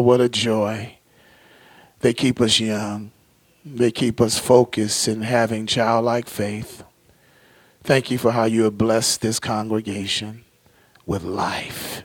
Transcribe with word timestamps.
What 0.00 0.20
a 0.20 0.28
joy. 0.28 0.96
They 2.00 2.12
keep 2.12 2.40
us 2.40 2.58
young. 2.58 3.12
They 3.64 3.90
keep 3.90 4.20
us 4.20 4.38
focused 4.38 5.06
and 5.06 5.24
having 5.24 5.66
childlike 5.66 6.28
faith. 6.28 6.82
Thank 7.82 8.10
you 8.10 8.18
for 8.18 8.32
how 8.32 8.44
you 8.44 8.64
have 8.64 8.78
blessed 8.78 9.20
this 9.20 9.38
congregation 9.38 10.44
with 11.06 11.22
life. 11.22 12.02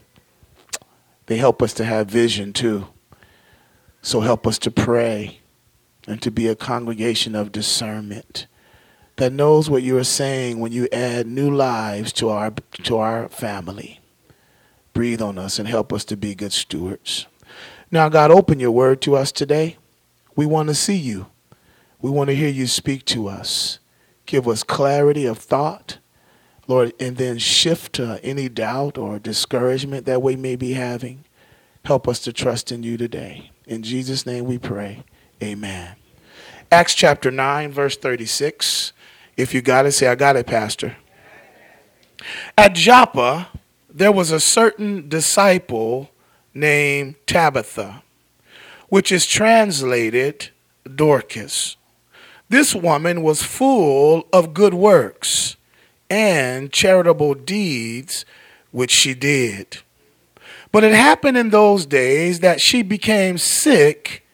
They 1.28 1.38
help 1.38 1.62
us 1.62 1.74
to 1.76 1.86
have 1.86 2.08
vision 2.08 2.54
too. 2.54 2.88
So 4.02 4.20
help 4.20 4.46
us 4.46 4.60
to 4.60 4.72
pray 4.72 5.40
and 6.08 6.22
to 6.22 6.30
be 6.30 6.48
a 6.48 6.56
congregation 6.56 7.36
of 7.36 7.52
discernment 7.52 8.48
that 9.16 9.32
knows 9.32 9.70
what 9.70 9.84
you 9.84 9.98
are 9.98 10.04
saying 10.04 10.60
when 10.60 10.72
you 10.72 10.88
add 10.92 11.26
new 11.26 11.50
lives 11.50 12.12
to 12.14 12.30
our 12.30 12.52
to 12.84 12.98
our 12.98 13.30
family. 13.30 14.00
Breathe 14.94 15.22
on 15.22 15.38
us 15.38 15.58
and 15.58 15.68
help 15.68 15.92
us 15.92 16.06
to 16.06 16.18
be 16.18 16.36
good 16.36 16.54
stewards. 16.54 17.28
Now, 17.92 18.10
God, 18.10 18.32
open 18.32 18.60
your 18.60 18.72
word 18.72 19.02
to 19.02 19.16
us 19.16 19.32
today. 19.32 19.78
We 20.36 20.46
want 20.46 20.70
to 20.70 20.76
see 20.76 20.96
you. 20.96 21.28
We 22.02 22.10
want 22.10 22.30
to 22.30 22.36
hear 22.36 22.50
you 22.50 22.68
speak 22.68 23.06
to 23.06 23.28
us. 23.28 23.80
Give 24.26 24.48
us 24.48 24.64
clarity 24.64 25.26
of 25.26 25.38
thought, 25.38 26.00
Lord, 26.68 26.94
and 27.00 27.18
then 27.18 27.38
shift 27.38 28.00
uh, 28.00 28.18
any 28.24 28.50
doubt 28.50 28.98
or 28.98 29.20
discouragement 29.20 30.06
that 30.06 30.22
we 30.22 30.36
may 30.36 30.56
be 30.56 30.74
having. 30.74 31.24
Help 31.86 32.08
us 32.08 32.20
to 32.22 32.34
trust 32.34 32.72
in 32.72 32.84
you 32.84 32.98
today. 32.98 33.52
In 33.68 33.84
Jesus' 33.84 34.26
name 34.26 34.46
we 34.46 34.58
pray. 34.58 35.04
Amen. 35.42 35.96
Acts 36.72 36.96
chapter 36.96 37.30
9, 37.30 37.72
verse 37.72 37.96
36. 37.96 38.94
If 39.38 39.54
you 39.54 39.62
got 39.62 39.86
it, 39.86 39.92
say, 39.92 40.08
I 40.08 40.16
got 40.16 40.36
it, 40.36 40.48
Pastor. 40.48 40.98
At 42.58 42.74
Joppa, 42.74 43.50
there 43.90 44.12
was 44.12 44.32
a 44.32 44.40
certain 44.40 45.08
disciple 45.08 46.10
named 46.56 47.16
Tabitha, 47.28 48.02
which 48.90 49.12
is 49.12 49.28
translated 49.28 50.50
Dorcas. 50.84 51.76
This 52.50 52.74
woman 52.74 53.22
was 53.22 53.44
full 53.44 54.28
of 54.32 54.54
good 54.54 54.74
works 54.74 55.58
and 56.10 56.72
charitable 56.72 57.34
deeds 57.36 58.26
which 58.72 58.92
she 58.92 59.14
did. 59.14 59.80
But 60.72 60.84
it 60.84 60.94
happened 60.94 61.38
in 61.38 61.50
those 61.50 61.86
days 61.86 62.42
that 62.42 62.60
she 62.62 62.82
became 62.82 63.38
sick 63.38 64.26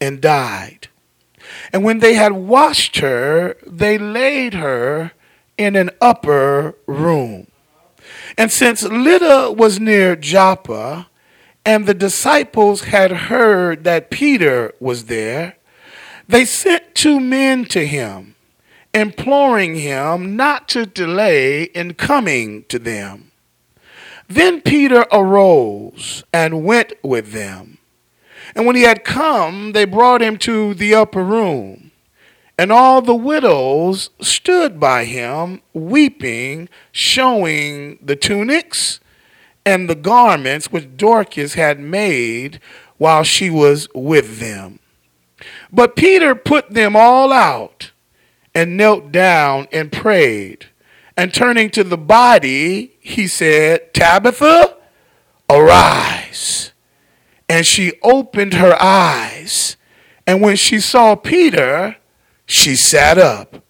and 0.00 0.20
died. 0.20 0.88
And 1.72 1.84
when 1.84 1.98
they 1.98 2.14
had 2.14 2.32
washed 2.32 2.98
her, 2.98 3.56
they 3.66 3.98
laid 3.98 4.54
her 4.54 5.12
in 5.58 5.76
an 5.76 5.90
upper 6.00 6.74
room. 6.86 7.46
And 8.38 8.50
since 8.50 8.82
Lydda 8.82 9.52
was 9.52 9.78
near 9.78 10.16
Joppa, 10.16 11.08
and 11.64 11.86
the 11.86 11.94
disciples 11.94 12.82
had 12.82 13.12
heard 13.12 13.84
that 13.84 14.10
Peter 14.10 14.74
was 14.80 15.04
there, 15.04 15.56
they 16.28 16.44
sent 16.44 16.94
two 16.94 17.20
men 17.20 17.64
to 17.66 17.86
him, 17.86 18.34
imploring 18.94 19.76
him 19.76 20.36
not 20.36 20.68
to 20.70 20.86
delay 20.86 21.64
in 21.64 21.94
coming 21.94 22.64
to 22.68 22.78
them. 22.78 23.30
Then 24.28 24.60
Peter 24.60 25.04
arose 25.12 26.24
and 26.32 26.64
went 26.64 26.92
with 27.02 27.32
them. 27.32 27.78
And 28.54 28.66
when 28.66 28.76
he 28.76 28.82
had 28.82 29.04
come, 29.04 29.72
they 29.72 29.84
brought 29.84 30.22
him 30.22 30.36
to 30.38 30.74
the 30.74 30.94
upper 30.94 31.22
room. 31.22 31.90
And 32.58 32.70
all 32.70 33.02
the 33.02 33.14
widows 33.14 34.10
stood 34.20 34.78
by 34.78 35.04
him, 35.04 35.62
weeping, 35.72 36.68
showing 36.92 37.98
the 38.02 38.16
tunics 38.16 39.00
and 39.64 39.88
the 39.88 39.94
garments 39.94 40.72
which 40.72 40.96
Dorcas 40.96 41.54
had 41.54 41.78
made 41.78 42.60
while 42.98 43.22
she 43.22 43.50
was 43.50 43.88
with 43.94 44.38
them. 44.38 44.78
But 45.72 45.96
Peter 45.96 46.34
put 46.34 46.70
them 46.70 46.94
all 46.96 47.32
out 47.32 47.92
and 48.54 48.76
knelt 48.76 49.12
down 49.12 49.68
and 49.72 49.90
prayed. 49.90 50.66
And 51.16 51.32
turning 51.32 51.70
to 51.70 51.84
the 51.84 51.98
body, 51.98 52.96
he 53.00 53.26
said, 53.26 53.92
Tabitha, 53.92 54.76
arise. 55.48 56.72
And 57.48 57.66
she 57.66 57.92
opened 58.02 58.54
her 58.54 58.76
eyes. 58.80 59.76
And 60.26 60.40
when 60.40 60.56
she 60.56 60.80
saw 60.80 61.16
Peter, 61.16 61.96
she 62.46 62.76
sat 62.76 63.18
up. 63.18 63.62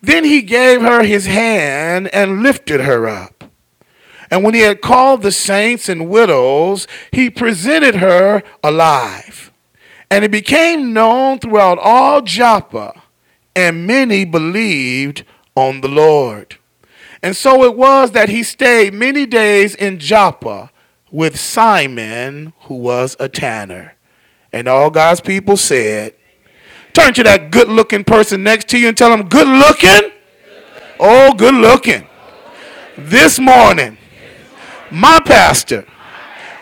Then 0.00 0.24
he 0.24 0.42
gave 0.42 0.80
her 0.80 1.02
his 1.02 1.26
hand 1.26 2.08
and 2.14 2.42
lifted 2.42 2.80
her 2.80 3.08
up. 3.08 3.37
And 4.30 4.44
when 4.44 4.54
he 4.54 4.60
had 4.60 4.80
called 4.80 5.22
the 5.22 5.32
saints 5.32 5.88
and 5.88 6.08
widows, 6.08 6.86
he 7.12 7.30
presented 7.30 7.96
her 7.96 8.42
alive. 8.62 9.52
And 10.10 10.24
it 10.24 10.30
became 10.30 10.92
known 10.92 11.38
throughout 11.38 11.78
all 11.78 12.22
Joppa, 12.22 13.02
and 13.54 13.86
many 13.86 14.24
believed 14.24 15.24
on 15.54 15.80
the 15.80 15.88
Lord. 15.88 16.56
And 17.22 17.36
so 17.36 17.64
it 17.64 17.76
was 17.76 18.12
that 18.12 18.28
he 18.28 18.42
stayed 18.42 18.94
many 18.94 19.26
days 19.26 19.74
in 19.74 19.98
Joppa 19.98 20.70
with 21.10 21.38
Simon, 21.38 22.52
who 22.62 22.74
was 22.74 23.16
a 23.18 23.28
tanner. 23.28 23.96
And 24.52 24.68
all 24.68 24.90
God's 24.90 25.20
people 25.20 25.56
said, 25.56 26.14
Turn 26.92 27.12
to 27.14 27.22
that 27.24 27.50
good 27.50 27.68
looking 27.68 28.04
person 28.04 28.42
next 28.42 28.68
to 28.68 28.78
you 28.78 28.88
and 28.88 28.96
tell 28.96 29.10
them, 29.10 29.28
Good 29.28 29.46
looking? 29.46 30.12
Oh, 31.00 31.34
good 31.34 31.54
looking. 31.54 32.06
This 32.96 33.38
morning, 33.38 33.97
my 34.90 35.20
pastor 35.24 35.86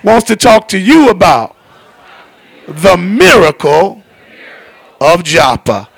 wants 0.02 0.26
to 0.26 0.36
talk 0.36 0.68
to 0.68 0.78
you 0.78 1.10
about 1.10 1.56
the 2.66 2.96
miracle 2.96 4.02
of 5.00 5.24
Joppa. 5.24 5.88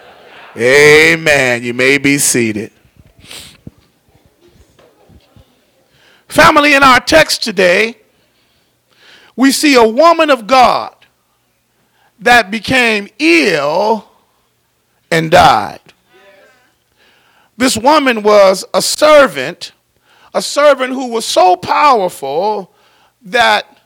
Amen. 0.56 1.62
You 1.62 1.75
may 1.75 1.99
be 1.99 2.19
seated. 2.19 2.72
Family, 6.27 6.75
in 6.75 6.83
our 6.83 7.00
text 7.00 7.43
today, 7.43 7.97
we 9.34 9.50
see 9.50 9.75
a 9.75 9.89
woman 9.89 10.31
of 10.31 10.47
God 10.47 10.95
that 12.19 12.50
became 12.50 13.09
ill 13.19 14.10
and 15.10 15.31
died. 15.31 15.81
This 17.56 17.77
woman 17.77 18.22
was 18.22 18.65
a 18.75 18.83
servant, 18.83 19.72
a 20.34 20.43
servant 20.43 20.93
who 20.93 21.09
was 21.09 21.25
so 21.25 21.56
powerful 21.56 22.72
that 23.22 23.78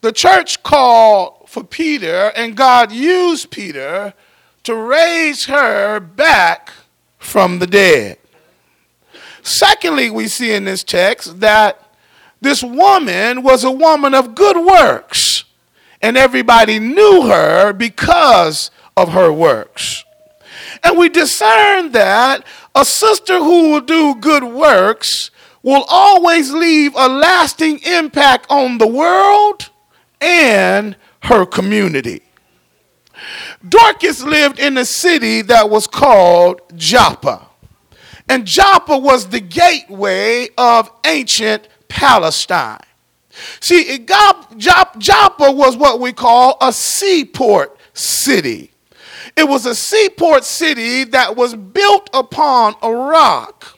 the 0.00 0.12
church 0.12 0.62
called 0.62 1.48
for 1.48 1.64
Peter, 1.64 2.32
and 2.36 2.56
God 2.56 2.92
used 2.92 3.50
Peter 3.50 4.12
to 4.64 4.74
raise 4.74 5.46
her 5.46 6.00
back 6.00 6.72
from 7.18 7.58
the 7.58 7.66
dead. 7.66 8.18
Secondly, 9.42 10.10
we 10.10 10.26
see 10.26 10.52
in 10.52 10.64
this 10.64 10.82
text 10.82 11.40
that 11.40 11.80
this 12.40 12.62
woman 12.62 13.42
was 13.42 13.64
a 13.64 13.70
woman 13.70 14.14
of 14.14 14.34
good 14.34 14.56
works, 14.56 15.44
and 16.02 16.16
everybody 16.16 16.78
knew 16.78 17.28
her 17.28 17.72
because 17.72 18.70
of 18.96 19.12
her 19.12 19.32
works. 19.32 20.04
And 20.82 20.98
we 20.98 21.08
discern 21.08 21.92
that 21.92 22.44
a 22.74 22.84
sister 22.84 23.38
who 23.38 23.70
will 23.70 23.80
do 23.80 24.14
good 24.16 24.44
works 24.44 25.30
will 25.64 25.84
always 25.88 26.52
leave 26.52 26.94
a 26.94 27.08
lasting 27.08 27.80
impact 27.80 28.46
on 28.50 28.78
the 28.78 28.86
world 28.86 29.70
and 30.20 30.94
her 31.22 31.44
community. 31.44 32.20
Dorcas 33.66 34.22
lived 34.22 34.58
in 34.60 34.76
a 34.76 34.84
city 34.84 35.40
that 35.42 35.70
was 35.70 35.86
called 35.86 36.60
Joppa. 36.76 37.48
And 38.28 38.46
Joppa 38.46 38.96
was 38.96 39.28
the 39.28 39.40
gateway 39.40 40.48
of 40.58 40.90
ancient 41.06 41.68
Palestine. 41.88 42.80
See, 43.60 44.06
Joppa 44.06 45.50
was 45.50 45.76
what 45.76 45.98
we 45.98 46.12
call 46.12 46.58
a 46.60 46.72
seaport 46.72 47.76
city. 47.94 48.70
It 49.36 49.48
was 49.48 49.64
a 49.66 49.74
seaport 49.74 50.44
city 50.44 51.04
that 51.04 51.36
was 51.36 51.54
built 51.54 52.10
upon 52.12 52.74
a 52.82 52.92
rock. 52.92 53.73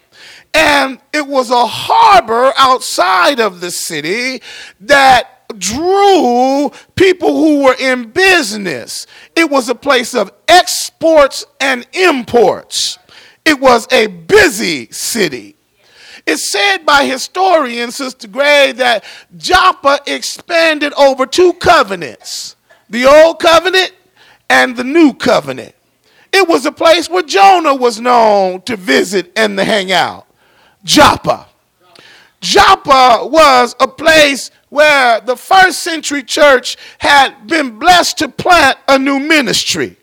And 0.56 0.98
it 1.12 1.26
was 1.26 1.50
a 1.50 1.66
harbor 1.66 2.50
outside 2.56 3.40
of 3.40 3.60
the 3.60 3.70
city 3.70 4.40
that 4.80 5.46
drew 5.58 6.70
people 6.94 7.36
who 7.36 7.64
were 7.64 7.76
in 7.78 8.10
business. 8.10 9.06
It 9.36 9.50
was 9.50 9.68
a 9.68 9.74
place 9.74 10.14
of 10.14 10.32
exports 10.48 11.44
and 11.60 11.86
imports. 11.92 12.98
It 13.44 13.60
was 13.60 13.86
a 13.92 14.06
busy 14.06 14.90
city. 14.90 15.56
It's 16.26 16.50
said 16.50 16.86
by 16.86 17.04
historian 17.04 17.90
Sister 17.90 18.26
Gray 18.26 18.72
that 18.72 19.04
Joppa 19.36 20.00
expanded 20.06 20.94
over 20.94 21.26
two 21.26 21.52
covenants 21.54 22.56
the 22.88 23.04
old 23.04 23.40
covenant 23.40 23.92
and 24.48 24.74
the 24.74 24.84
new 24.84 25.12
covenant. 25.12 25.74
It 26.32 26.48
was 26.48 26.64
a 26.64 26.72
place 26.72 27.10
where 27.10 27.24
Jonah 27.24 27.74
was 27.74 28.00
known 28.00 28.62
to 28.62 28.76
visit 28.76 29.32
and 29.36 29.58
to 29.58 29.64
hang 29.64 29.92
out. 29.92 30.25
Joppa. 30.86 31.48
Joppa 32.40 33.26
was 33.26 33.74
a 33.80 33.88
place 33.88 34.50
where 34.68 35.20
the 35.20 35.36
first 35.36 35.82
century 35.82 36.22
church 36.22 36.76
had 36.98 37.46
been 37.46 37.78
blessed 37.78 38.18
to 38.18 38.28
plant 38.28 38.78
a 38.88 38.98
new 38.98 39.18
ministry. 39.18 39.96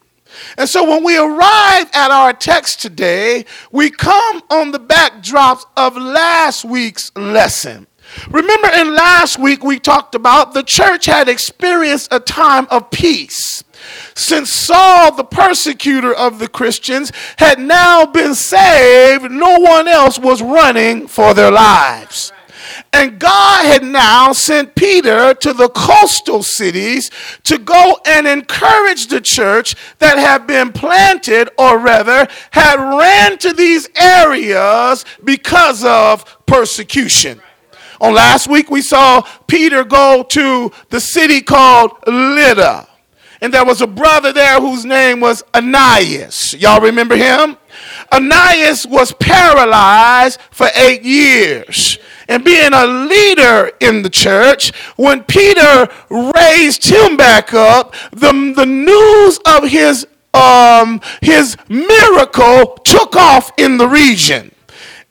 And 0.58 0.68
so 0.68 0.88
when 0.88 1.04
we 1.04 1.18
arrive 1.18 1.90
at 1.94 2.12
our 2.12 2.34
text 2.34 2.82
today, 2.82 3.46
we 3.72 3.90
come 3.90 4.44
on 4.50 4.72
the 4.72 4.80
backdrops 4.80 5.64
of 5.78 5.96
last 5.96 6.66
week's 6.66 7.12
lesson. 7.16 7.88
Remember, 8.30 8.70
in 8.76 8.94
last 8.94 9.40
week, 9.40 9.64
we 9.64 9.80
talked 9.80 10.16
about 10.16 10.54
the 10.54 10.64
church 10.64 11.06
had 11.06 11.30
experienced 11.30 12.10
a 12.12 12.20
time 12.20 12.68
of 12.70 12.90
peace. 12.92 13.64
Since 14.16 14.50
Saul, 14.50 15.16
the 15.16 15.24
persecutor 15.24 16.14
of 16.14 16.40
the 16.40 16.48
Christians, 16.48 17.12
had 17.38 17.60
now 17.60 18.06
been 18.06 18.36
saved, 18.36 19.32
no 19.32 19.60
one 19.60 19.88
else 19.88 20.20
was 20.20 20.42
running 20.42 21.08
for 21.08 21.34
their 21.34 21.52
lives. 21.52 22.32
And 22.92 23.20
God 23.20 23.66
had 23.66 23.84
now 23.84 24.32
sent 24.34 24.76
Peter 24.76 25.34
to 25.34 25.54
the 25.54 25.70
coastal 25.70 26.44
cities 26.44 27.10
to 27.44 27.58
go 27.58 28.00
and 28.06 28.28
encourage 28.28 29.08
the 29.08 29.22
church 29.22 29.76
that 30.00 30.18
had 30.18 30.48
been 30.48 30.72
planted, 30.72 31.50
or 31.58 31.80
rather, 31.80 32.28
had 32.52 32.76
ran 32.76 33.38
to 33.40 33.54
these 33.54 33.90
areas 33.96 35.06
because 35.24 35.84
of 35.84 36.46
persecution. 36.46 37.42
On 38.00 38.14
last 38.14 38.48
week, 38.48 38.70
we 38.70 38.82
saw 38.82 39.22
Peter 39.48 39.84
go 39.84 40.24
to 40.30 40.72
the 40.90 41.00
city 41.00 41.42
called 41.42 41.92
Lydda. 42.06 42.88
And 43.44 43.54
there 43.54 43.66
was 43.66 43.82
a 43.82 43.88
brother 43.88 44.32
there 44.32 44.62
whose 44.62 44.86
name 44.86 45.20
was 45.20 45.44
Ananias. 45.54 46.54
Y'all 46.54 46.80
remember 46.80 47.18
him? 47.18 47.58
Ananias 48.10 48.88
was 48.88 49.12
paralyzed 49.12 50.40
for 50.50 50.68
eight 50.76 51.04
years. 51.04 51.98
And 52.30 52.46
being 52.46 52.72
a 52.74 52.86
leader 52.86 53.70
in 53.82 54.02
the 54.02 54.10
church, 54.10 54.74
when 54.96 55.26
Peter 55.26 55.90
raised 56.10 56.86
him 56.86 57.18
back 57.18 57.54
up, 57.54 57.94
the, 58.12 58.32
the 58.56 58.66
news 58.66 59.40
of 59.46 59.70
his, 59.70 60.08
um, 60.34 61.02
his 61.22 61.58
miracle 61.68 62.78
took 62.86 63.18
off 63.18 63.52
in 63.58 63.76
the 63.76 63.90
region. 63.90 64.56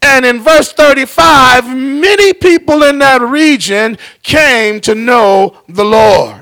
And 0.00 0.24
in 0.24 0.40
verse 0.40 0.72
35, 0.72 1.66
many 1.76 2.32
people 2.32 2.82
in 2.82 2.98
that 3.00 3.20
region 3.20 3.98
came 4.22 4.80
to 4.80 4.94
know 4.94 5.58
the 5.68 5.84
Lord. 5.84 6.41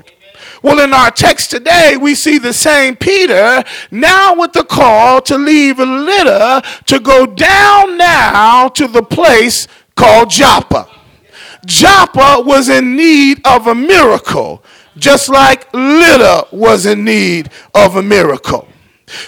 Well, 0.63 0.79
in 0.79 0.93
our 0.93 1.09
text 1.09 1.49
today, 1.49 1.97
we 1.99 2.13
see 2.13 2.37
the 2.37 2.53
same 2.53 2.95
Peter 2.95 3.63
now 3.89 4.35
with 4.35 4.53
the 4.53 4.63
call 4.63 5.21
to 5.23 5.37
leave 5.37 5.79
Lydda 5.79 6.63
to 6.85 6.99
go 6.99 7.25
down 7.25 7.97
now 7.97 8.67
to 8.69 8.87
the 8.87 9.01
place 9.01 9.67
called 9.95 10.29
Joppa. 10.29 10.87
Joppa 11.65 12.43
was 12.45 12.69
in 12.69 12.95
need 12.95 13.41
of 13.45 13.67
a 13.67 13.75
miracle, 13.75 14.63
just 14.97 15.29
like 15.29 15.71
Lydda 15.73 16.47
was 16.51 16.85
in 16.85 17.05
need 17.05 17.49
of 17.73 17.95
a 17.95 18.03
miracle. 18.03 18.67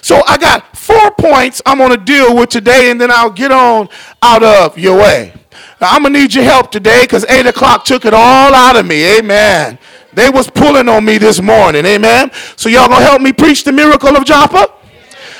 So 0.01 0.21
I 0.27 0.37
got 0.37 0.77
four 0.77 1.11
points 1.11 1.61
I'm 1.65 1.79
going 1.79 1.91
to 1.91 1.97
deal 1.97 2.35
with 2.35 2.49
today, 2.49 2.91
and 2.91 3.01
then 3.01 3.09
I'll 3.11 3.31
get 3.31 3.51
on 3.51 3.89
out 4.21 4.43
of 4.43 4.77
your 4.77 4.97
way. 4.97 5.33
Now, 5.81 5.91
I'm 5.91 6.03
going 6.03 6.13
to 6.13 6.19
need 6.19 6.33
your 6.33 6.43
help 6.43 6.71
today 6.71 7.01
because 7.01 7.25
8 7.25 7.47
o'clock 7.47 7.85
took 7.85 8.05
it 8.05 8.13
all 8.13 8.53
out 8.53 8.75
of 8.75 8.85
me. 8.85 9.17
Amen. 9.17 9.77
They 10.15 10.29
was 10.29 10.49
pulling 10.49 10.87
on 10.89 11.05
me 11.05 11.17
this 11.17 11.41
morning. 11.41 11.85
Amen. 11.85 12.31
So 12.55 12.69
y'all 12.69 12.87
to 12.87 12.95
help 12.95 13.21
me 13.21 13.33
preach 13.33 13.63
the 13.63 13.71
miracle 13.71 14.15
of 14.15 14.25
Joppa? 14.25 14.71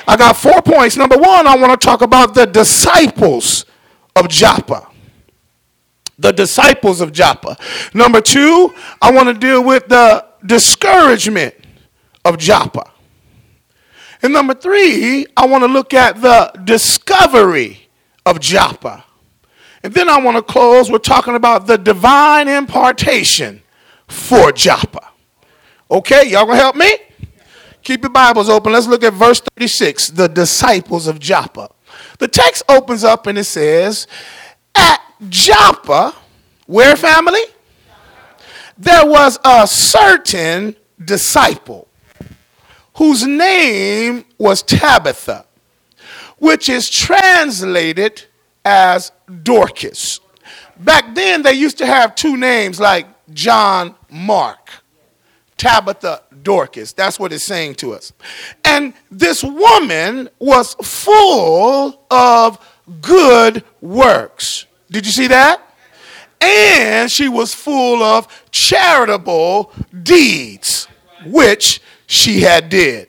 I 0.07 0.17
got 0.17 0.35
four 0.35 0.61
points. 0.61 0.97
Number 0.97 1.17
one, 1.17 1.47
I 1.47 1.55
want 1.55 1.79
to 1.79 1.85
talk 1.85 2.01
about 2.01 2.33
the 2.33 2.45
disciples 2.45 3.65
of 4.15 4.27
Joppa. 4.27 4.89
The 6.19 6.31
disciples 6.31 7.01
of 7.01 7.11
Joppa. 7.11 7.57
Number 7.93 8.21
two, 8.21 8.73
I 9.01 9.11
want 9.11 9.29
to 9.29 9.33
deal 9.33 9.63
with 9.63 9.87
the 9.87 10.25
discouragement 10.45 11.55
of 12.25 12.37
Joppa. 12.37 12.91
And 14.21 14.31
number 14.31 14.53
three, 14.53 15.25
I 15.35 15.45
want 15.45 15.63
to 15.63 15.67
look 15.67 15.93
at 15.93 16.21
the 16.21 16.51
discovery 16.63 17.89
of 18.25 18.39
Joppa. 18.39 19.03
And 19.83 19.93
then 19.93 20.07
I 20.07 20.19
want 20.19 20.37
to 20.37 20.43
close 20.43 20.89
with 20.89 21.01
talking 21.01 21.35
about 21.35 21.67
the 21.67 21.77
divine 21.77 22.47
impartation 22.47 23.62
for 24.07 24.51
Joppa. 24.51 25.09
Okay, 25.89 26.29
y'all 26.29 26.45
gonna 26.45 26.57
help 26.57 26.75
me? 26.75 26.97
Keep 27.83 28.03
your 28.03 28.11
Bibles 28.11 28.49
open. 28.49 28.71
Let's 28.71 28.87
look 28.87 29.03
at 29.03 29.13
verse 29.13 29.41
36, 29.57 30.09
the 30.11 30.27
disciples 30.27 31.07
of 31.07 31.19
Joppa. 31.19 31.69
The 32.19 32.27
text 32.27 32.63
opens 32.69 33.03
up 33.03 33.27
and 33.27 33.37
it 33.37 33.43
says, 33.43 34.07
At 34.73 35.01
Joppa, 35.27 36.15
where 36.65 36.95
family? 36.95 37.41
There 38.77 39.05
was 39.05 39.37
a 39.43 39.67
certain 39.67 40.75
disciple 41.03 41.87
whose 42.95 43.25
name 43.25 44.25
was 44.37 44.61
Tabitha, 44.63 45.45
which 46.37 46.69
is 46.69 46.89
translated 46.89 48.23
as 48.65 49.11
Dorcas. 49.43 50.19
Back 50.77 51.13
then, 51.15 51.43
they 51.43 51.53
used 51.53 51.77
to 51.79 51.85
have 51.85 52.15
two 52.15 52.37
names 52.37 52.79
like 52.79 53.07
John 53.33 53.95
Mark, 54.09 54.69
Tabitha 55.57 56.23
Dorcas. 56.41 56.93
That's 56.93 57.19
what 57.19 57.33
it's 57.33 57.45
saying 57.45 57.75
to 57.75 57.93
us. 57.93 58.13
And 58.63 58.93
this 59.11 59.43
woman 59.43 60.29
was 60.39 60.75
full 60.75 62.05
of 62.11 62.59
good 63.01 63.63
works. 63.81 64.65
Did 64.91 65.05
you 65.05 65.11
see 65.11 65.27
that? 65.27 65.61
And 66.41 67.09
she 67.09 67.29
was 67.29 67.53
full 67.53 68.03
of 68.03 68.27
charitable 68.51 69.71
deeds, 70.03 70.87
which 71.25 71.81
she 72.05 72.41
had 72.41 72.69
did. 72.69 73.07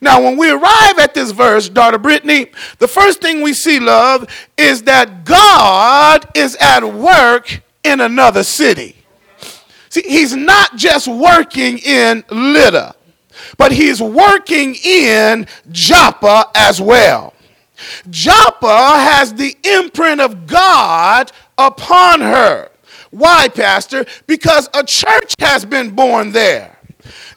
Now, 0.00 0.22
when 0.22 0.36
we 0.36 0.50
arrive 0.50 0.98
at 0.98 1.14
this 1.14 1.30
verse, 1.30 1.68
daughter 1.68 1.98
Brittany, 1.98 2.48
the 2.78 2.88
first 2.88 3.22
thing 3.22 3.40
we 3.40 3.54
see, 3.54 3.80
love, 3.80 4.28
is 4.56 4.82
that 4.82 5.24
God 5.24 6.28
is 6.34 6.54
at 6.56 6.84
work 6.84 7.62
in 7.82 8.00
another 8.00 8.42
city. 8.42 8.96
See, 9.96 10.02
he's 10.06 10.36
not 10.36 10.76
just 10.76 11.08
working 11.08 11.78
in 11.78 12.22
Lydda, 12.28 12.94
but 13.56 13.72
he's 13.72 14.02
working 14.02 14.74
in 14.74 15.46
Joppa 15.70 16.50
as 16.54 16.82
well. 16.82 17.32
Joppa 18.10 18.66
has 18.66 19.32
the 19.32 19.56
imprint 19.64 20.20
of 20.20 20.46
God 20.46 21.32
upon 21.56 22.20
her. 22.20 22.68
Why, 23.10 23.48
Pastor? 23.48 24.04
Because 24.26 24.68
a 24.74 24.84
church 24.84 25.34
has 25.38 25.64
been 25.64 25.94
born 25.94 26.30
there. 26.30 26.76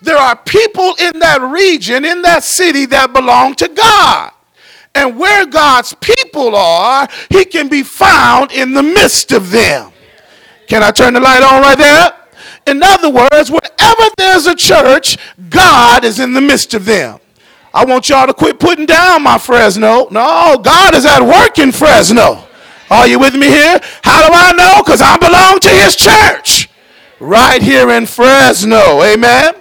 There 0.01 0.17
are 0.17 0.35
people 0.35 0.95
in 0.99 1.17
that 1.19 1.41
region, 1.41 2.03
in 2.03 2.23
that 2.23 2.43
city, 2.43 2.87
that 2.87 3.13
belong 3.13 3.55
to 3.55 3.69
God. 3.69 4.33
And 4.93 5.17
where 5.17 5.45
God's 5.45 5.93
people 6.01 6.57
are, 6.57 7.07
He 7.29 7.45
can 7.45 7.69
be 7.69 7.83
found 7.83 8.51
in 8.51 8.73
the 8.73 8.83
midst 8.83 9.31
of 9.31 9.49
them. 9.49 9.93
Can 10.67 10.83
I 10.83 10.91
turn 10.91 11.13
the 11.13 11.21
light 11.21 11.41
on 11.41 11.61
right 11.61 11.77
there? 11.77 12.19
In 12.67 12.81
other 12.83 13.09
words, 13.09 13.49
wherever 13.49 14.03
there's 14.17 14.45
a 14.45 14.55
church, 14.55 15.17
God 15.49 16.03
is 16.03 16.19
in 16.19 16.33
the 16.33 16.41
midst 16.41 16.73
of 16.73 16.85
them. 16.85 17.19
I 17.73 17.85
want 17.85 18.09
y'all 18.09 18.27
to 18.27 18.33
quit 18.33 18.59
putting 18.59 18.85
down 18.85 19.23
my 19.23 19.37
Fresno. 19.37 20.07
No, 20.09 20.59
God 20.61 20.95
is 20.95 21.05
at 21.05 21.21
work 21.21 21.59
in 21.59 21.71
Fresno. 21.71 22.43
Are 22.89 23.07
you 23.07 23.19
with 23.19 23.35
me 23.35 23.47
here? 23.47 23.79
How 24.03 24.27
do 24.27 24.33
I 24.33 24.51
know? 24.53 24.81
Because 24.83 25.01
I 25.01 25.17
belong 25.17 25.59
to 25.59 25.69
his 25.69 25.95
church 25.95 26.69
right 27.19 27.61
here 27.61 27.91
in 27.91 28.07
Fresno. 28.07 29.03
Amen. 29.03 29.53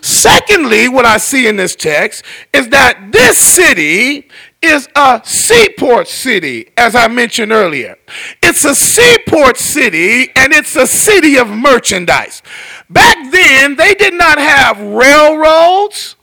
Secondly, 0.00 0.88
what 0.88 1.04
I 1.04 1.16
see 1.16 1.48
in 1.48 1.56
this 1.56 1.74
text 1.74 2.24
is 2.52 2.68
that 2.68 3.10
this 3.10 3.38
city 3.38 4.25
is 4.66 4.88
a 4.94 5.20
seaport 5.24 6.08
city, 6.08 6.70
as 6.76 6.94
I 6.94 7.08
mentioned 7.08 7.52
earlier. 7.52 7.96
It's 8.42 8.64
a 8.64 8.74
seaport 8.74 9.56
city 9.56 10.30
and 10.36 10.52
it's 10.52 10.76
a 10.76 10.86
city 10.86 11.36
of 11.36 11.48
merchandise. 11.48 12.42
Back 12.90 13.30
then, 13.30 13.76
they 13.76 13.94
did 13.94 14.14
not 14.14 14.38
have 14.38 14.80
railroads 14.80 16.16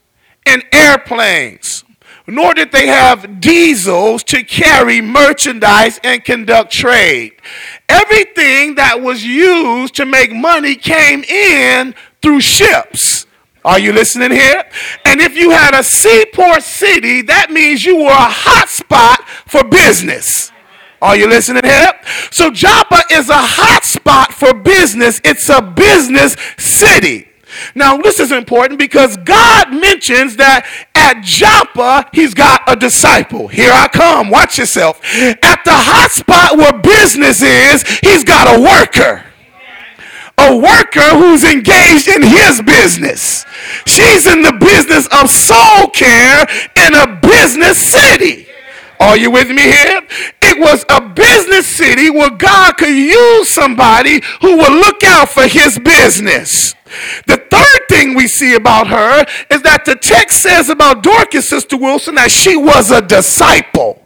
and 0.46 0.64
airplanes, 0.72 1.84
nor 2.28 2.54
did 2.54 2.72
they 2.72 2.88
have 2.88 3.40
diesels 3.40 4.24
to 4.26 4.44
carry 4.44 5.02
merchandise 5.02 6.00
and 6.04 6.24
conduct 6.24 6.72
trade. 6.72 7.34
Everything 7.90 8.76
that 8.76 9.02
was 9.02 9.26
used 9.26 9.96
to 9.96 10.06
make 10.06 10.32
money 10.32 10.76
came 10.76 11.24
in 11.24 11.96
through 12.22 12.42
ships. 12.42 13.23
Are 13.66 13.80
you 13.80 13.94
listening 13.94 14.32
here? 14.32 14.64
And 15.06 15.22
if 15.22 15.36
you 15.36 15.52
had 15.52 15.74
a 15.74 15.84
seaport 15.84 16.64
city, 16.64 17.22
that 17.24 17.50
means 17.50 17.86
you 17.86 17.98
were 17.98 18.12
a 18.12 18.30
hot 18.30 18.70
spot 18.70 19.28
for 19.46 19.64
business. 19.64 20.52
Are 21.02 21.16
you 21.16 21.28
listening 21.28 21.64
here? 21.64 21.92
So 22.32 22.52
Joppa 22.52 23.04
is 23.12 23.30
a 23.30 23.38
hot 23.38 23.84
spot 23.84 24.34
for 24.34 24.54
business. 24.54 25.20
It's 25.24 25.50
a 25.50 25.62
business 25.62 26.36
city. 26.58 27.28
Now, 27.76 27.98
this 27.98 28.20
is 28.20 28.32
important 28.32 28.80
because 28.80 29.18
God 29.18 29.72
mentions 29.72 30.38
that 30.38 30.68
at 30.96 31.22
Joppa, 31.24 32.10
he's 32.14 32.34
got 32.34 32.62
a 32.68 32.76
disciple. 32.76 33.48
Here 33.48 33.72
I 33.72 33.88
come. 33.88 34.30
Watch 34.30 34.58
yourself. 34.58 35.00
At 35.04 35.64
the 35.64 35.74
hot 35.74 36.12
spot 36.12 36.58
where 36.58 36.74
business 36.74 37.42
is, 37.42 37.84
he's 38.00 38.24
got 38.24 38.58
a 38.58 38.62
worker. 38.62 39.26
A 40.38 40.56
worker 40.58 41.10
who's 41.18 41.44
engaged 41.44 42.08
in 42.08 42.24
his 42.24 42.62
business. 42.62 43.46
She's 43.86 44.26
in 44.26 44.42
the 44.42 44.54
business 44.54 45.08
of 45.12 45.30
soul 45.30 45.90
care 45.90 46.46
in 46.76 46.94
a 46.96 47.20
business 47.22 47.78
city. 47.78 48.48
Are 49.00 49.18
you 49.18 49.32
with 49.32 49.50
me 49.50 49.64
here? 49.64 50.02
It 50.42 50.60
was 50.60 50.86
a 50.90 51.02
business 51.02 51.68
city 51.68 52.10
where 52.10 52.30
God 52.30 52.78
could 52.78 52.96
use 52.96 53.50
somebody 53.50 54.22
who 54.42 54.58
would 54.58 54.72
look 54.72 55.04
out 55.04 55.30
for 55.30 55.48
his 55.48 55.78
business. 55.80 56.74
The 57.28 57.38
third 57.50 57.90
thing 57.90 58.16
we 58.16 58.28
see 58.28 58.56
about 58.56 58.88
her 58.88 59.26
is 59.50 59.62
that 59.64 59.84
the 59.86 59.96
text 59.96 60.42
says 60.42 60.70
about 60.70 61.04
Dorcas, 61.04 61.50
Sister 61.50 61.76
Wilson, 61.76 62.16
that 62.16 62.32
she 62.32 62.56
was 62.56 62.92
a 62.92 63.02
disciple. 63.02 64.03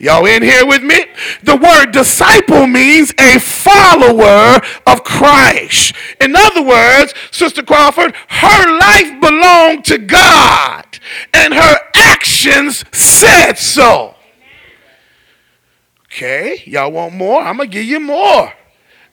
Y'all 0.00 0.24
in 0.24 0.42
here 0.42 0.64
with 0.64 0.82
me? 0.82 1.04
The 1.42 1.56
word 1.56 1.92
disciple 1.92 2.66
means 2.66 3.12
a 3.18 3.38
follower 3.38 4.58
of 4.86 5.04
Christ. 5.04 5.94
In 6.22 6.34
other 6.34 6.62
words, 6.62 7.12
Sister 7.30 7.62
Crawford, 7.62 8.16
her 8.28 8.78
life 8.78 9.20
belonged 9.20 9.84
to 9.84 9.98
God 9.98 10.86
and 11.34 11.52
her 11.52 11.76
actions 11.94 12.82
said 12.92 13.58
so. 13.58 14.14
Okay, 16.06 16.62
y'all 16.64 16.90
want 16.92 17.14
more? 17.14 17.42
I'm 17.42 17.58
going 17.58 17.68
to 17.68 17.72
give 17.72 17.84
you 17.84 18.00
more. 18.00 18.54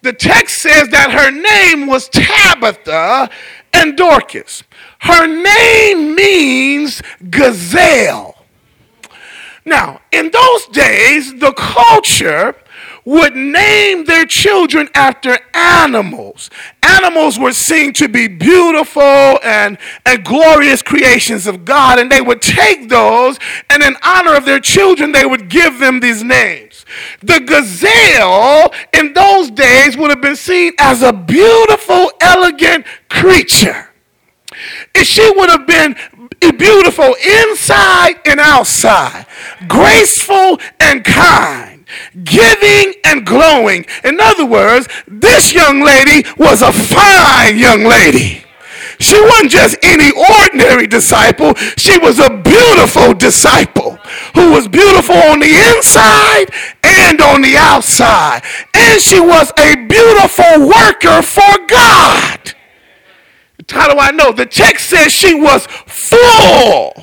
The 0.03 0.13
text 0.13 0.62
says 0.62 0.88
that 0.89 1.12
her 1.12 1.32
name 1.32 1.88
was 1.88 2.08
Tabitha 2.08 3.29
and 3.74 3.98
Dorcas. 3.98 4.63
Her 5.00 5.27
name 5.27 6.15
means 6.15 7.01
gazelle. 7.29 8.37
Now, 9.67 10.00
in 10.13 10.31
those 10.31 10.65
days, 10.67 11.38
the 11.39 11.51
culture 11.51 12.55
would 13.03 13.36
name 13.36 14.05
their 14.05 14.25
children 14.25 14.88
after 14.95 15.38
animals. 15.53 16.50
Animals 16.83 17.38
were 17.38 17.51
seen 17.51 17.91
to 17.93 18.07
be 18.07 18.29
beautiful 18.29 19.01
and, 19.43 19.77
and 20.05 20.24
glorious 20.24 20.81
creations 20.81 21.47
of 21.47 21.65
God, 21.65 22.00
and 22.00 22.09
they 22.09 22.21
would 22.21 22.41
take 22.41 22.88
those, 22.88 23.39
and 23.69 23.83
in 23.83 23.97
honor 24.03 24.36
of 24.36 24.45
their 24.45 24.62
children, 24.62 25.12
they 25.12 25.25
would 25.25 25.50
give 25.50 25.79
them 25.79 26.00
these 26.00 26.24
names. 26.24 26.86
The 27.19 27.41
gazelle 27.41 28.74
in 28.93 29.12
those 29.12 29.51
days 29.51 29.97
would 29.97 30.12
have 30.12 30.21
been 30.21 30.38
seen 30.38 30.71
as 30.79 31.01
a 31.01 31.12
beautiful, 31.12 32.12
elegant 32.21 32.86
creature. 33.09 33.89
And 34.95 35.05
She 35.05 35.29
would 35.36 35.50
have 35.50 35.67
been 35.67 35.95
beautiful 36.39 37.15
inside 37.24 38.15
and 38.25 38.39
outside, 38.39 39.25
graceful 39.67 40.60
and 40.79 41.03
kind 41.03 41.77
giving 42.24 42.94
and 43.06 43.25
glowing. 43.25 43.86
In 44.03 44.20
other 44.20 44.46
words, 44.46 44.88
this 45.08 45.53
young 45.53 45.82
lady 45.82 46.27
was 46.38 46.62
a 46.62 46.72
fine 46.72 47.58
young 47.58 47.84
lady. 47.84 48.44
She 49.00 49.20
wasn't 49.22 49.51
just 49.51 49.77
any 49.84 50.12
ordinary 50.12 50.88
disciple. 50.88 51.53
She 51.77 51.98
was 52.00 52.20
a 52.20 52.29
beautiful 52.29 53.13
disciple 53.13 53.98
who 54.34 54.51
was 54.51 54.67
beautiful 54.67 55.15
on 55.15 55.39
the 55.39 55.53
inside 55.75 56.48
and 56.84 57.22
on 57.22 57.41
the 57.41 57.56
outside. 57.58 58.41
And 58.74 59.00
she 59.00 59.20
was 59.20 59.51
a 59.58 59.75
beautiful 59.75 60.67
worker 60.67 61.22
for 61.22 61.67
God. 61.67 62.26
How 63.69 63.91
do 63.91 64.00
I 64.00 64.12
know? 64.12 64.31
The 64.31 64.45
text 64.45 64.89
says 64.89 65.12
she 65.12 65.36
was 65.36 65.65
full 65.67 66.93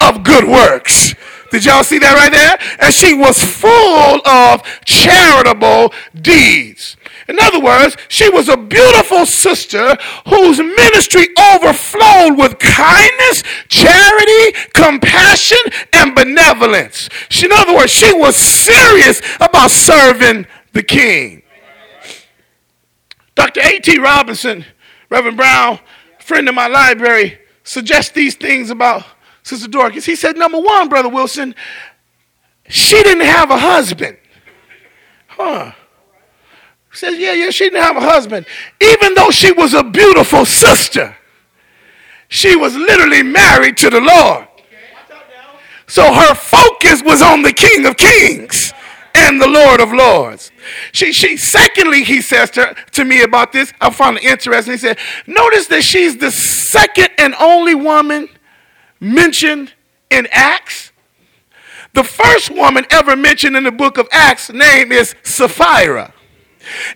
of 0.00 0.24
good 0.24 0.44
works. 0.44 1.14
Did 1.50 1.64
y'all 1.64 1.82
see 1.82 1.98
that 1.98 2.14
right 2.14 2.30
there? 2.30 2.58
And 2.80 2.94
she 2.94 3.12
was 3.12 3.42
full 3.42 4.26
of 4.26 4.62
charitable 4.84 5.92
deeds. 6.14 6.96
In 7.28 7.38
other 7.40 7.60
words, 7.60 7.96
she 8.08 8.28
was 8.28 8.48
a 8.48 8.56
beautiful 8.56 9.26
sister 9.26 9.96
whose 10.28 10.58
ministry 10.58 11.26
overflowed 11.54 12.38
with 12.38 12.58
kindness, 12.58 13.42
charity, 13.68 14.58
compassion, 14.74 15.58
and 15.92 16.14
benevolence. 16.14 17.08
She, 17.28 17.46
in 17.46 17.52
other 17.52 17.74
words, 17.74 17.92
she 17.92 18.12
was 18.12 18.36
serious 18.36 19.20
about 19.40 19.70
serving 19.70 20.46
the 20.72 20.82
king. 20.82 21.42
Dr. 23.34 23.60
A.T. 23.60 23.98
Robertson, 23.98 24.64
Reverend 25.10 25.36
Brown, 25.36 25.78
friend 26.20 26.48
of 26.48 26.54
my 26.54 26.68
library, 26.68 27.38
suggests 27.64 28.12
these 28.12 28.36
things 28.36 28.70
about 28.70 29.04
Sister 29.42 29.68
Dorcas. 29.68 30.06
He 30.06 30.16
said, 30.16 30.36
number 30.36 30.58
one, 30.60 30.88
Brother 30.88 31.08
Wilson, 31.08 31.54
she 32.68 33.02
didn't 33.02 33.26
have 33.26 33.50
a 33.50 33.58
husband. 33.58 34.16
Huh. 35.26 35.72
He 36.92 36.96
says, 36.96 37.18
yeah, 37.18 37.32
yeah, 37.32 37.50
she 37.50 37.64
didn't 37.64 37.82
have 37.82 37.96
a 37.96 38.00
husband. 38.00 38.46
Even 38.80 39.14
though 39.14 39.30
she 39.30 39.52
was 39.52 39.74
a 39.74 39.82
beautiful 39.82 40.44
sister, 40.44 41.16
she 42.28 42.56
was 42.56 42.76
literally 42.76 43.22
married 43.22 43.76
to 43.78 43.90
the 43.90 44.00
Lord. 44.00 44.46
So 45.86 46.12
her 46.12 46.34
focus 46.34 47.02
was 47.02 47.20
on 47.20 47.42
the 47.42 47.52
King 47.52 47.86
of 47.86 47.96
Kings 47.96 48.72
and 49.14 49.40
the 49.40 49.48
Lord 49.48 49.80
of 49.80 49.92
Lords. 49.92 50.50
She, 50.92 51.12
she, 51.12 51.36
secondly, 51.36 52.04
he 52.04 52.20
says 52.20 52.50
to, 52.52 52.74
to 52.92 53.04
me 53.04 53.22
about 53.22 53.52
this, 53.52 53.72
I 53.80 53.90
found 53.90 54.18
it 54.18 54.24
interesting. 54.24 54.72
He 54.72 54.78
said, 54.78 54.98
Notice 55.26 55.66
that 55.68 55.82
she's 55.82 56.16
the 56.16 56.30
second 56.30 57.08
and 57.18 57.34
only 57.40 57.74
woman 57.74 58.28
mentioned 59.00 59.72
in 60.10 60.28
Acts. 60.30 60.92
The 61.94 62.04
first 62.04 62.50
woman 62.50 62.86
ever 62.90 63.16
mentioned 63.16 63.56
in 63.56 63.64
the 63.64 63.72
book 63.72 63.98
of 63.98 64.08
Acts 64.12 64.50
name 64.50 64.92
is 64.92 65.14
Sapphira. 65.22 66.12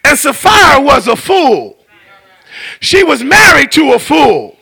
And 0.04 0.18
Sapphira 0.18 0.80
was 0.80 1.08
a 1.08 1.16
fool. 1.16 1.76
She 2.80 3.02
was 3.02 3.22
married 3.22 3.72
to 3.72 3.94
a 3.94 3.98
fool, 3.98 4.56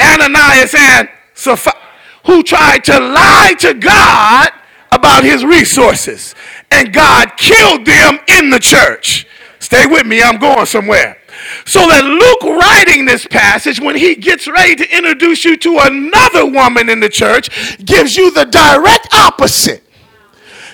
Ananias 0.00 0.74
and 0.76 1.08
Sapphira, 1.34 1.76
who 2.24 2.42
tried 2.42 2.82
to 2.84 2.98
lie 2.98 3.54
to 3.60 3.74
God 3.74 4.50
about 4.90 5.22
his 5.22 5.44
resources. 5.44 6.34
And 6.70 6.92
God 6.92 7.36
killed 7.36 7.86
them 7.86 8.18
in 8.28 8.50
the 8.50 8.58
church. 8.58 9.26
Stay 9.58 9.86
with 9.86 10.06
me, 10.06 10.22
I'm 10.22 10.38
going 10.38 10.66
somewhere. 10.66 11.18
So 11.64 11.80
that 11.80 12.04
Luke 12.04 12.58
writing 12.60 13.04
this 13.04 13.26
passage, 13.26 13.80
when 13.80 13.96
he 13.96 14.14
gets 14.14 14.46
ready 14.46 14.76
to 14.76 14.96
introduce 14.96 15.44
you 15.44 15.56
to 15.58 15.78
another 15.82 16.46
woman 16.46 16.88
in 16.88 17.00
the 17.00 17.08
church, 17.08 17.84
gives 17.84 18.16
you 18.16 18.30
the 18.30 18.44
direct 18.44 19.12
opposite. 19.14 19.82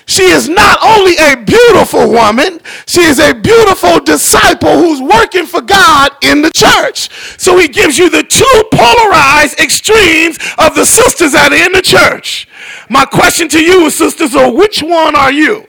She 0.05 0.23
is 0.23 0.49
not 0.49 0.79
only 0.83 1.15
a 1.17 1.37
beautiful 1.37 2.11
woman, 2.11 2.59
she 2.85 3.01
is 3.01 3.19
a 3.19 3.33
beautiful 3.33 3.99
disciple 3.99 4.77
who's 4.77 5.01
working 5.01 5.45
for 5.45 5.61
God 5.61 6.11
in 6.21 6.41
the 6.41 6.51
church. 6.51 7.09
So 7.39 7.57
he 7.57 7.67
gives 7.67 7.97
you 7.97 8.09
the 8.09 8.23
two 8.23 8.63
polarized 8.73 9.59
extremes 9.59 10.37
of 10.57 10.75
the 10.75 10.85
sisters 10.85 11.31
that 11.31 11.51
are 11.51 11.65
in 11.65 11.71
the 11.71 11.81
church. 11.81 12.47
My 12.89 13.05
question 13.05 13.47
to 13.49 13.63
you, 13.63 13.89
sisters, 13.89 14.35
are 14.35 14.51
which 14.51 14.83
one 14.83 15.15
are 15.15 15.31
you? 15.31 15.67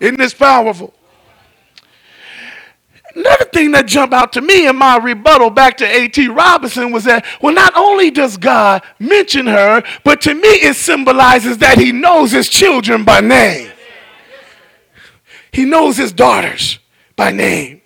Isn't 0.00 0.18
this 0.18 0.34
powerful? 0.34 0.94
Another 3.14 3.46
thing 3.46 3.72
that 3.72 3.86
jumped 3.86 4.14
out 4.14 4.32
to 4.34 4.40
me 4.40 4.68
in 4.68 4.76
my 4.76 4.96
rebuttal 4.96 5.50
back 5.50 5.78
to 5.78 5.84
A.T. 5.84 6.28
Robertson 6.28 6.92
was 6.92 7.04
that, 7.04 7.24
well, 7.42 7.54
not 7.54 7.72
only 7.74 8.10
does 8.10 8.36
God 8.36 8.82
mention 8.98 9.46
her, 9.46 9.82
but 10.04 10.20
to 10.22 10.34
me 10.34 10.48
it 10.48 10.76
symbolizes 10.76 11.58
that 11.58 11.78
he 11.78 11.90
knows 11.90 12.30
his 12.30 12.48
children 12.48 13.04
by 13.04 13.20
name. 13.20 13.70
He 15.52 15.64
knows 15.64 15.96
his 15.96 16.12
daughters 16.12 16.78
by 17.16 17.32
name. 17.32 17.80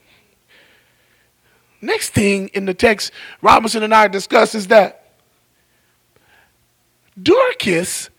Next 1.81 2.11
thing 2.11 2.49
in 2.49 2.67
the 2.67 2.75
text 2.75 3.13
Robertson 3.41 3.83
and 3.83 3.95
I 3.95 4.09
discuss 4.09 4.55
is 4.55 4.67
that 4.69 5.15
Dorcas 7.21 8.11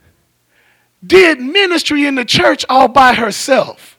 did 1.05 1.39
ministry 1.39 2.05
in 2.05 2.15
the 2.15 2.25
church 2.25 2.65
all 2.69 2.87
by 2.87 3.13
herself. 3.13 3.97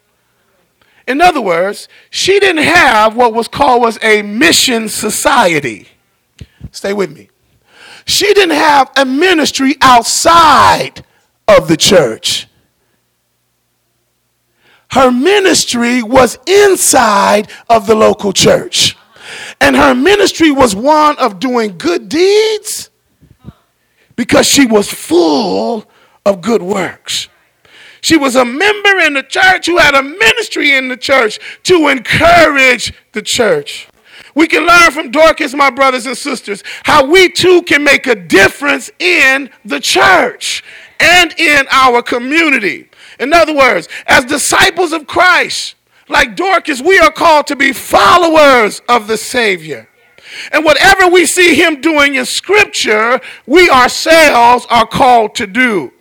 In 1.06 1.20
other 1.20 1.40
words, 1.40 1.88
she 2.11 2.40
didn't 2.40 2.64
have 2.64 3.14
what 3.14 3.34
was 3.34 3.49
called 3.49 3.82
was 3.82 3.99
a 4.02 4.23
mission 4.23 4.88
society. 4.88 5.88
Stay 6.70 6.92
with 6.92 7.12
me. 7.12 7.28
She 8.06 8.32
didn't 8.34 8.56
have 8.56 8.90
a 8.96 9.04
ministry 9.04 9.76
outside 9.80 11.04
of 11.46 11.68
the 11.68 11.76
church. 11.76 12.49
Her 14.90 15.11
ministry 15.11 16.02
was 16.02 16.38
inside 16.46 17.50
of 17.68 17.87
the 17.87 17.94
local 17.94 18.32
church. 18.32 18.96
And 19.61 19.76
her 19.76 19.94
ministry 19.94 20.50
was 20.50 20.76
one 20.76 21.16
of 21.18 21.40
doing 21.40 21.76
good 21.78 22.08
deeds 22.08 22.90
because 24.16 24.46
she 24.46 24.66
was 24.66 24.88
full 24.92 25.84
of 26.25 26.40
good 26.40 26.62
works. 26.62 27.28
She 28.00 28.16
was 28.16 28.37
a 28.37 28.45
member 28.45 28.99
in 29.00 29.14
the 29.14 29.23
church 29.23 29.66
who 29.66 29.78
had 29.78 29.95
a 29.95 30.02
ministry 30.02 30.76
in 30.76 30.88
the 30.88 30.97
church 30.97 31.38
to 31.64 31.88
encourage 31.88 32.93
the 33.12 33.23
church. 33.23 33.88
We 34.35 34.47
can 34.47 34.66
learn 34.66 34.90
from 34.90 35.11
Dorcas, 35.11 35.54
my 35.54 35.71
brothers 35.71 36.07
and 36.07 36.16
sisters, 36.16 36.62
how 36.83 37.07
we 37.07 37.31
too 37.31 37.62
can 37.62 37.83
make 37.83 38.07
a 38.07 38.14
difference 38.14 38.90
in 38.99 39.49
the 39.64 39.81
church 39.81 40.62
and 41.00 41.33
in 41.38 41.66
our 41.71 42.02
community. 42.02 42.90
In 43.19 43.33
other 43.33 43.54
words, 43.54 43.88
as 44.07 44.25
disciples 44.25 44.93
of 44.93 45.07
Christ, 45.07 45.76
Like 46.09 46.37
Dorcas, 46.37 46.83
we 46.83 46.99
are 46.99 47.11
called 47.11 47.47
to 47.47 47.57
be 47.57 47.73
followers 47.73 48.83
of 48.88 49.07
the 49.07 49.16
Savior. 49.16 49.88
And 50.52 50.64
whatever 50.64 51.09
we 51.09 51.25
see 51.25 51.54
him 51.54 51.81
doing 51.81 52.16
in 52.16 52.26
Scripture, 52.26 53.21
we 53.47 53.71
ourselves 53.71 54.66
are 54.69 54.87
called 54.87 55.35
to 55.37 55.47
do. 55.47 55.93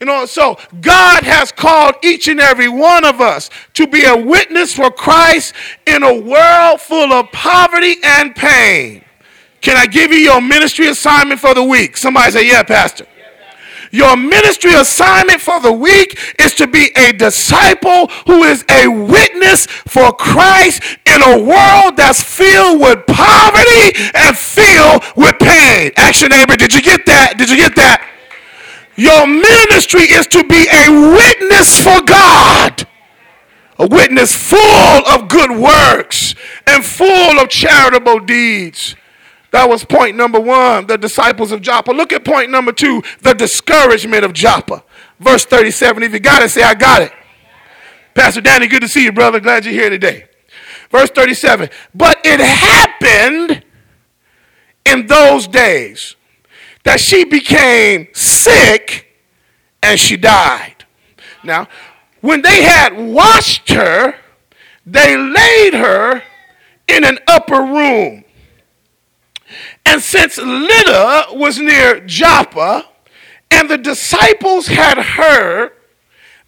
You 0.00 0.06
know, 0.06 0.24
so 0.24 0.56
God 0.80 1.24
has 1.24 1.52
called 1.52 1.94
each 2.02 2.26
and 2.26 2.40
every 2.40 2.70
one 2.70 3.04
of 3.04 3.20
us 3.20 3.50
to 3.74 3.86
be 3.86 4.04
a 4.06 4.16
witness 4.16 4.74
for 4.74 4.90
Christ 4.90 5.52
in 5.86 6.02
a 6.02 6.18
world 6.18 6.80
full 6.80 7.12
of 7.12 7.30
poverty 7.32 7.96
and 8.02 8.34
pain. 8.34 9.04
Can 9.60 9.76
I 9.76 9.84
give 9.84 10.10
you 10.10 10.16
your 10.16 10.40
ministry 10.40 10.86
assignment 10.86 11.38
for 11.38 11.52
the 11.52 11.62
week? 11.62 11.98
Somebody 11.98 12.32
say, 12.32 12.48
Yeah, 12.48 12.62
Pastor. 12.62 13.06
Your 13.92 14.16
ministry 14.16 14.72
assignment 14.72 15.40
for 15.40 15.60
the 15.60 15.72
week 15.72 16.18
is 16.38 16.54
to 16.54 16.66
be 16.66 16.90
a 16.96 17.12
disciple 17.12 18.06
who 18.26 18.44
is 18.44 18.64
a 18.70 18.86
witness 18.86 19.66
for 19.66 20.12
Christ 20.12 20.82
in 21.04 21.20
a 21.22 21.42
world 21.42 21.96
that's 21.96 22.22
filled 22.22 22.80
with 22.80 23.04
poverty 23.06 24.10
and 24.14 24.34
filled 24.34 25.02
with 25.16 25.38
pain. 25.40 25.90
Action 25.96 26.28
neighbor, 26.28 26.56
did 26.56 26.72
you 26.72 26.80
get 26.80 27.04
that? 27.06 27.34
Did 27.36 27.50
you 27.50 27.56
get 27.56 27.74
that? 27.74 28.06
Your 29.00 29.26
ministry 29.26 30.02
is 30.02 30.26
to 30.26 30.44
be 30.44 30.66
a 30.70 30.90
witness 30.90 31.82
for 31.82 32.02
God. 32.02 32.86
A 33.78 33.86
witness 33.86 34.36
full 34.36 35.06
of 35.06 35.26
good 35.26 35.52
works 35.52 36.34
and 36.66 36.84
full 36.84 37.40
of 37.40 37.48
charitable 37.48 38.20
deeds. 38.20 38.94
That 39.52 39.70
was 39.70 39.86
point 39.86 40.16
number 40.16 40.38
one, 40.38 40.86
the 40.86 40.98
disciples 40.98 41.50
of 41.50 41.62
Joppa. 41.62 41.92
Look 41.92 42.12
at 42.12 42.26
point 42.26 42.50
number 42.50 42.72
two, 42.72 43.02
the 43.22 43.32
discouragement 43.32 44.22
of 44.22 44.34
Joppa. 44.34 44.84
Verse 45.18 45.46
37. 45.46 46.02
If 46.02 46.12
you 46.12 46.20
got 46.20 46.42
it, 46.42 46.50
say, 46.50 46.62
I 46.62 46.74
got 46.74 47.00
it. 47.00 47.12
Pastor 48.12 48.42
Danny, 48.42 48.66
good 48.66 48.82
to 48.82 48.88
see 48.88 49.04
you, 49.04 49.12
brother. 49.12 49.40
Glad 49.40 49.64
you're 49.64 49.72
here 49.72 49.88
today. 49.88 50.26
Verse 50.90 51.08
37. 51.08 51.70
But 51.94 52.20
it 52.22 52.38
happened 52.38 53.64
in 54.84 55.06
those 55.06 55.46
days 55.46 56.16
that 56.84 57.00
she 57.00 57.24
became 57.24 58.08
sick 58.12 59.06
and 59.82 59.98
she 59.98 60.16
died. 60.16 60.84
Now, 61.44 61.68
when 62.20 62.42
they 62.42 62.62
had 62.62 62.96
washed 62.96 63.70
her, 63.70 64.14
they 64.86 65.16
laid 65.16 65.74
her 65.74 66.22
in 66.88 67.04
an 67.04 67.18
upper 67.26 67.60
room. 67.60 68.24
And 69.86 70.00
since 70.02 70.38
Lydda 70.38 71.26
was 71.32 71.58
near 71.58 72.00
Joppa, 72.00 72.86
and 73.50 73.68
the 73.68 73.78
disciples 73.78 74.68
had 74.68 74.98
heard 74.98 75.72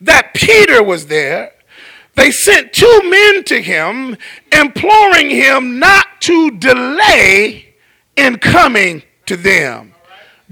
that 0.01 0.35
Peter 0.35 0.83
was 0.83 1.07
there, 1.07 1.53
they 2.15 2.31
sent 2.31 2.73
two 2.73 3.01
men 3.05 3.45
to 3.45 3.61
him, 3.61 4.17
imploring 4.53 5.31
him 5.31 5.79
not 5.79 6.21
to 6.21 6.51
delay 6.53 7.75
in 8.17 8.39
coming 8.39 9.03
to 9.27 9.37
them. 9.37 9.92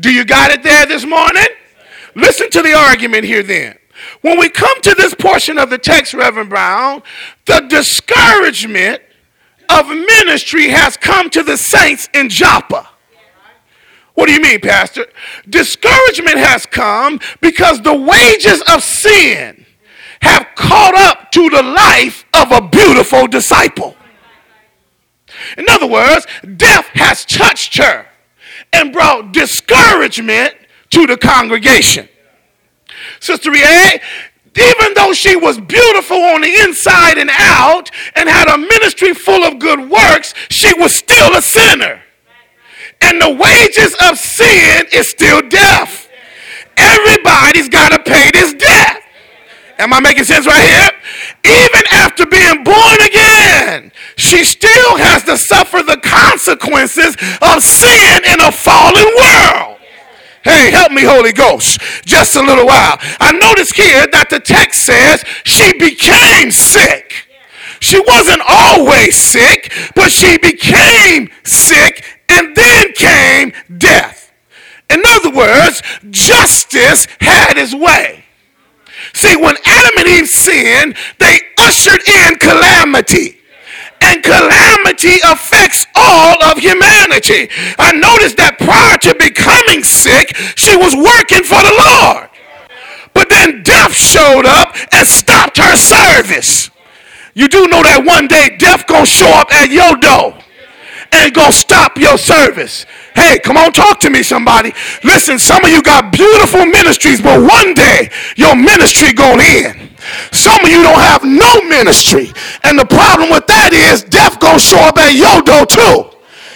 Do 0.01 0.13
you 0.13 0.25
got 0.25 0.51
it 0.51 0.63
there 0.63 0.87
this 0.87 1.05
morning? 1.05 1.47
Listen 2.15 2.51
to 2.51 2.63
the 2.63 2.73
argument 2.73 3.25
here 3.25 3.43
then. 3.43 3.77
When 4.23 4.39
we 4.39 4.49
come 4.49 4.81
to 4.83 4.95
this 4.95 5.15
portion 5.15 5.59
of 5.59 5.71
the 5.71 5.79
text, 5.79 6.15
Reverend 6.15 6.49
Brown, 6.49 7.03
the 7.47 7.61
discouragement 7.69 9.03
of 9.69 9.89
ministry 9.89 10.69
has 10.69 10.97
come 10.97 11.31
to 11.31 11.43
the 11.43 11.57
saints 11.57 12.09
in 12.15 12.29
Joppa. 12.29 12.89
What 14.15 14.27
do 14.27 14.33
you 14.33 14.41
mean, 14.41 14.61
Pastor? 14.61 15.07
Discouragement 15.49 16.39
has 16.39 16.67
come 16.67 17.21
because 17.41 17.81
the 17.83 17.95
wages 17.95 18.63
of 18.73 18.83
sin 18.83 19.65
have 20.23 20.47
caught 20.57 20.95
up 20.95 21.31
to 21.33 21.49
the 21.49 21.63
life 21.63 22.25
of 22.35 22.51
a 22.53 22.69
beautiful 22.69 23.27
disciple. 23.27 23.97
In 25.57 25.67
other 25.71 25.87
words, 25.87 26.27
death 26.57 26.87
has 26.93 27.25
touched 27.25 27.79
her 27.79 28.10
and 28.73 28.93
brought 28.93 29.33
discouragement 29.33 30.55
to 30.91 31.07
the 31.07 31.17
congregation. 31.17 32.09
Sister 33.21 33.51
Rie, 33.51 34.01
even 34.57 34.95
though 34.95 35.13
she 35.13 35.37
was 35.37 35.61
beautiful 35.61 36.17
on 36.17 36.41
the 36.41 36.53
inside 36.63 37.19
and 37.19 37.31
out 37.33 37.91
and 38.15 38.29
had 38.29 38.49
a 38.49 38.59
ministry 38.59 39.15
full 39.15 39.45
of 39.45 39.59
good 39.59 39.91
works, 39.91 40.35
she 40.49 40.73
was 40.75 40.95
still 40.95 41.35
a 41.37 41.43
sinner. 41.43 42.03
And 43.01 43.21
the 43.21 43.31
wages 43.31 43.95
of 44.09 44.19
sin 44.19 44.87
is 44.93 45.09
still 45.09 45.41
death. 45.49 46.09
Everybody's 46.77 47.69
got 47.69 47.93
to 47.93 47.99
pay 47.99 48.31
this 48.33 48.53
debt. 48.55 49.03
Am 49.79 49.93
I 49.95 50.01
making 50.01 50.25
sense 50.25 50.47
right 50.47 50.61
here? 50.61 50.91
Even 51.45 51.83
after 51.93 52.27
being 52.27 52.65
born 52.65 52.99
again, 53.01 53.20
she 54.17 54.45
still 54.45 54.97
has 54.99 55.25
to 55.25 55.37
suffer 55.37 55.83
the 55.83 55.99
consequences 55.99 57.17
of 57.43 57.63
sin 57.63 58.23
in 58.25 58.41
a 58.41 58.53
fallen 58.53 59.07
world. 59.17 59.79
Hey, 60.43 60.71
help 60.71 60.93
me, 60.93 61.03
Holy 61.03 61.33
Ghost, 61.33 61.81
just 62.07 62.35
a 62.35 62.41
little 62.41 62.67
while. 62.67 62.97
I 63.21 63.33
notice 63.33 63.73
here 63.73 64.07
that 64.13 64.31
the 64.31 64.41
text 64.41 64.87
says 64.87 65.25
she 65.45 65.73
became 65.79 66.51
sick. 66.51 67.27
She 67.81 68.01
wasn't 68.01 68.43
always 68.49 69.17
sick, 69.17 69.73
but 69.95 70.11
she 70.11 70.39
became 70.39 71.31
sick 71.45 72.05
and 72.29 72.55
then 72.57 72.93
came 72.93 73.53
death. 73.77 74.33
In 74.89 75.03
other 75.07 75.31
words, 75.31 75.83
justice 76.11 77.07
had 77.21 77.57
its 77.57 77.75
way. 77.75 78.25
See, 79.13 79.37
when 79.37 79.57
Adam 79.65 79.99
and 79.99 80.09
Eve 80.09 80.29
sinned, 80.29 80.97
they 81.19 81.41
ushered 81.59 82.01
in 82.07 82.37
calamity. 82.37 83.40
And 84.03 84.23
calamity 84.23 85.21
affects 85.25 85.87
all 85.95 86.43
of 86.45 86.59
humanity. 86.59 87.49
I 87.79 87.93
noticed 87.93 88.37
that 88.39 88.57
prior 88.59 88.97
to 88.99 89.15
becoming 89.15 89.85
sick, 89.85 90.35
she 90.57 90.77
was 90.77 90.97
working 90.97 91.45
for 91.45 91.61
the 91.61 91.75
Lord. 91.77 92.31
But 93.13 93.29
then 93.29 93.63
death 93.63 93.93
showed 93.93 94.47
up 94.47 94.75
and 94.93 95.07
stopped 95.07 95.59
her 95.59 95.77
service. 95.77 96.71
You 97.35 97.49
do 97.49 97.69
know 97.69 97.83
that 97.83 98.05
one 98.05 98.27
day 98.27 98.57
death 98.59 98.87
gonna 98.87 99.07
show 99.07 99.29
up 99.29 99.53
at 99.53 99.71
your 99.71 99.97
door 99.97 100.39
and 101.13 101.35
gonna 101.35 101.53
stop 101.53 101.99
your 101.99 102.19
service. 102.19 102.87
Hey, 103.15 103.39
come 103.39 103.57
on, 103.57 103.73
talk 103.73 104.01
to 104.01 104.11
me, 104.11 104.23
somebody. 104.23 104.73
Listen, 105.05 105.39
some 105.39 105.65
of 105.65 105.71
you 105.71 105.83
got 105.83 106.13
beautiful 106.13 106.65
ministries, 106.67 107.21
but 107.21 107.41
one 107.41 107.75
day 107.75 108.11
your 108.37 108.57
ministry 108.57 109.13
going 109.13 109.41
in. 109.41 109.90
Some 110.33 110.65
of 110.65 110.71
you 110.71 110.83
don't 110.83 111.01
have 111.01 111.25
no 111.25 111.61
ministry. 111.69 112.33
And 112.63 112.79
the 112.79 112.87
problem 112.87 113.31
with 113.31 113.47
that 113.47 113.73
is 113.73 114.03
death 114.05 114.39
gonna 114.39 114.59
show 114.59 114.79
up 114.79 114.99
at 114.99 115.15
your 115.15 115.43
door 115.43 115.67
too. 115.67 116.11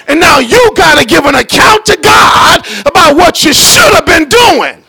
And 0.07 0.21
now 0.21 0.39
you 0.39 0.61
gotta 0.77 1.05
give 1.05 1.25
an 1.27 1.35
account 1.35 1.87
to 1.87 1.97
God 1.97 2.67
about 2.87 3.17
what 3.17 3.45
you 3.45 3.53
should 3.53 3.93
have 3.95 4.07
been 4.07 4.29
doing. 4.29 4.85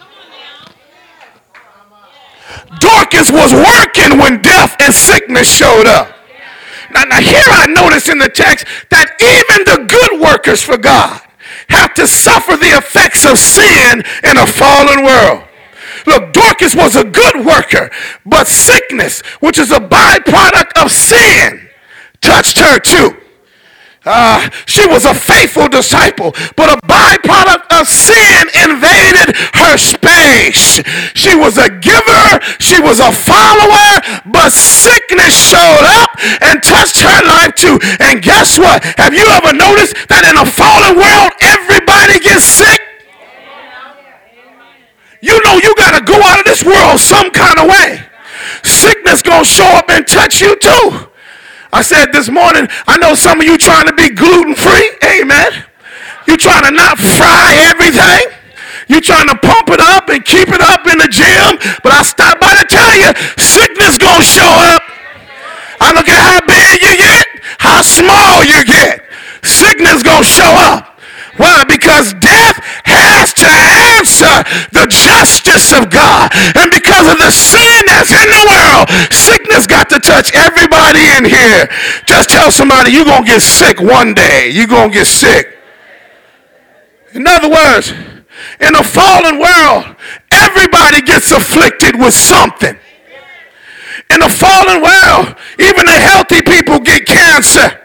Dorcas 2.80 3.32
was 3.32 3.54
working 3.54 4.20
when 4.20 4.42
death 4.42 4.76
and 4.80 4.94
sickness 4.94 5.48
showed 5.48 5.88
up. 5.88 6.12
Now, 6.94 7.04
now 7.06 7.22
here 7.22 7.44
I 7.48 7.68
notice 7.68 8.10
in 8.10 8.20
the 8.20 8.30
text 8.30 8.66
that 8.90 9.18
even 9.20 9.66
the 9.66 9.88
good 9.90 10.22
workers 10.22 10.62
for 10.62 10.78
God 10.78 11.22
have 11.70 11.94
to 11.96 12.08
suffer 12.08 12.56
the 12.56 12.78
effects 12.78 13.26
of 13.26 13.38
sin 13.38 14.04
in 14.24 14.38
a 14.38 14.46
fallen 14.46 15.04
world. 15.04 15.44
Look, 16.06 16.34
Dorcas 16.34 16.76
was 16.76 16.96
a 16.96 17.04
good 17.04 17.46
worker, 17.46 17.90
but 18.26 18.48
sickness, 18.48 19.22
which 19.40 19.58
is 19.58 19.72
a 19.72 19.80
byproduct 19.80 20.82
of 20.82 20.92
sin, 20.92 21.70
touched 22.22 22.58
her 22.60 22.80
too. 22.80 23.18
Uh, 24.06 24.50
she 24.68 24.86
was 24.86 25.04
a 25.06 25.16
faithful 25.16 25.68
disciple, 25.68 26.32
but 26.56 26.70
a 26.70 26.78
byproduct 26.86 27.66
of 27.82 27.88
sin 27.90 28.46
invaded 28.54 29.34
her 29.58 29.78
space. 29.78 30.78
She 31.18 31.36
was 31.36 31.58
a 31.58 31.70
giver, 31.70 32.40
she 32.60 32.80
was 32.80 33.00
a 33.00 33.12
follower, 33.12 34.22
but 34.30 34.52
sickness 34.52 35.34
showed 35.34 35.86
up 36.06 36.12
and 36.42 36.62
touched 36.62 37.02
her 37.02 37.22
life 37.26 37.56
too. 37.56 37.80
And 38.00 38.22
guess 38.22 38.60
what? 38.60 38.84
Have 39.02 39.16
you 39.16 39.26
ever 39.26 39.54
noticed 39.58 39.98
that 40.10 40.22
in 40.30 40.38
a 40.38 40.46
fallen 40.46 41.02
world, 41.02 41.34
everybody 41.42 42.20
gets 42.22 42.46
sick? 42.46 42.95
You 45.26 45.42
know 45.42 45.58
you 45.58 45.74
got 45.74 45.98
to 45.98 46.06
go 46.06 46.14
out 46.22 46.38
of 46.38 46.46
this 46.46 46.62
world 46.64 47.02
some 47.02 47.34
kind 47.34 47.58
of 47.58 47.66
way. 47.66 48.06
Sickness 48.62 49.26
going 49.26 49.42
to 49.42 49.50
show 49.50 49.66
up 49.74 49.90
and 49.90 50.06
touch 50.06 50.40
you 50.40 50.54
too. 50.62 51.10
I 51.74 51.82
said 51.82 52.14
this 52.14 52.30
morning, 52.30 52.70
I 52.86 53.02
know 53.02 53.16
some 53.18 53.42
of 53.42 53.46
you 53.50 53.58
trying 53.58 53.88
to 53.88 53.94
be 53.98 54.14
gluten 54.14 54.54
free. 54.54 54.86
Amen. 55.02 55.66
You 56.30 56.38
trying 56.38 56.70
to 56.70 56.72
not 56.78 57.02
fry 57.02 57.58
everything. 57.74 58.38
You 58.86 59.02
trying 59.02 59.26
to 59.34 59.38
pump 59.42 59.74
it 59.74 59.82
up 59.82 60.10
and 60.14 60.24
keep 60.24 60.50
it 60.54 60.62
up 60.62 60.86
in 60.86 61.02
the 61.02 61.10
gym. 61.10 61.58
But 61.82 61.98
I 61.98 62.06
stop 62.06 62.38
by 62.40 62.54
to 62.62 62.66
tell 62.70 62.94
you, 62.94 63.10
sickness 63.42 63.98
gonna 63.98 64.22
show 64.22 64.46
up. 64.46 64.84
I 65.82 65.90
look 65.98 66.06
at 66.06 66.22
how 66.22 66.40
big 66.46 66.86
you 66.86 66.94
get, 67.02 67.26
how 67.58 67.82
small 67.82 68.46
you 68.46 68.62
get. 68.64 69.02
Sickness 69.42 70.04
gonna 70.06 70.24
show 70.24 70.54
up. 70.70 71.02
Why? 71.38 71.66
Because 71.68 72.14
death 72.14 72.62
has 72.86 73.25
to 73.46 73.56
answer 73.98 74.36
the 74.74 74.86
justice 74.90 75.72
of 75.78 75.90
God. 75.90 76.34
And 76.58 76.70
because 76.74 77.06
of 77.08 77.18
the 77.22 77.32
sin 77.32 77.82
that's 77.86 78.12
in 78.12 78.28
the 78.28 78.44
world, 78.50 78.86
sickness 79.14 79.68
got 79.68 79.90
to 79.90 80.00
touch 80.00 80.34
everybody 80.34 81.06
in 81.18 81.26
here. 81.26 81.70
Just 82.06 82.30
tell 82.30 82.52
somebody 82.52 82.92
you're 82.92 83.06
going 83.06 83.24
to 83.24 83.32
get 83.38 83.42
sick 83.42 83.80
one 83.80 84.14
day. 84.14 84.50
You're 84.50 84.68
going 84.68 84.90
to 84.90 84.96
get 84.96 85.08
sick. 85.08 85.58
In 87.14 87.26
other 87.28 87.50
words, 87.50 87.94
in 88.60 88.76
a 88.76 88.84
fallen 88.84 89.40
world, 89.40 89.96
everybody 90.32 91.02
gets 91.02 91.32
afflicted 91.32 91.96
with 91.96 92.14
something. 92.14 92.76
In 94.12 94.22
a 94.22 94.30
fallen 94.30 94.82
world, 94.82 95.36
even 95.60 95.86
the 95.86 96.00
healthy 96.00 96.42
people 96.42 96.80
get 96.80 97.06
cancer 97.06 97.85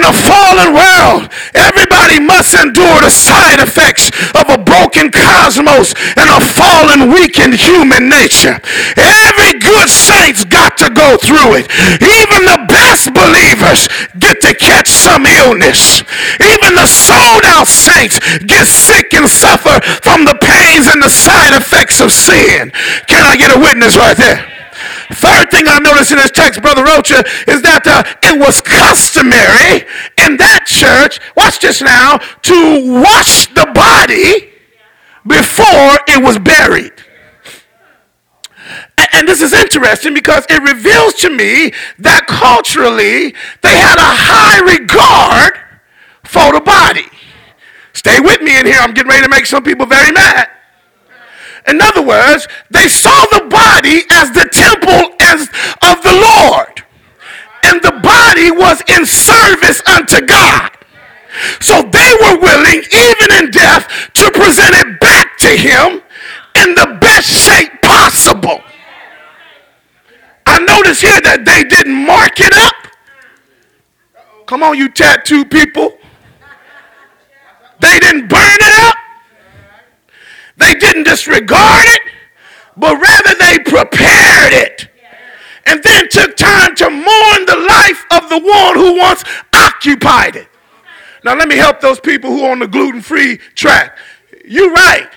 in 0.00 0.08
a 0.08 0.16
fallen 0.16 0.72
world, 0.72 1.28
everybody 1.52 2.16
must 2.16 2.56
endure 2.56 3.04
the 3.04 3.12
side 3.12 3.60
effects 3.60 4.08
of 4.32 4.48
a 4.48 4.56
broken 4.56 5.12
cosmos 5.12 5.92
and 6.16 6.28
a 6.32 6.40
fallen, 6.40 7.12
weakened 7.12 7.52
human 7.52 8.08
nature. 8.08 8.56
Every 8.96 9.60
good 9.60 9.92
saint's 9.92 10.48
got 10.48 10.80
to 10.80 10.88
go 10.88 11.20
through 11.20 11.60
it. 11.60 11.68
Even 12.00 12.48
the 12.48 12.64
best 12.64 13.12
believers 13.12 13.92
get 14.16 14.40
to 14.40 14.56
catch 14.56 14.88
some 14.88 15.28
illness. 15.28 16.00
Even 16.40 16.80
the 16.80 16.88
sold 16.88 17.44
out 17.44 17.68
saints 17.68 18.16
get 18.48 18.64
sick 18.64 19.12
and 19.12 19.28
suffer 19.28 19.84
from 20.00 20.24
the 20.24 20.38
pains 20.40 20.88
and 20.88 21.02
the 21.02 21.12
side 21.12 21.52
effects 21.52 22.00
of 22.00 22.10
sin. 22.10 22.72
Can 23.04 23.20
I 23.28 23.36
get 23.36 23.54
a 23.54 23.60
witness 23.60 23.96
right 23.96 24.16
there? 24.16 24.59
Third 25.12 25.50
thing 25.50 25.64
I 25.68 25.78
noticed 25.78 26.12
in 26.12 26.18
this 26.18 26.30
text, 26.30 26.62
Brother 26.62 26.84
Rocha, 26.84 27.24
is 27.48 27.62
that 27.62 27.86
uh, 27.86 28.02
it 28.22 28.38
was 28.38 28.60
customary 28.60 29.86
in 30.24 30.36
that 30.38 30.64
church, 30.66 31.20
watch 31.36 31.60
this 31.60 31.82
now, 31.82 32.18
to 32.18 33.00
wash 33.02 33.46
the 33.48 33.66
body 33.74 34.50
before 35.26 35.98
it 36.08 36.22
was 36.22 36.38
buried. 36.38 36.92
And 39.12 39.26
this 39.26 39.40
is 39.40 39.52
interesting 39.52 40.14
because 40.14 40.46
it 40.48 40.62
reveals 40.62 41.14
to 41.14 41.30
me 41.30 41.72
that 41.98 42.26
culturally 42.26 43.34
they 43.62 43.76
had 43.76 43.98
a 43.98 44.12
high 44.16 44.60
regard 44.60 45.58
for 46.24 46.52
the 46.52 46.60
body. 46.60 47.06
Stay 47.92 48.20
with 48.20 48.40
me 48.40 48.58
in 48.58 48.66
here. 48.66 48.78
I'm 48.80 48.94
getting 48.94 49.10
ready 49.10 49.24
to 49.24 49.28
make 49.28 49.46
some 49.46 49.62
people 49.62 49.86
very 49.86 50.12
mad. 50.12 50.48
In 51.66 51.80
other 51.80 52.02
words, 52.02 52.48
they 52.70 52.88
saw 52.88 53.24
the 53.26 53.46
body 53.48 54.02
as 54.10 54.30
the 54.32 54.48
temple 54.50 55.14
as 55.20 55.48
of 55.82 56.02
the 56.02 56.14
Lord. 56.14 56.84
And 57.64 57.82
the 57.82 58.00
body 58.02 58.50
was 58.50 58.82
in 58.88 59.04
service 59.04 59.82
unto 59.86 60.24
God. 60.26 60.70
So 61.60 61.82
they 61.82 62.12
were 62.20 62.40
willing, 62.40 62.82
even 62.92 63.44
in 63.44 63.50
death, 63.50 64.10
to 64.14 64.30
present 64.32 64.74
it 64.74 65.00
back 65.00 65.36
to 65.38 65.48
him 65.48 66.02
in 66.56 66.74
the 66.74 66.98
best 67.00 67.28
shape 67.28 67.70
possible. 67.82 68.60
I 70.46 70.58
notice 70.58 71.00
here 71.00 71.20
that 71.20 71.44
they 71.44 71.62
didn't 71.64 72.06
mark 72.06 72.40
it 72.40 72.52
up. 72.52 72.74
Come 74.46 74.62
on, 74.64 74.76
you 74.76 74.88
tattoo 74.88 75.44
people. 75.44 75.92
They 77.80 77.98
didn't 78.00 78.28
burn. 78.28 78.59
They 80.60 80.74
didn't 80.74 81.04
disregard 81.04 81.86
it, 81.86 82.02
but 82.76 83.00
rather 83.00 83.34
they 83.38 83.58
prepared 83.58 84.52
it. 84.52 84.88
And 85.66 85.82
then 85.82 86.08
took 86.08 86.36
time 86.36 86.74
to 86.76 86.90
mourn 86.90 87.46
the 87.46 87.66
life 87.68 88.04
of 88.10 88.28
the 88.28 88.38
one 88.38 88.76
who 88.76 88.98
once 88.98 89.24
occupied 89.52 90.36
it. 90.36 90.48
Now, 91.24 91.34
let 91.34 91.48
me 91.48 91.56
help 91.56 91.80
those 91.80 92.00
people 92.00 92.30
who 92.30 92.44
are 92.44 92.52
on 92.52 92.60
the 92.60 92.66
gluten 92.66 93.02
free 93.02 93.36
track. 93.54 93.96
You're 94.44 94.72
right. 94.72 95.08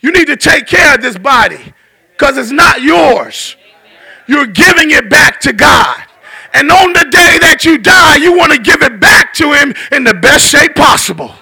You 0.00 0.12
need 0.12 0.26
to 0.26 0.36
take 0.36 0.66
care 0.66 0.94
of 0.94 1.02
this 1.02 1.18
body 1.18 1.74
because 2.12 2.36
it's 2.36 2.52
not 2.52 2.82
yours. 2.82 3.56
You're 4.26 4.46
giving 4.46 4.90
it 4.90 5.10
back 5.10 5.40
to 5.40 5.52
God. 5.52 6.02
And 6.52 6.70
on 6.70 6.92
the 6.92 7.04
day 7.10 7.38
that 7.40 7.64
you 7.64 7.78
die, 7.78 8.16
you 8.16 8.36
want 8.36 8.52
to 8.52 8.58
give 8.58 8.82
it 8.82 9.00
back 9.00 9.34
to 9.34 9.52
Him 9.52 9.74
in 9.90 10.04
the 10.04 10.14
best 10.14 10.46
shape 10.46 10.74
possible. 10.74 11.34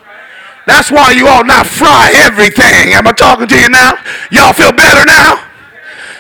That's 0.67 0.91
why 0.91 1.13
you 1.13 1.27
ought 1.27 1.47
not 1.47 1.67
fry 1.67 2.13
everything. 2.15 2.95
Am 2.95 3.07
I 3.07 3.13
talking 3.13 3.49
to 3.49 3.59
you 3.59 3.69
now? 3.69 3.95
Y'all 4.31 4.53
feel 4.53 4.73
better 4.73 5.05
now? 5.05 5.45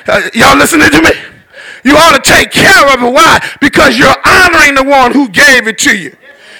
Uh, 0.06 0.30
y'all 0.34 0.56
listening 0.56 0.90
to 0.90 1.02
me? 1.02 1.10
You 1.84 1.96
ought 1.96 2.22
to 2.22 2.30
take 2.30 2.50
care 2.50 2.94
of 2.94 3.02
it. 3.02 3.12
Why? 3.12 3.38
Because 3.60 3.98
you're 3.98 4.14
honoring 4.24 4.74
the 4.74 4.84
one 4.84 5.12
who 5.12 5.28
gave 5.28 5.68
it 5.68 5.78
to 5.78 5.96
you. 5.96 6.16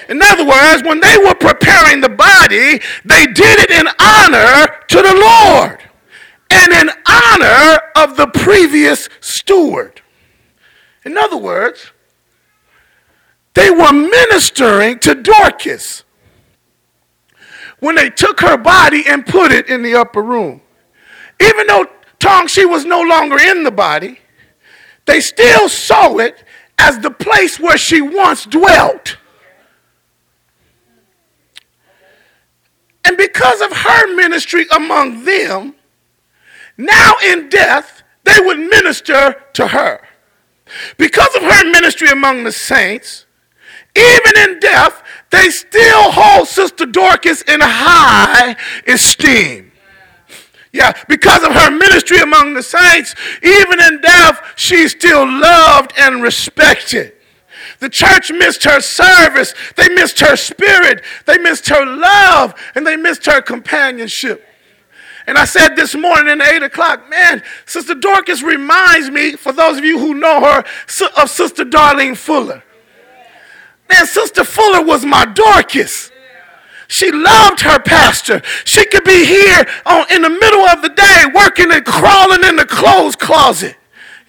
In 0.09 0.21
other 0.21 0.45
words, 0.45 0.83
when 0.83 0.99
they 0.99 1.17
were 1.17 1.35
preparing 1.35 2.01
the 2.01 2.09
body, 2.09 2.81
they 3.05 3.25
did 3.25 3.59
it 3.59 3.71
in 3.71 3.87
honor 3.99 4.67
to 4.87 4.97
the 5.01 5.15
Lord 5.15 5.79
and 6.49 6.73
in 6.73 6.89
honor 7.07 7.79
of 7.95 8.17
the 8.17 8.27
previous 8.27 9.09
steward. 9.21 10.01
In 11.05 11.17
other 11.17 11.37
words, 11.37 11.91
they 13.53 13.69
were 13.69 13.93
ministering 13.93 14.99
to 14.99 15.15
Dorcas 15.15 16.03
when 17.83 17.95
they 17.95 18.09
took 18.09 18.39
her 18.39 18.55
body 18.55 19.03
and 19.09 19.25
put 19.25 19.51
it 19.51 19.67
in 19.67 19.81
the 19.81 19.93
upper 19.93 20.21
room. 20.21 20.61
Even 21.41 21.67
though 21.67 21.85
Tong, 22.17 22.47
she 22.47 22.65
was 22.65 22.85
no 22.85 23.01
longer 23.01 23.37
in 23.37 23.65
the 23.65 23.71
body, 23.71 24.19
they 25.05 25.19
still 25.19 25.67
saw 25.67 26.15
it 26.19 26.45
as 26.77 26.99
the 26.99 27.11
place 27.11 27.59
where 27.59 27.77
she 27.77 27.99
once 27.99 28.45
dwelt. 28.45 29.17
And 33.03 33.17
because 33.17 33.59
of 33.59 33.73
her 33.73 34.15
ministry 34.15 34.65
among 34.73 35.25
them, 35.25 35.75
now 36.77 37.15
in 37.21 37.49
death, 37.49 38.01
they 38.23 38.39
would 38.39 38.59
minister 38.59 39.35
to 39.51 39.67
her. 39.67 39.99
Because 40.97 41.35
of 41.35 41.41
her 41.41 41.69
ministry 41.69 42.07
among 42.07 42.45
the 42.45 42.53
saints, 42.53 43.25
even 43.93 44.37
in 44.37 44.59
death, 44.61 45.02
they 45.33 45.49
still 45.49 46.11
hold 46.11 46.47
Sister 46.47 46.85
Dorcas 46.85 47.41
in 47.41 47.59
high 47.59 48.55
esteem. 48.87 49.71
Yeah, 50.71 50.93
because 51.09 51.43
of 51.43 51.53
her 51.53 51.71
ministry 51.71 52.19
among 52.19 52.53
the 52.53 52.61
saints, 52.61 53.15
even 53.41 53.81
in 53.81 53.99
death, 54.01 54.53
she's 54.55 54.91
still 54.91 55.25
loved 55.25 55.91
and 55.97 56.21
respected. 56.21 57.13
The 57.79 57.89
church 57.89 58.31
missed 58.31 58.63
her 58.65 58.79
service, 58.79 59.55
they 59.75 59.89
missed 59.89 60.19
her 60.19 60.35
spirit, 60.35 61.03
they 61.25 61.39
missed 61.39 61.67
her 61.69 61.83
love, 61.83 62.53
and 62.75 62.85
they 62.85 62.95
missed 62.95 63.25
her 63.25 63.41
companionship. 63.41 64.45
And 65.25 65.37
I 65.37 65.45
said 65.45 65.75
this 65.75 65.95
morning 65.95 66.41
at 66.41 66.47
8 66.47 66.63
o'clock, 66.63 67.09
man, 67.09 67.41
Sister 67.65 67.95
Dorcas 67.95 68.43
reminds 68.43 69.09
me, 69.09 69.35
for 69.35 69.51
those 69.51 69.79
of 69.79 69.85
you 69.85 69.97
who 69.97 70.13
know 70.13 70.41
her, 70.41 70.63
of 71.17 71.29
Sister 71.29 71.65
Darlene 71.65 72.15
Fuller. 72.15 72.61
Man, 73.89 74.05
Sister 74.05 74.43
Fuller 74.43 74.83
was 74.83 75.05
my 75.05 75.25
Dorcas. 75.25 76.11
She 76.87 77.11
loved 77.11 77.61
her 77.61 77.79
pastor. 77.79 78.41
She 78.65 78.85
could 78.85 79.03
be 79.03 79.25
here 79.25 79.65
on, 79.85 80.05
in 80.11 80.21
the 80.21 80.29
middle 80.29 80.65
of 80.65 80.81
the 80.81 80.89
day 80.89 81.23
working 81.33 81.71
and 81.71 81.83
crawling 81.85 82.43
in 82.43 82.55
the 82.55 82.65
clothes 82.65 83.15
closet, 83.15 83.75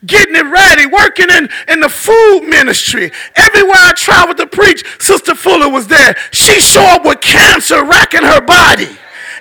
getting 0.07 0.35
it 0.35 0.47
ready, 0.47 0.87
working 0.87 1.31
in, 1.31 1.49
in 1.69 1.81
the 1.81 1.89
food 1.89 2.43
ministry. 2.49 3.13
Everywhere 3.37 3.77
I 3.77 3.93
traveled 3.97 4.39
to 4.39 4.47
preach, 4.47 4.85
Sister 4.99 5.35
Fuller 5.35 5.69
was 5.69 5.89
there. 5.89 6.17
She 6.31 6.61
showed 6.61 6.87
up 6.87 7.05
with 7.05 7.21
cancer 7.21 7.85
racking 7.85 8.23
her 8.23 8.41
body 8.41 8.97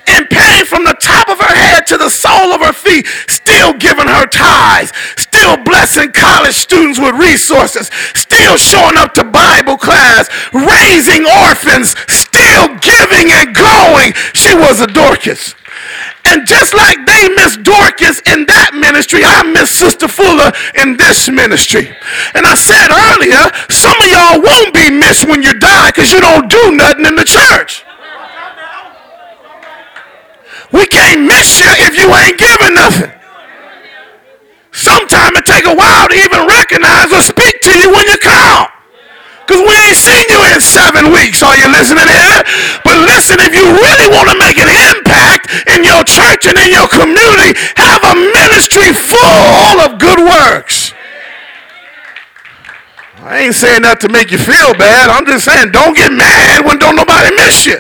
in 0.08 0.28
pain 0.28 0.66
from 0.66 0.84
the 0.84 0.96
top 1.00 1.30
of 1.30 1.40
her 1.40 1.56
head 1.56 1.88
to 1.88 1.98
the 1.98 2.10
sole 2.10 2.52
of 2.54 2.62
her 2.62 2.74
feet, 2.74 3.08
still 3.28 3.74
giving 3.74 4.08
her 4.08 4.26
tithes, 4.26 4.92
still 5.16 5.58
blessing 5.64 6.12
college 6.12 6.56
students 6.56 7.00
with 7.00 7.16
resources, 7.16 7.90
still 8.14 8.58
showing 8.58 8.98
up 8.98 9.14
to 9.16 9.24
Bible 9.24 9.78
class, 9.78 10.30
raising 10.54 11.26
orphans, 11.26 11.96
still 12.08 12.68
giving 12.80 13.32
and 13.32 13.56
going. 13.56 14.14
She 14.34 14.54
was 14.56 14.82
a 14.82 14.88
Dorcas. 14.88 15.56
And 16.26 16.48
just 16.48 16.74
like 16.74 17.06
they 17.06 17.30
miss 17.36 17.58
Dorcas 17.58 18.22
in 18.32 18.46
that 18.48 18.72
ministry, 18.74 19.22
I 19.26 19.44
miss 19.44 19.70
Sister 19.70 20.08
Fuller 20.08 20.52
in 20.80 20.96
this 20.98 21.30
ministry. 21.30 21.92
And 22.34 22.46
I 22.46 22.56
said 22.56 22.90
earlier, 22.90 23.44
some 23.70 23.96
of 24.00 24.08
y'all 24.08 24.40
won't 24.40 24.74
be 24.74 24.90
missed 24.90 25.28
when 25.28 25.44
you 25.44 25.54
die 25.60 25.92
because 25.92 26.12
you 26.12 26.22
don't 26.22 26.50
do 26.50 26.72
nothing 26.72 27.06
in 27.06 27.16
the 27.16 27.28
church. 27.28 27.84
We 30.74 30.90
can't 30.90 31.22
miss 31.22 31.62
you 31.62 31.70
if 31.86 31.94
you 31.94 32.10
ain't 32.10 32.42
giving 32.42 32.74
nothing. 32.74 33.14
Sometimes 34.74 35.38
it 35.38 35.46
take 35.46 35.70
a 35.70 35.76
while 35.76 36.10
to 36.10 36.16
even 36.18 36.50
recognize 36.50 37.14
or 37.14 37.22
speak 37.22 37.62
to 37.62 37.72
you 37.78 37.94
when 37.94 38.04
you 38.10 38.18
come. 38.18 38.68
Because 39.46 39.62
we 39.62 39.76
ain't 39.86 40.00
seen 40.00 40.26
you 40.34 40.40
in 40.50 40.58
seven 40.58 41.14
weeks. 41.14 41.46
Are 41.46 41.54
you 41.54 41.70
listening 41.70 42.10
here? 42.10 42.42
But 42.82 42.98
listen, 43.06 43.38
if 43.38 43.54
you 43.54 43.62
really 43.70 44.10
want 44.10 44.34
to 44.34 44.38
make 44.42 44.58
an 44.58 44.72
impact 44.98 45.54
in 45.70 45.86
your 45.86 46.02
church 46.10 46.50
and 46.50 46.58
in 46.58 46.74
your 46.74 46.90
community, 46.90 47.54
have 47.78 48.02
a 48.02 48.16
ministry 48.18 48.90
full 48.98 49.78
of 49.86 50.02
good 50.02 50.26
works. 50.26 50.96
I 53.22 53.46
ain't 53.46 53.56
saying 53.56 53.84
that 53.84 54.02
to 54.02 54.10
make 54.10 54.32
you 54.32 54.40
feel 54.42 54.74
bad. 54.74 55.14
I'm 55.14 55.26
just 55.26 55.46
saying 55.46 55.72
don't 55.72 55.96
get 55.96 56.12
mad 56.12 56.66
when 56.66 56.80
don't 56.80 56.96
nobody 56.96 57.30
miss 57.38 57.68
you. 57.68 57.78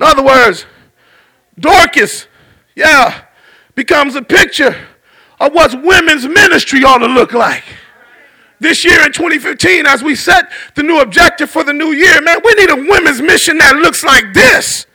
In 0.00 0.06
other 0.06 0.24
words, 0.24 0.64
Dorcas, 1.58 2.26
yeah, 2.74 3.24
becomes 3.74 4.14
a 4.14 4.22
picture 4.22 4.74
of 5.38 5.52
what 5.52 5.82
women's 5.82 6.26
ministry 6.26 6.82
ought 6.84 6.98
to 6.98 7.06
look 7.06 7.34
like. 7.34 7.64
This 8.60 8.82
year 8.84 9.04
in 9.04 9.12
2015, 9.12 9.86
as 9.86 10.02
we 10.02 10.14
set 10.14 10.50
the 10.74 10.82
new 10.82 11.00
objective 11.00 11.50
for 11.50 11.64
the 11.64 11.74
new 11.74 11.92
year, 11.92 12.20
man, 12.22 12.38
we 12.42 12.54
need 12.54 12.70
a 12.70 12.76
women's 12.76 13.20
mission 13.20 13.58
that 13.58 13.76
looks 13.76 14.02
like 14.02 14.32
this. 14.32 14.86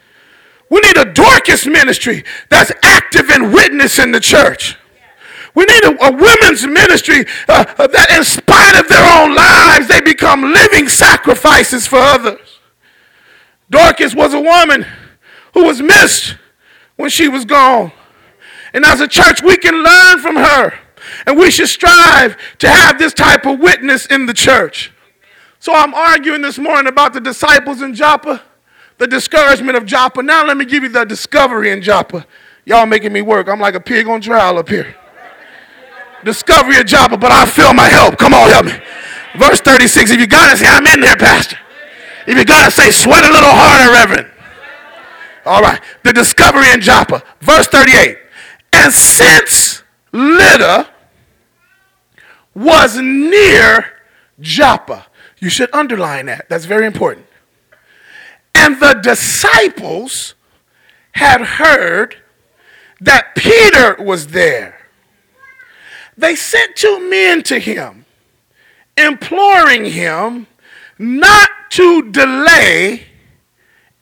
We 0.69 0.79
need 0.79 0.97
a 0.97 1.05
Dorcas 1.05 1.67
ministry 1.67 2.23
that's 2.49 2.71
active 2.81 3.29
and 3.29 3.53
witness 3.53 3.99
in 3.99 4.11
the 4.11 4.19
church. 4.19 4.75
We 5.53 5.65
need 5.65 5.83
a, 5.83 6.05
a 6.05 6.11
women's 6.11 6.65
ministry 6.65 7.25
uh, 7.47 7.65
uh, 7.77 7.87
that, 7.87 8.11
in 8.11 8.23
spite 8.23 8.79
of 8.79 8.87
their 8.89 9.05
own 9.21 9.35
lives, 9.35 9.87
they 9.87 10.01
become 10.01 10.41
living 10.41 10.89
sacrifices 10.89 11.87
for 11.87 11.97
others. 11.97 12.54
Dorcas 13.69 14.15
was 14.15 14.33
a 14.33 14.39
woman 14.39 14.85
who 15.53 15.63
was 15.63 15.81
missed 15.81 16.35
when 16.95 17.09
she 17.09 17.27
was 17.27 17.45
gone. 17.45 17.91
And 18.73 18.83
as 18.83 19.01
a 19.01 19.07
church, 19.07 19.41
we 19.41 19.57
can 19.57 19.83
learn 19.83 20.19
from 20.19 20.35
her. 20.35 20.73
And 21.25 21.37
we 21.37 21.51
should 21.51 21.69
strive 21.69 22.37
to 22.59 22.69
have 22.69 22.97
this 22.97 23.13
type 23.13 23.45
of 23.45 23.59
witness 23.59 24.05
in 24.05 24.25
the 24.25 24.33
church. 24.33 24.91
So 25.59 25.73
I'm 25.73 25.93
arguing 25.93 26.41
this 26.41 26.59
morning 26.59 26.87
about 26.87 27.13
the 27.13 27.21
disciples 27.21 27.81
in 27.81 27.95
Joppa, 27.95 28.43
the 28.97 29.07
discouragement 29.07 29.77
of 29.77 29.85
Joppa. 29.85 30.21
Now 30.21 30.45
let 30.45 30.57
me 30.57 30.65
give 30.65 30.83
you 30.83 30.89
the 30.89 31.05
discovery 31.05 31.71
in 31.71 31.81
Joppa. 31.81 32.25
Y'all 32.65 32.85
making 32.85 33.13
me 33.13 33.21
work. 33.21 33.47
I'm 33.47 33.59
like 33.59 33.75
a 33.75 33.79
pig 33.79 34.07
on 34.07 34.21
trial 34.21 34.57
up 34.57 34.69
here. 34.69 34.95
Discovery 36.23 36.77
of 36.79 36.85
Joppa, 36.85 37.17
but 37.17 37.31
I 37.31 37.45
feel 37.45 37.73
my 37.73 37.87
help. 37.87 38.17
Come 38.17 38.33
on, 38.33 38.49
help 38.49 38.65
me. 38.65 38.73
Verse 39.37 39.61
36. 39.61 40.11
If 40.11 40.19
you 40.19 40.27
got 40.27 40.51
it, 40.51 40.57
say, 40.57 40.67
I'm 40.67 40.85
in 40.87 40.99
there, 40.99 41.15
Pastor. 41.15 41.57
If 42.27 42.37
you 42.37 42.45
got 42.45 42.65
to 42.65 42.71
say, 42.71 42.91
sweat 42.91 43.23
a 43.23 43.31
little 43.31 43.49
harder, 43.51 43.91
Reverend. 43.91 44.31
All 45.45 45.61
right. 45.61 45.81
The 46.03 46.13
discovery 46.13 46.71
in 46.71 46.81
Joppa. 46.81 47.23
Verse 47.41 47.67
38. 47.67 48.17
And 48.73 48.91
since 48.91 49.83
Lydda 50.11 50.89
was 52.55 52.97
near 52.97 53.85
Joppa, 54.39 55.07
you 55.39 55.49
should 55.49 55.73
underline 55.73 56.25
that. 56.25 56.49
That's 56.49 56.65
very 56.65 56.87
important. 56.87 57.27
And 58.55 58.79
the 58.79 58.93
disciples 58.93 60.33
had 61.11 61.41
heard 61.41 62.17
that 63.01 63.35
Peter 63.35 64.01
was 64.01 64.27
there. 64.27 64.79
They 66.17 66.35
sent 66.35 66.75
two 66.75 67.09
men 67.09 67.43
to 67.43 67.59
him, 67.59 68.05
imploring 68.97 69.85
him 69.85 70.47
not 70.97 71.49
to 71.75 72.09
delay 72.09 73.03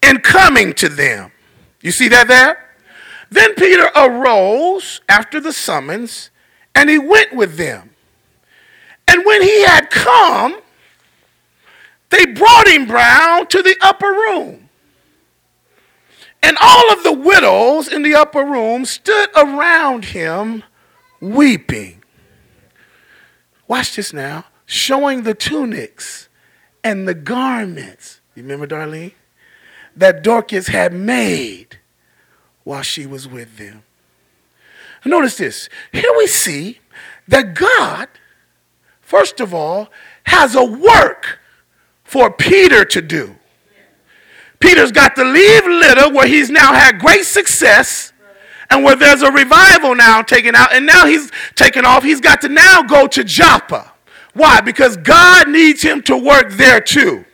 in 0.04 0.20
coming 0.20 0.74
to 0.74 0.88
them. 0.88 1.32
You 1.82 1.92
see 1.92 2.08
that 2.10 2.28
there? 2.28 2.70
Then 3.32 3.56
Peter 3.56 3.90
arose 3.96 5.02
after 5.10 5.40
the 5.40 5.52
summons 5.52 6.30
and 6.76 6.88
he 6.88 7.00
went 7.00 7.34
with 7.34 7.58
them. 7.58 7.90
And 9.08 9.26
when 9.26 9.42
he 9.42 9.64
had 9.64 9.90
come, 9.90 10.62
they 12.12 12.28
brought 12.28 12.68
him 12.68 12.92
round 12.92 13.50
to 13.50 13.64
the 13.64 13.76
upper 13.82 14.12
room. 14.12 14.70
And 16.44 16.56
all 16.62 16.94
of 16.94 17.02
the 17.02 17.14
widows 17.14 17.88
in 17.88 18.04
the 18.04 18.14
upper 18.14 18.46
room 18.46 18.86
stood 18.86 19.30
around 19.36 20.06
him 20.06 20.62
weeping. 21.20 22.04
Watch 23.68 23.96
this 23.96 24.14
now, 24.14 24.46
showing 24.68 25.24
the 25.24 25.34
tunics 25.34 26.30
and 26.84 27.08
the 27.08 27.14
garments. 27.14 28.22
You 28.36 28.44
remember, 28.44 28.68
Darlene? 28.68 29.14
That 29.96 30.24
Dorcas 30.24 30.68
had 30.68 30.94
made 30.94 31.80
while 32.64 32.82
she 32.82 33.06
was 33.06 33.28
with 33.28 33.58
them. 33.58 33.84
Notice 35.06 35.38
this. 35.38 35.70
Here 35.92 36.12
we 36.18 36.28
see 36.28 36.80
that 37.28 37.54
God, 37.54 38.08
first 39.02 39.40
of 39.40 39.54
all, 39.54 39.90
has 40.24 40.56
a 40.56 40.64
work 40.64 41.40
for 42.04 42.32
Peter 42.32 42.86
to 42.86 43.02
do. 43.02 43.36
Peter's 44.60 44.92
got 44.94 45.16
to 45.16 45.26
leave 45.26 45.66
Lydda, 45.66 46.10
where 46.14 46.28
he's 46.28 46.50
now 46.50 46.74
had 46.74 47.00
great 47.00 47.26
success, 47.26 48.14
and 48.70 48.84
where 48.84 48.96
there's 48.96 49.22
a 49.22 49.32
revival 49.32 49.94
now 49.94 50.22
taken 50.22 50.56
out, 50.56 50.74
and 50.74 50.86
now 50.86 51.06
he's 51.06 51.30
taken 51.56 51.86
off. 51.86 52.02
He's 52.02 52.22
got 52.22 52.40
to 52.42 52.50
now 52.50 52.82
go 52.82 53.08
to 53.08 53.24
Joppa. 53.24 53.93
Why? 54.34 54.62
Because 54.62 54.98
God 54.98 55.50
needs 55.50 55.82
him 55.82 56.02
to 56.04 56.18
work 56.18 56.52
there 56.52 56.82
too. 56.82 57.26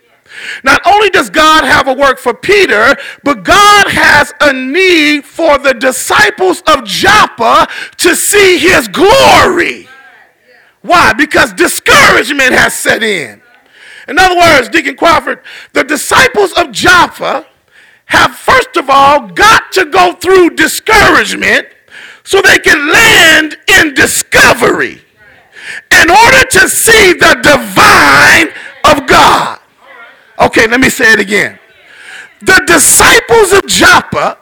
Not 0.62 0.80
only 0.86 1.10
does 1.10 1.28
God 1.28 1.64
have 1.64 1.88
a 1.88 1.92
work 1.92 2.18
for 2.18 2.34
Peter, 2.34 2.96
but 3.24 3.42
God 3.42 3.88
has 3.88 4.32
a 4.40 4.52
need 4.52 5.24
for 5.24 5.58
the 5.58 5.74
disciples 5.74 6.62
of 6.66 6.84
Joppa 6.84 7.66
to 7.98 8.14
see 8.14 8.58
his 8.58 8.86
glory. 8.88 9.88
Why? 10.82 11.12
Because 11.12 11.52
discouragement 11.52 12.52
has 12.52 12.74
set 12.74 13.02
in. 13.02 13.42
In 14.08 14.18
other 14.18 14.36
words, 14.36 14.68
Deacon 14.68 14.96
Crawford, 14.96 15.42
the 15.72 15.84
disciples 15.84 16.52
of 16.54 16.72
Joppa 16.72 17.46
have 18.06 18.34
first 18.34 18.76
of 18.76 18.88
all 18.88 19.28
got 19.28 19.72
to 19.72 19.84
go 19.84 20.14
through 20.14 20.50
discouragement 20.50 21.68
so 22.24 22.40
they 22.42 22.58
can 22.58 22.90
land 22.90 23.56
in 23.68 23.94
discovery 23.94 25.00
in 25.90 26.10
order 26.10 26.44
to 26.50 26.68
see 26.68 27.12
the 27.12 27.38
divine 27.42 28.48
of 28.84 29.06
God. 29.06 29.58
Okay, 30.38 30.66
let 30.66 30.80
me 30.80 30.88
say 30.88 31.12
it 31.12 31.20
again. 31.20 31.58
The 32.40 32.62
disciples 32.66 33.52
of 33.52 33.66
Joppa 33.66 34.38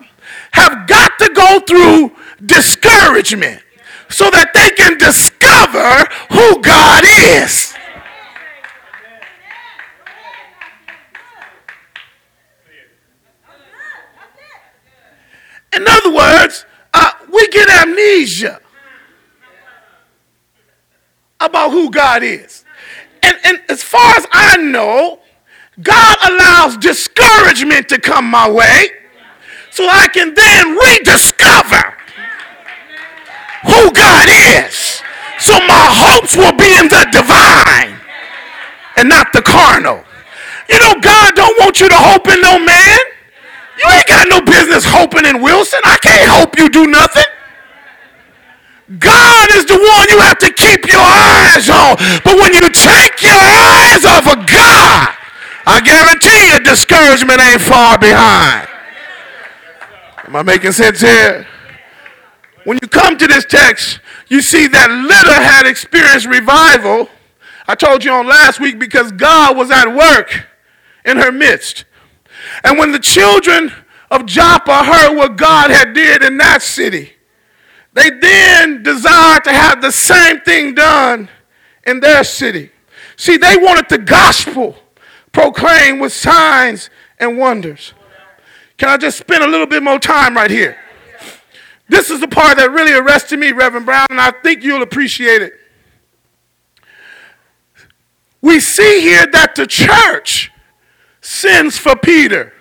have 0.53 0.87
got 0.87 1.19
to 1.19 1.33
go 1.35 1.61
through 1.61 2.13
discouragement 2.45 3.63
so 4.09 4.31
that 4.31 4.53
they 4.55 4.71
can 4.71 4.97
discover 4.97 6.07
who 6.31 6.63
God 6.63 7.05
is. 7.05 7.75
In 15.75 15.87
other 15.87 16.15
words, 16.15 16.65
uh, 16.95 17.13
we 17.33 17.47
get 17.49 17.69
amnesia 17.69 18.61
about 21.41 21.71
who 21.71 21.91
God 21.91 22.23
is. 22.23 22.65
And, 23.23 23.37
and 23.45 23.61
as 23.69 23.83
far 23.83 24.15
as 24.17 24.27
I 24.33 24.57
know, 24.57 25.21
God 25.83 26.17
allows 26.29 26.77
discouragement 26.77 27.89
to 27.91 28.01
come 28.01 28.25
my 28.25 28.51
way 28.51 28.91
so 29.71 29.87
I 29.89 30.09
can 30.09 30.35
then 30.35 30.77
rediscover 30.77 31.95
who 33.63 33.93
God 33.93 34.29
is. 34.29 35.03
So 35.39 35.53
my 35.55 35.87
hopes 35.91 36.37
will 36.37 36.57
be 36.57 36.67
in 36.79 36.89
the 36.89 37.07
divine 37.13 38.01
and 38.97 39.09
not 39.09 39.33
the 39.33 39.43
carnal. 39.43 40.03
You 40.69 40.79
know, 40.81 40.95
God 41.01 41.35
don't 41.35 41.59
want 41.61 41.81
you 41.81 41.89
to 41.89 41.95
hope 41.95 42.27
in 42.29 42.41
no 42.41 42.59
man. 42.59 42.99
You 43.79 43.91
ain't 43.95 44.09
got 44.09 44.27
no 44.29 44.41
business 44.41 44.85
hoping 44.85 45.25
in 45.25 45.41
Wilson. 45.41 45.81
I 45.85 45.97
can't 46.03 46.29
hope 46.29 46.59
you 46.59 46.69
do 46.69 46.87
nothing. 46.89 47.25
God 48.97 49.49
is 49.53 49.67
the 49.67 49.77
one 49.77 50.09
you 50.09 50.19
have 50.21 50.39
to 50.39 50.53
keep 50.53 50.87
your 50.89 50.97
eyes 50.97 51.69
on. 51.69 51.97
But 52.25 52.41
when 52.41 52.55
you 52.55 52.65
take 52.73 53.21
your 53.21 53.37
eyes 53.37 54.05
off 54.07 54.25
of 54.25 54.47
God, 54.47 55.13
I 55.67 55.81
guarantee 55.85 56.53
you 56.53 56.61
discouragement 56.61 57.39
ain't 57.39 57.61
far 57.61 57.99
behind. 57.99 58.67
Am 60.25 60.37
I 60.37 60.43
making 60.43 60.73
sense 60.73 61.03
here? 61.03 61.47
When 62.65 62.79
you 62.81 62.89
come 62.89 63.19
to 63.19 63.27
this 63.27 63.45
text, 63.45 64.01
you 64.29 64.41
see 64.41 64.67
that 64.69 64.91
Lydda 64.91 65.35
had 65.35 65.67
experienced 65.67 66.27
revival. 66.27 67.09
I 67.67 67.75
told 67.75 68.03
you 68.03 68.13
on 68.13 68.27
last 68.27 68.59
week 68.59 68.79
because 68.79 69.13
God 69.13 69.55
was 69.55 69.71
at 69.71 69.95
work 69.95 70.47
in 71.05 71.19
her 71.19 71.31
midst. 71.31 71.85
And 72.65 72.79
when 72.79 72.93
the 72.93 72.99
children 72.99 73.71
of 74.11 74.25
Joppa 74.25 74.85
heard 74.85 75.15
what 75.15 75.37
God 75.37 75.71
had 75.71 75.93
did 75.93 76.23
in 76.23 76.39
that 76.39 76.63
city, 76.63 77.13
they 77.99 78.11
then 78.11 78.85
desired 78.85 79.43
to 79.43 79.53
have 79.53 79.83
the 79.83 79.91
same 79.91 80.41
thing 80.43 80.73
done 80.73 81.29
in 81.85 81.99
their 81.99 82.23
city. 82.23 82.71
See, 83.17 83.37
they 83.37 83.57
wanted 83.57 83.89
the 83.89 83.99
gospel 83.99 84.77
proclaimed 85.33 86.01
with 86.01 86.13
signs 86.13 86.91
and 87.19 87.37
wonders. 87.37 87.95
Can 88.77 88.89
I 88.89 88.99
just 88.99 89.19
spend 89.19 89.43
a 89.43 89.49
little 89.49 89.67
bit 89.67 89.83
more 89.83 89.99
time 89.99 90.37
right 90.37 90.51
here? 90.51 90.79
This 91.89 92.09
is 92.09 92.21
the 92.21 92.29
part 92.29 92.59
that 92.59 92.71
really 92.71 92.93
arrested 92.93 93.41
me, 93.41 93.51
Reverend 93.51 93.87
Brown, 93.87 94.07
and 94.11 94.21
I 94.21 94.31
think 94.31 94.63
you'll 94.63 94.83
appreciate 94.83 95.43
it. 95.43 95.55
We 98.41 98.61
see 98.61 99.01
here 99.01 99.27
that 99.33 99.57
the 99.57 99.67
church 99.67 100.53
sends 101.21 101.77
for 101.77 101.97
Peter. 101.97 102.53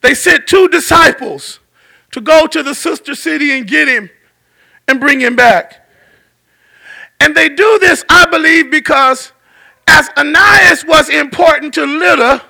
They 0.00 0.14
sent 0.14 0.48
two 0.48 0.66
disciples 0.66 1.60
to 2.10 2.20
go 2.20 2.48
to 2.48 2.64
the 2.64 2.74
sister 2.74 3.14
city 3.14 3.56
and 3.56 3.68
get 3.68 3.86
him 3.86 4.10
and 4.90 5.00
bring 5.00 5.20
him 5.20 5.36
back. 5.36 5.88
And 7.20 7.36
they 7.36 7.48
do 7.48 7.78
this, 7.78 8.04
I 8.08 8.26
believe, 8.26 8.70
because 8.70 9.32
as 9.86 10.08
Ananias 10.16 10.84
was 10.84 11.08
important 11.08 11.74
to 11.74 11.86
Lydda, 11.86 12.42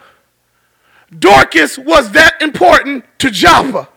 Dorcas 1.18 1.79
was 1.79 2.12
that 2.12 2.40
important 2.40 3.05
to 3.18 3.31
Joppa. 3.31 3.88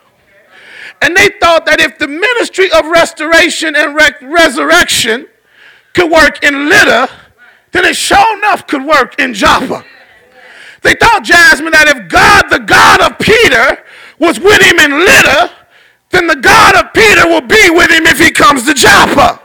And 1.01 1.15
they 1.15 1.29
thought 1.39 1.65
that 1.65 1.79
if 1.79 1.97
the 1.97 2.08
ministry 2.08 2.71
of 2.71 2.86
restoration 2.86 3.75
and 3.75 3.95
re- 3.95 4.12
resurrection 4.21 5.27
could 5.93 6.12
work 6.12 6.43
in 6.43 6.69
Lydda, 6.69 7.10
then 7.71 7.86
it 7.86 7.95
sure 7.95 8.38
enough 8.38 8.65
could 8.67 8.84
work 8.86 9.19
in 9.19 9.34
Joppa. 9.34 9.84
They 10.82 10.95
thought, 10.95 11.23
Jasmine, 11.23 11.71
that 11.71 11.88
if 11.88 12.10
God, 12.10 12.49
the 12.49 12.60
God 12.60 13.01
of 13.01 13.19
Peter, 13.19 13.84
was 14.19 14.39
with 14.39 14.62
him 14.62 14.79
in 14.79 14.99
Lydda, 14.99 15.51
then 16.13 16.28
the 16.28 16.36
God 16.36 16.76
of 16.76 16.93
Peter 16.93 17.28
will 17.28 17.41
be 17.41 17.69
with 17.71 17.89
him 17.89 18.06
if 18.06 18.19
he 18.19 18.32
comes 18.32 18.65
to 18.65 18.73
Joppa. 18.76 19.41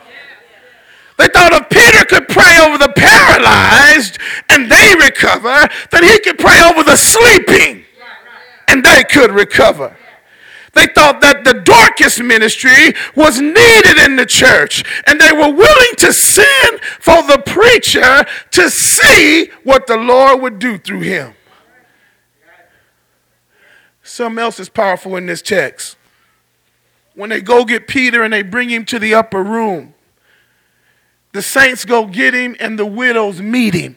They 1.16 1.26
thought 1.28 1.52
if 1.52 1.68
Peter 1.70 2.04
could 2.04 2.28
pray 2.28 2.58
over 2.60 2.78
the 2.78 2.92
paralyzed 2.94 4.18
and 4.50 4.70
they 4.70 4.94
recover, 4.94 5.66
then 5.90 6.04
he 6.04 6.20
could 6.20 6.38
pray 6.38 6.60
over 6.62 6.84
the 6.84 6.94
sleeping 6.94 7.84
and 8.68 8.84
they 8.84 9.02
could 9.04 9.32
recover. 9.32 9.96
They 10.74 10.86
thought 10.86 11.22
that 11.22 11.44
the 11.44 11.54
Dorcas 11.54 12.20
ministry 12.20 12.94
was 13.16 13.40
needed 13.40 13.98
in 14.04 14.16
the 14.16 14.26
church, 14.26 14.84
and 15.06 15.18
they 15.18 15.32
were 15.32 15.50
willing 15.50 15.94
to 15.96 16.12
send 16.12 16.80
for 17.00 17.20
the 17.22 17.42
preacher 17.44 18.24
to 18.52 18.70
see 18.70 19.50
what 19.64 19.86
the 19.86 19.96
Lord 19.96 20.40
would 20.42 20.58
do 20.58 20.78
through 20.78 21.00
him. 21.00 21.34
Something 24.02 24.38
else 24.38 24.60
is 24.60 24.68
powerful 24.68 25.16
in 25.16 25.26
this 25.26 25.42
text. 25.42 25.97
When 27.18 27.30
they 27.30 27.40
go 27.40 27.64
get 27.64 27.88
Peter 27.88 28.22
and 28.22 28.32
they 28.32 28.42
bring 28.42 28.70
him 28.70 28.84
to 28.84 29.00
the 29.00 29.14
upper 29.14 29.42
room, 29.42 29.92
the 31.32 31.42
saints 31.42 31.84
go 31.84 32.06
get 32.06 32.32
him 32.32 32.54
and 32.60 32.78
the 32.78 32.86
widows 32.86 33.42
meet 33.42 33.74
him. 33.74 33.96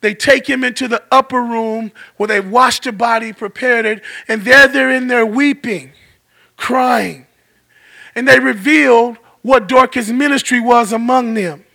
They 0.00 0.14
take 0.14 0.48
him 0.48 0.64
into 0.64 0.88
the 0.88 1.02
upper 1.12 1.42
room 1.42 1.92
where 2.16 2.28
they've 2.28 2.50
washed 2.50 2.84
the 2.84 2.92
body, 2.92 3.34
prepared 3.34 3.84
it, 3.84 4.02
and 4.26 4.40
there 4.40 4.68
they're 4.68 4.90
in 4.90 5.08
there 5.08 5.26
weeping, 5.26 5.92
crying. 6.56 7.26
And 8.14 8.26
they 8.26 8.40
revealed 8.40 9.18
what 9.42 9.68
Dorcas' 9.68 10.08
ministry 10.08 10.60
was 10.60 10.94
among 10.94 11.34
them. 11.34 11.66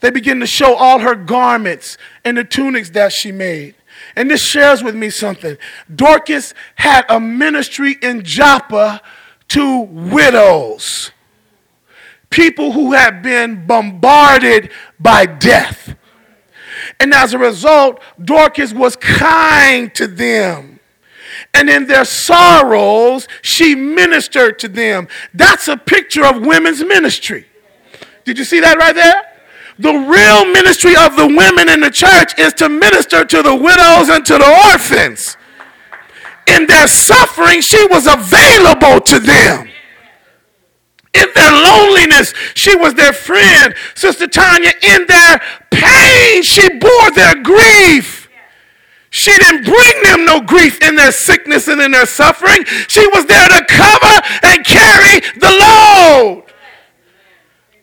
They 0.00 0.08
begin 0.08 0.40
to 0.40 0.46
show 0.46 0.74
all 0.74 1.00
her 1.00 1.14
garments 1.14 1.98
and 2.24 2.38
the 2.38 2.44
tunics 2.44 2.88
that 2.90 3.12
she 3.12 3.30
made. 3.30 3.74
And 4.14 4.30
this 4.30 4.42
shares 4.42 4.82
with 4.82 4.94
me 4.94 5.10
something. 5.10 5.56
Dorcas 5.94 6.54
had 6.76 7.04
a 7.08 7.20
ministry 7.20 7.96
in 8.02 8.24
Joppa 8.24 9.00
to 9.48 9.80
widows, 9.80 11.12
people 12.30 12.72
who 12.72 12.92
had 12.92 13.22
been 13.22 13.66
bombarded 13.66 14.70
by 14.98 15.26
death. 15.26 15.94
And 16.98 17.12
as 17.14 17.34
a 17.34 17.38
result, 17.38 18.00
Dorcas 18.22 18.72
was 18.72 18.96
kind 18.96 19.94
to 19.94 20.06
them. 20.06 20.80
And 21.52 21.68
in 21.68 21.86
their 21.86 22.04
sorrows, 22.04 23.28
she 23.42 23.74
ministered 23.74 24.58
to 24.60 24.68
them. 24.68 25.08
That's 25.34 25.68
a 25.68 25.76
picture 25.76 26.24
of 26.24 26.42
women's 26.44 26.82
ministry. 26.82 27.46
Did 28.24 28.38
you 28.38 28.44
see 28.44 28.60
that 28.60 28.78
right 28.78 28.94
there? 28.94 29.35
The 29.78 29.92
real 29.92 30.46
ministry 30.52 30.96
of 30.96 31.16
the 31.16 31.26
women 31.26 31.68
in 31.68 31.80
the 31.80 31.90
church 31.90 32.38
is 32.38 32.54
to 32.54 32.68
minister 32.68 33.24
to 33.24 33.42
the 33.42 33.54
widows 33.54 34.08
and 34.08 34.24
to 34.24 34.38
the 34.38 34.70
orphans. 34.72 35.36
In 36.46 36.66
their 36.66 36.88
suffering, 36.88 37.60
she 37.60 37.84
was 37.88 38.06
available 38.06 39.00
to 39.00 39.18
them. 39.18 39.68
In 41.12 41.26
their 41.34 41.52
loneliness, 41.52 42.32
she 42.54 42.74
was 42.76 42.94
their 42.94 43.12
friend. 43.12 43.74
Sister 43.94 44.26
Tanya, 44.26 44.72
in 44.82 45.06
their 45.06 45.40
pain, 45.70 46.42
she 46.42 46.68
bore 46.78 47.10
their 47.12 47.42
grief. 47.42 48.30
She 49.10 49.32
didn't 49.38 49.64
bring 49.64 50.02
them 50.02 50.24
no 50.24 50.40
grief 50.40 50.80
in 50.82 50.94
their 50.94 51.12
sickness 51.12 51.68
and 51.68 51.80
in 51.80 51.90
their 51.90 52.06
suffering. 52.06 52.64
She 52.88 53.06
was 53.08 53.26
there 53.26 53.48
to 53.48 53.64
cover 53.66 54.20
and 54.42 54.64
carry 54.64 55.20
the 55.38 55.50
load. 55.60 56.45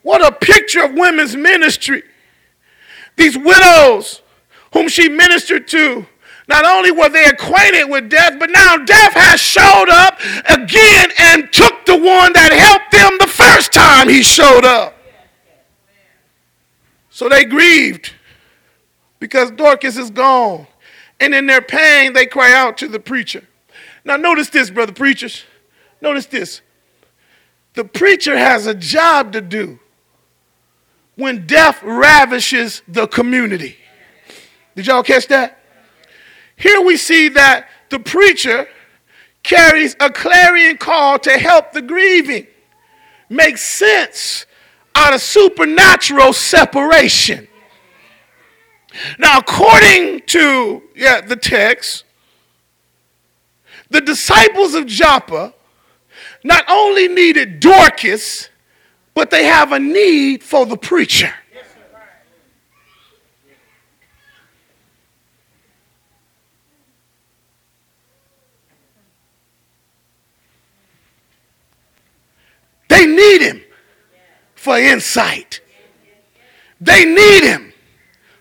What 0.03 0.25
a 0.25 0.31
picture 0.31 0.83
of 0.83 0.93
women's 0.93 1.35
ministry. 1.35 2.03
These 3.15 3.37
widows 3.37 4.21
whom 4.73 4.87
she 4.87 5.09
ministered 5.09 5.67
to, 5.69 6.05
not 6.47 6.65
only 6.65 6.91
were 6.91 7.09
they 7.09 7.25
acquainted 7.25 7.85
with 7.85 8.09
death, 8.09 8.37
but 8.37 8.49
now 8.49 8.77
death 8.77 9.13
has 9.13 9.39
showed 9.39 9.89
up 9.89 10.19
again 10.49 11.09
and 11.17 11.51
took 11.51 11.85
the 11.85 11.95
one 11.95 12.33
that 12.33 12.51
helped 12.51 12.91
them 12.91 13.17
the 13.19 13.27
first 13.27 13.71
time 13.71 14.09
he 14.09 14.21
showed 14.21 14.65
up. 14.65 14.97
So 17.09 17.29
they 17.29 17.45
grieved 17.45 18.13
because 19.19 19.51
Dorcas 19.51 19.97
is 19.97 20.09
gone. 20.09 20.67
And 21.19 21.33
in 21.33 21.45
their 21.45 21.61
pain, 21.61 22.11
they 22.11 22.25
cry 22.25 22.51
out 22.51 22.77
to 22.79 22.89
the 22.89 22.99
preacher. 22.99 23.47
Now, 24.03 24.17
notice 24.17 24.49
this, 24.49 24.69
brother 24.69 24.91
preachers. 24.91 25.43
Notice 26.01 26.25
this. 26.25 26.61
The 27.75 27.85
preacher 27.85 28.37
has 28.37 28.67
a 28.67 28.73
job 28.73 29.31
to 29.33 29.39
do 29.41 29.79
when 31.15 31.45
death 31.45 31.81
ravishes 31.83 32.81
the 32.87 33.07
community. 33.07 33.77
Did 34.75 34.87
y'all 34.87 35.03
catch 35.03 35.27
that? 35.27 35.59
Here 36.55 36.81
we 36.81 36.97
see 36.97 37.29
that 37.29 37.67
the 37.89 37.99
preacher 37.99 38.67
carries 39.43 39.95
a 39.99 40.09
clarion 40.09 40.77
call 40.77 41.19
to 41.19 41.37
help 41.37 41.73
the 41.73 41.81
grieving. 41.81 42.47
Makes 43.29 43.67
sense 43.67 44.45
out 44.95 45.13
of 45.13 45.21
supernatural 45.21 46.33
separation. 46.33 47.47
Now, 49.17 49.39
according 49.39 50.21
to 50.27 50.83
yeah, 50.95 51.21
the 51.21 51.35
text, 51.35 52.03
the 53.89 54.01
disciples 54.01 54.75
of 54.75 54.85
Joppa 54.85 55.53
not 56.43 56.63
only 56.69 57.07
needed 57.07 57.59
Dorcas, 57.59 58.49
but 59.13 59.29
they 59.29 59.45
have 59.45 59.71
a 59.71 59.79
need 59.79 60.43
for 60.43 60.65
the 60.65 60.77
preacher. 60.77 61.33
They 72.89 73.05
need 73.07 73.41
him 73.41 73.61
for 74.55 74.77
insight. 74.77 75.61
They 76.79 77.05
need 77.05 77.43
him 77.43 77.73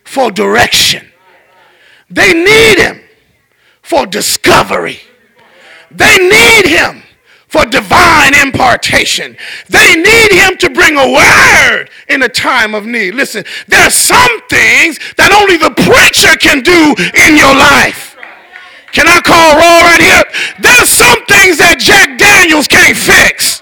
for 0.05 0.31
direction. 0.31 1.07
They 2.11 2.35
need 2.35 2.79
him 2.79 3.01
for 3.81 4.07
discovery. 4.07 5.01
They 5.91 6.17
need 6.19 6.67
him 6.67 7.02
for 7.53 7.67
divine 7.67 8.33
impartation. 8.35 9.37
They 9.69 9.95
need 9.95 10.33
him 10.33 10.57
to 10.57 10.71
bring 10.71 10.97
a 10.97 11.13
word 11.13 11.91
in 12.09 12.23
a 12.23 12.29
time 12.29 12.75
of 12.75 12.87
need. 12.87 13.15
Listen, 13.15 13.45
there 13.69 13.85
are 13.85 13.91
some 13.91 14.41
things 14.49 14.99
that 15.21 15.37
only 15.37 15.61
the 15.61 15.77
preacher 15.85 16.33
can 16.41 16.65
do 16.65 16.97
in 17.29 17.37
your 17.37 17.53
life. 17.53 18.17
Can 18.93 19.07
I 19.07 19.21
call 19.21 19.57
roll 19.57 19.81
right 19.85 20.01
here? 20.01 20.25
There's 20.61 20.89
some 20.89 21.25
things 21.27 21.59
that 21.59 21.77
Jack 21.79 22.19
Daniels 22.19 22.69
can't 22.69 22.97
fix. 22.97 23.62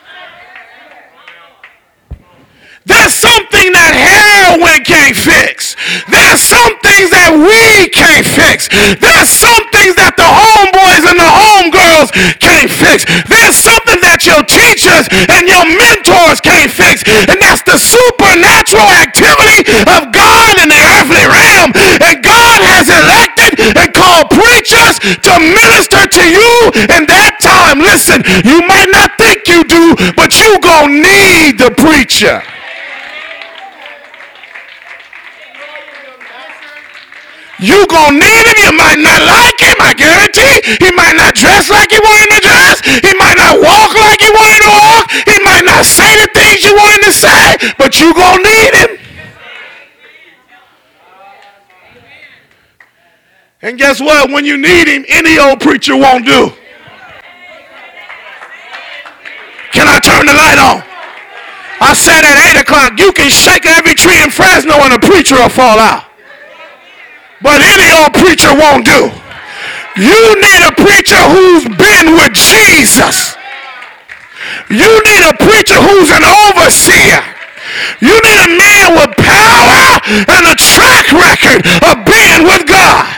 There's 2.88 3.12
something 3.12 3.68
that 3.76 3.92
heroin 3.92 4.80
can't 4.88 5.12
fix. 5.12 5.76
There's 6.08 6.40
some 6.40 6.72
things 6.80 7.12
that 7.12 7.36
we 7.36 7.92
can't 7.92 8.24
fix. 8.24 8.72
There's 8.72 9.28
some 9.28 9.68
things 9.68 10.00
that 10.00 10.16
the 10.16 10.24
homeboys 10.24 11.04
and 11.04 11.20
the 11.20 11.28
homegirls 11.28 12.08
can't 12.40 12.72
fix. 12.72 13.04
There's 13.28 13.60
something 13.60 14.00
that 14.00 14.24
your 14.24 14.40
teachers 14.48 15.12
and 15.12 15.44
your 15.44 15.60
mentors 15.76 16.40
can't 16.40 16.72
fix. 16.72 17.04
And 17.28 17.36
that's 17.36 17.60
the 17.68 17.76
supernatural 17.76 18.88
activity 18.96 19.68
of 19.84 20.08
God 20.16 20.56
in 20.64 20.72
the 20.72 20.80
earthly 20.96 21.26
realm. 21.28 21.76
And 22.00 22.16
God 22.24 22.64
has 22.64 22.88
elected 22.88 23.60
and 23.76 23.92
called 23.92 24.32
preachers 24.32 24.96
to 25.28 25.32
minister 25.36 26.08
to 26.08 26.24
you 26.24 26.52
in 26.96 27.04
that 27.12 27.44
time. 27.44 27.84
Listen, 27.84 28.24
you 28.40 28.64
might 28.64 28.88
not 28.88 29.20
think 29.20 29.44
you 29.52 29.68
do, 29.68 29.92
but 30.16 30.32
you 30.40 30.56
gonna 30.64 30.96
need 30.96 31.60
the 31.60 31.76
preacher. 31.76 32.40
You 37.60 37.86
gonna 37.86 38.16
need 38.16 38.44
him. 38.48 38.56
You 38.56 38.72
might 38.72 38.96
not 38.96 39.20
like 39.20 39.60
him. 39.60 39.76
I 39.80 39.92
guarantee. 39.92 40.64
He 40.80 40.90
might 40.96 41.12
not 41.16 41.36
dress 41.36 41.68
like 41.68 41.92
you 41.92 42.00
wanted 42.00 42.28
to 42.36 42.40
dress. 42.40 42.80
He 43.04 43.12
might 43.20 43.36
not 43.36 43.60
walk 43.60 43.92
like 44.00 44.20
you 44.24 44.32
wanted 44.32 44.64
to 44.64 44.72
walk. 44.72 45.04
He 45.28 45.36
might 45.44 45.64
not 45.64 45.84
say 45.84 46.08
the 46.24 46.28
things 46.32 46.64
you 46.64 46.72
wanted 46.74 47.04
to 47.04 47.12
say. 47.12 47.72
But 47.76 48.00
you 48.00 48.14
gonna 48.14 48.42
need 48.42 48.74
him. 48.74 48.90
And 53.62 53.76
guess 53.76 54.00
what? 54.00 54.30
When 54.30 54.46
you 54.46 54.56
need 54.56 54.88
him, 54.88 55.04
any 55.08 55.38
old 55.38 55.60
preacher 55.60 55.96
won't 55.96 56.24
do. 56.24 56.52
Can 59.72 59.86
I 59.86 59.98
turn 60.00 60.26
the 60.26 60.34
light 60.34 60.58
on? 60.58 60.82
I 61.82 61.94
said 61.94 62.24
at 62.24 62.56
8 62.56 62.60
o'clock, 62.60 62.98
you 62.98 63.12
can 63.12 63.30
shake 63.30 63.66
every 63.66 63.94
tree 63.94 64.22
in 64.22 64.30
Fresno 64.30 64.74
and 64.74 64.94
a 64.94 64.98
preacher 64.98 65.36
will 65.36 65.48
fall 65.48 65.78
out. 65.78 66.09
But 67.42 67.64
any 67.64 67.88
old 67.88 68.12
preacher 68.14 68.52
won't 68.52 68.84
do. 68.84 69.08
You 69.96 70.20
need 70.38 70.60
a 70.64 70.72
preacher 70.76 71.18
who's 71.18 71.64
been 71.64 72.14
with 72.14 72.32
Jesus. 72.36 73.34
You 74.68 74.86
need 74.86 75.22
a 75.24 75.34
preacher 75.40 75.76
who's 75.76 76.10
an 76.12 76.24
overseer. 76.24 77.20
You 78.00 78.12
need 78.12 78.40
a 78.44 78.50
man 78.56 78.86
with 78.96 79.12
power 79.16 80.00
and 80.04 80.42
a 80.46 80.56
track 80.56 81.10
record 81.12 81.64
of 81.90 82.04
being 82.04 82.44
with 82.44 82.66
God. 82.66 83.08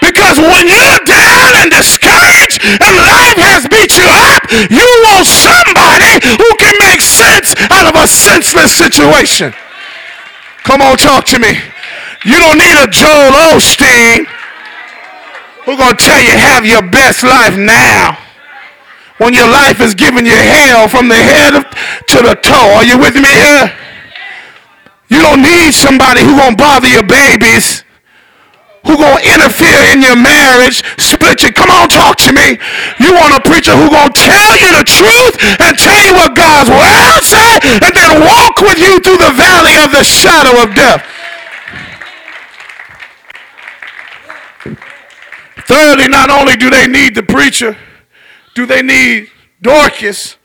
Because 0.00 0.38
when 0.38 0.68
you're 0.68 1.02
down 1.06 1.62
and 1.62 1.70
discouraged 1.70 2.60
and 2.62 2.94
life 3.02 3.40
has 3.40 3.66
beat 3.68 3.94
you 3.96 4.06
up, 4.06 4.46
you 4.70 4.86
want 5.10 5.26
somebody 5.26 6.22
who 6.38 6.48
can 6.58 6.74
make 6.86 7.00
sense 7.00 7.54
out 7.70 7.86
of 7.86 7.96
a 7.98 8.06
senseless 8.06 8.72
situation. 8.72 9.54
Come 10.64 10.82
on, 10.82 10.96
talk 10.96 11.24
to 11.26 11.38
me. 11.38 11.58
You 12.24 12.38
don't 12.38 12.58
need 12.58 12.76
a 12.78 12.86
Joel 12.86 13.34
Osteen 13.50 14.26
who's 15.64 15.78
going 15.78 15.96
to 15.96 16.02
tell 16.02 16.22
you 16.22 16.34
have 16.38 16.64
your 16.64 16.82
best 16.82 17.22
life 17.22 17.56
now 17.56 18.18
when 19.18 19.34
your 19.34 19.46
life 19.46 19.80
is 19.80 19.94
giving 19.94 20.26
you 20.26 20.34
hell 20.34 20.88
from 20.88 21.08
the 21.08 21.18
head 21.18 21.54
to 22.10 22.18
the 22.22 22.34
toe. 22.42 22.74
Are 22.78 22.84
you 22.84 22.98
with 22.98 23.14
me 23.14 23.30
here? 23.30 23.70
You 25.10 25.20
don't 25.22 25.42
need 25.42 25.74
somebody 25.74 26.22
who 26.22 26.38
gonna 26.38 26.56
bother 26.56 26.88
your 26.88 27.04
babies, 27.04 27.84
who 28.86 28.96
gonna 28.96 29.20
interfere 29.20 29.92
in 29.92 30.00
your 30.00 30.16
marriage, 30.16 30.82
split 30.96 31.42
you. 31.42 31.52
Come 31.52 31.70
on, 31.70 31.88
talk 31.92 32.16
to 32.26 32.32
me. 32.32 32.58
You 32.98 33.12
want 33.14 33.36
a 33.36 33.42
preacher 33.44 33.76
who 33.76 33.90
gonna 33.92 34.10
tell 34.10 34.56
you 34.56 34.72
the 34.72 34.86
truth 34.88 35.36
and 35.60 35.76
tell 35.76 36.00
you 36.02 36.14
what 36.16 36.34
God's 36.34 36.70
word 36.70 37.22
said, 37.22 37.60
and 37.84 37.92
then 37.92 38.24
walk 38.24 38.58
with 38.64 38.78
you 38.78 38.98
through 39.04 39.20
the 39.20 39.34
valley 39.36 39.76
of 39.84 39.92
the 39.92 40.02
shadow 40.02 40.62
of 40.62 40.74
death. 40.74 41.04
Thirdly, 45.66 46.08
not 46.08 46.30
only 46.30 46.56
do 46.56 46.70
they 46.70 46.86
need 46.86 47.14
the 47.14 47.22
preacher, 47.22 47.76
do 48.54 48.66
they 48.66 48.82
need 48.82 49.30
Dorcas, 49.60 50.36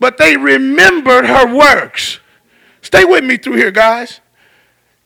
but 0.00 0.18
they 0.18 0.36
remembered 0.36 1.26
her 1.26 1.54
works. 1.54 2.20
Stay 2.82 3.04
with 3.04 3.24
me 3.24 3.36
through 3.36 3.56
here, 3.56 3.70
guys. 3.70 4.20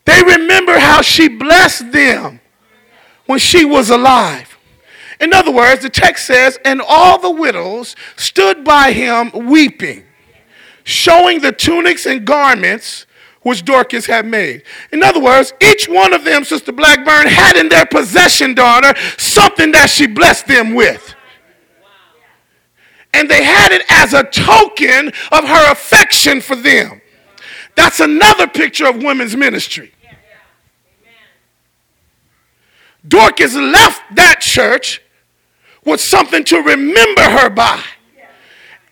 They 0.05 0.23
remember 0.23 0.79
how 0.79 1.03
she 1.03 1.29
blessed 1.29 1.93
them 1.93 2.41
when 3.27 3.39
she 3.39 3.65
was 3.65 3.91
alive. 3.91 4.59
In 5.21 5.33
other 5.33 5.53
words, 5.53 5.83
the 5.83 5.91
text 5.91 6.27
says, 6.27 6.59
and 6.65 6.83
all 6.87 7.19
the 7.19 7.31
widows 7.31 7.95
stood 8.17 8.65
by 8.65 8.93
him 8.93 9.31
weeping, 9.33 10.05
showing 10.83 11.41
the 11.41 11.53
tunics 11.53 12.07
and 12.07 12.27
garments 12.27 13.07
which 13.43 13.65
Dorcas 13.65 14.07
had 14.07 14.27
made. 14.27 14.63
In 14.93 15.03
other 15.03 15.21
words, 15.21 15.53
each 15.61 15.89
one 15.89 16.13
of 16.13 16.25
them, 16.25 16.45
Sister 16.45 16.73
Blackburn, 16.73 17.27
had 17.27 17.57
in 17.57 17.69
their 17.69 17.87
possession, 17.87 18.55
daughter, 18.55 18.95
something 19.19 19.73
that 19.73 19.91
she 19.91 20.07
blessed 20.07 20.47
them 20.47 20.75
with. 20.75 21.15
And 23.15 23.29
they 23.29 23.43
had 23.43 23.73
it 23.73 23.85
as 23.89 24.15
a 24.15 24.25
token 24.25 25.09
of 25.33 25.45
her 25.45 25.73
affection 25.73 26.41
for 26.41 26.57
them. 26.57 27.01
That's 27.75 28.01
another 28.01 28.47
picture 28.47 28.87
of 28.87 29.03
women's 29.03 29.37
ministry. 29.37 29.93
Dorcas 33.07 33.55
left 33.55 34.03
that 34.15 34.41
church 34.41 35.03
with 35.85 36.01
something 36.01 36.45
to 36.45 36.59
remember 36.59 37.23
her 37.23 37.51
by. 37.51 37.83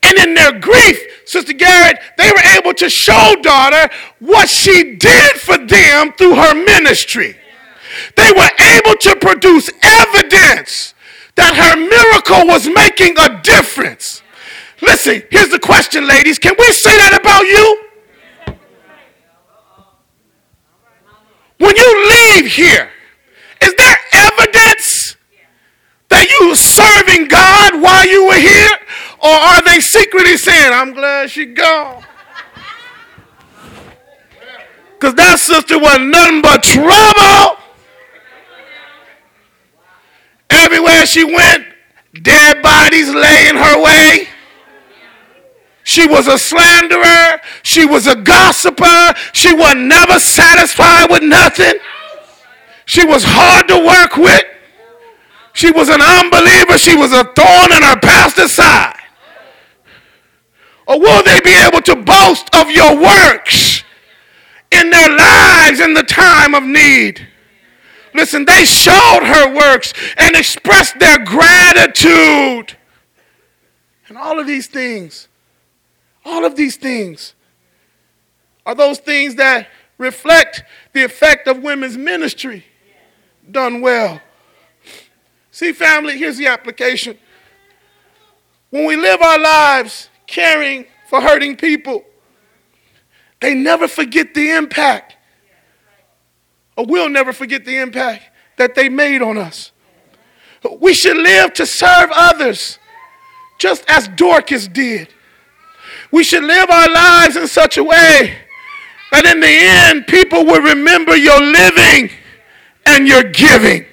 And 0.02 0.18
in 0.18 0.34
their 0.34 0.58
grief, 0.58 1.00
Sister 1.30 1.52
Garrett, 1.52 2.00
they 2.18 2.28
were 2.28 2.58
able 2.58 2.74
to 2.74 2.90
show 2.90 3.36
daughter 3.40 3.88
what 4.18 4.48
she 4.48 4.96
did 4.96 5.36
for 5.36 5.56
them 5.56 6.12
through 6.14 6.34
her 6.34 6.54
ministry. 6.56 7.36
They 8.16 8.32
were 8.32 8.50
able 8.58 8.96
to 8.96 9.14
produce 9.14 9.70
evidence 9.80 10.92
that 11.36 11.54
her 11.54 11.76
miracle 11.76 12.48
was 12.48 12.66
making 12.66 13.16
a 13.16 13.40
difference. 13.42 14.22
Listen, 14.82 15.22
here's 15.30 15.50
the 15.50 15.60
question, 15.60 16.04
ladies. 16.04 16.40
Can 16.40 16.56
we 16.58 16.66
say 16.72 16.96
that 16.96 17.16
about 17.20 17.44
you? 17.46 17.80
When 21.58 21.76
you 21.76 22.10
leave 22.10 22.52
here, 22.52 22.90
is 23.62 23.72
there 23.78 23.98
evidence 24.14 25.16
that 26.08 26.26
you 26.28 26.48
were 26.48 26.56
serving 26.56 27.28
God 27.28 27.80
while 27.80 28.04
you 28.04 28.26
were 28.26 28.34
here? 28.34 28.80
Or 29.22 29.30
are 29.30 29.62
they 29.62 29.80
secretly 29.80 30.36
saying, 30.36 30.72
I'm 30.72 30.94
glad 30.94 31.30
she 31.30 31.46
gone? 31.46 32.04
Because 34.94 35.14
that 35.14 35.38
sister 35.38 35.78
was 35.78 35.98
nothing 35.98 36.42
but 36.42 36.62
trouble. 36.62 37.56
Everywhere 40.50 41.06
she 41.06 41.24
went, 41.24 41.64
dead 42.22 42.62
bodies 42.62 43.08
lay 43.08 43.48
in 43.48 43.56
her 43.56 43.82
way. 43.82 44.28
She 45.84 46.06
was 46.06 46.28
a 46.28 46.38
slanderer. 46.38 47.40
She 47.62 47.84
was 47.84 48.06
a 48.06 48.16
gossiper. 48.16 49.14
She 49.32 49.52
was 49.52 49.74
never 49.74 50.18
satisfied 50.18 51.10
with 51.10 51.22
nothing. 51.22 51.74
She 52.84 53.04
was 53.04 53.24
hard 53.26 53.68
to 53.68 53.78
work 53.78 54.16
with. 54.16 54.44
She 55.52 55.70
was 55.70 55.88
an 55.88 56.00
unbeliever. 56.00 56.78
She 56.78 56.96
was 56.96 57.12
a 57.12 57.24
thorn 57.24 57.72
in 57.72 57.82
her 57.82 57.98
pastor's 58.00 58.52
side. 58.52 58.99
Or 60.90 60.98
will 60.98 61.22
they 61.22 61.40
be 61.40 61.54
able 61.54 61.80
to 61.82 61.94
boast 61.94 62.52
of 62.56 62.68
your 62.68 63.00
works 63.00 63.84
in 64.72 64.90
their 64.90 65.08
lives 65.08 65.78
in 65.78 65.94
the 65.94 66.02
time 66.02 66.52
of 66.52 66.64
need? 66.64 67.28
Listen, 68.12 68.44
they 68.44 68.64
showed 68.64 69.20
her 69.22 69.54
works 69.54 69.94
and 70.16 70.34
expressed 70.34 70.98
their 70.98 71.24
gratitude. 71.24 72.76
And 74.08 74.18
all 74.18 74.40
of 74.40 74.48
these 74.48 74.66
things 74.66 75.28
all 76.24 76.44
of 76.44 76.54
these 76.54 76.76
things 76.76 77.34
are 78.66 78.74
those 78.74 78.98
things 78.98 79.36
that 79.36 79.68
reflect 79.96 80.62
the 80.92 81.02
effect 81.02 81.48
of 81.48 81.62
women's 81.62 81.96
ministry 81.96 82.64
done 83.50 83.80
well. 83.80 84.20
See, 85.50 85.72
family, 85.72 86.18
here's 86.18 86.36
the 86.36 86.46
application. 86.46 87.16
When 88.68 88.84
we 88.84 88.96
live 88.96 89.22
our 89.22 89.38
lives 89.38 90.09
caring 90.30 90.86
for 91.08 91.20
hurting 91.20 91.56
people, 91.56 92.04
they 93.40 93.54
never 93.54 93.88
forget 93.88 94.32
the 94.34 94.50
impact, 94.50 95.16
or 96.76 96.86
we'll 96.86 97.08
never 97.08 97.32
forget 97.32 97.64
the 97.64 97.76
impact 97.76 98.24
that 98.56 98.74
they 98.74 98.88
made 98.88 99.22
on 99.22 99.36
us. 99.36 99.72
We 100.80 100.94
should 100.94 101.16
live 101.16 101.52
to 101.54 101.66
serve 101.66 102.10
others, 102.12 102.78
just 103.58 103.84
as 103.88 104.08
Dorcas 104.08 104.68
did. 104.68 105.08
We 106.12 106.22
should 106.22 106.44
live 106.44 106.70
our 106.70 106.88
lives 106.90 107.36
in 107.36 107.48
such 107.48 107.76
a 107.78 107.84
way 107.84 108.36
that 109.10 109.26
in 109.26 109.40
the 109.40 109.48
end, 109.48 110.06
people 110.06 110.44
will 110.44 110.62
remember 110.62 111.16
your 111.16 111.40
living 111.40 112.10
and 112.86 113.08
your 113.08 113.24
giving. 113.24 113.86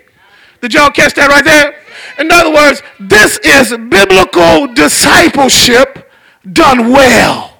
Did 0.61 0.73
y'all 0.73 0.91
catch 0.91 1.13
that 1.15 1.29
right 1.29 1.45
there? 1.45 1.81
In 2.19 2.31
other 2.31 2.53
words, 2.53 2.81
this 2.99 3.37
is 3.39 3.69
biblical 3.89 4.67
discipleship 4.73 6.06
done 6.53 6.91
well. 6.91 7.57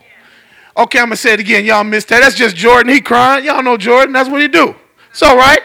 Okay, 0.76 1.00
I'm 1.00 1.10
to 1.10 1.16
say 1.16 1.34
it 1.34 1.40
again. 1.40 1.66
Y'all 1.66 1.84
missed 1.84 2.10
that. 2.10 2.22
That's 2.22 2.36
just 2.36 2.56
Jordan. 2.56 2.94
He 2.94 3.02
crying. 3.02 3.46
Y'all 3.46 3.64
know 3.64 3.78
Jordan. 3.78 4.14
That's 4.14 4.30
what 4.30 4.42
he 4.42 4.48
do. 4.48 4.76
It's 5.10 5.24
all 5.24 5.36
right. 5.36 5.62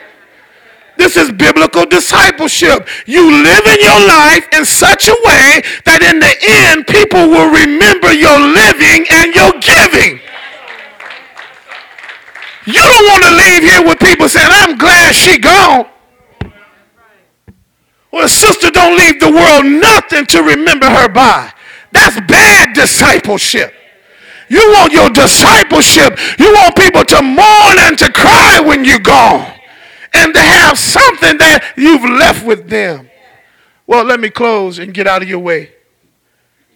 This 0.97 1.17
is 1.17 1.33
biblical 1.33 1.85
discipleship. 1.85 2.89
You 3.07 3.31
live 3.43 3.67
in 3.67 3.81
your 3.81 4.01
life 4.07 4.47
in 4.53 4.65
such 4.65 5.09
a 5.09 5.17
way 5.25 5.63
that 5.85 6.01
in 6.01 6.21
the 6.21 6.35
end, 6.69 6.87
people 6.87 7.29
will 7.29 7.51
remember 7.51 8.13
your 8.13 8.39
living 8.39 9.05
and 9.11 9.35
your 9.35 9.53
giving. 9.61 10.21
You 12.65 12.81
don't 12.81 13.07
want 13.09 13.23
to 13.25 13.33
leave 13.35 13.63
here 13.65 13.83
with 13.85 13.99
people 13.99 14.29
saying, 14.29 14.49
I'm 14.49 14.79
glad 14.79 15.15
she 15.15 15.39
gone. 15.39 15.87
Well, 18.13 18.29
sister 18.29 18.71
don't 18.71 18.97
leave 18.97 19.19
the 19.21 19.33
world 19.33 19.65
nothing 19.67 20.27
to 20.27 20.43
remember 20.43 20.89
her 20.89 21.09
by. 21.09 21.53
That's 21.93 22.21
bad 22.27 22.75
discipleship. 22.75 23.73
You 24.49 24.61
want 24.73 24.93
your 24.93 25.09
discipleship. 25.11 26.19
You 26.39 26.53
want 26.53 26.77
people 26.77 27.05
to 27.05 27.23
mourn 27.23 27.79
and 27.79 27.99
to 27.99 28.13
cry 28.13 28.61
when 28.61 28.85
you're 28.85 28.99
gone 28.99 29.51
and 30.13 30.35
to 30.35 30.41
have 30.41 30.79
something 30.79 31.39
that 31.39 31.73
you've 31.77 32.05
left 32.05 32.45
with 32.45 32.69
them. 32.69 33.09
Well, 33.87 34.05
let 34.05 34.21
me 34.21 34.31
close 34.31 34.79
and 34.79 34.93
get 34.93 35.07
out 35.07 35.23
of 35.23 35.29
your 35.29 35.39
way. 35.39 35.73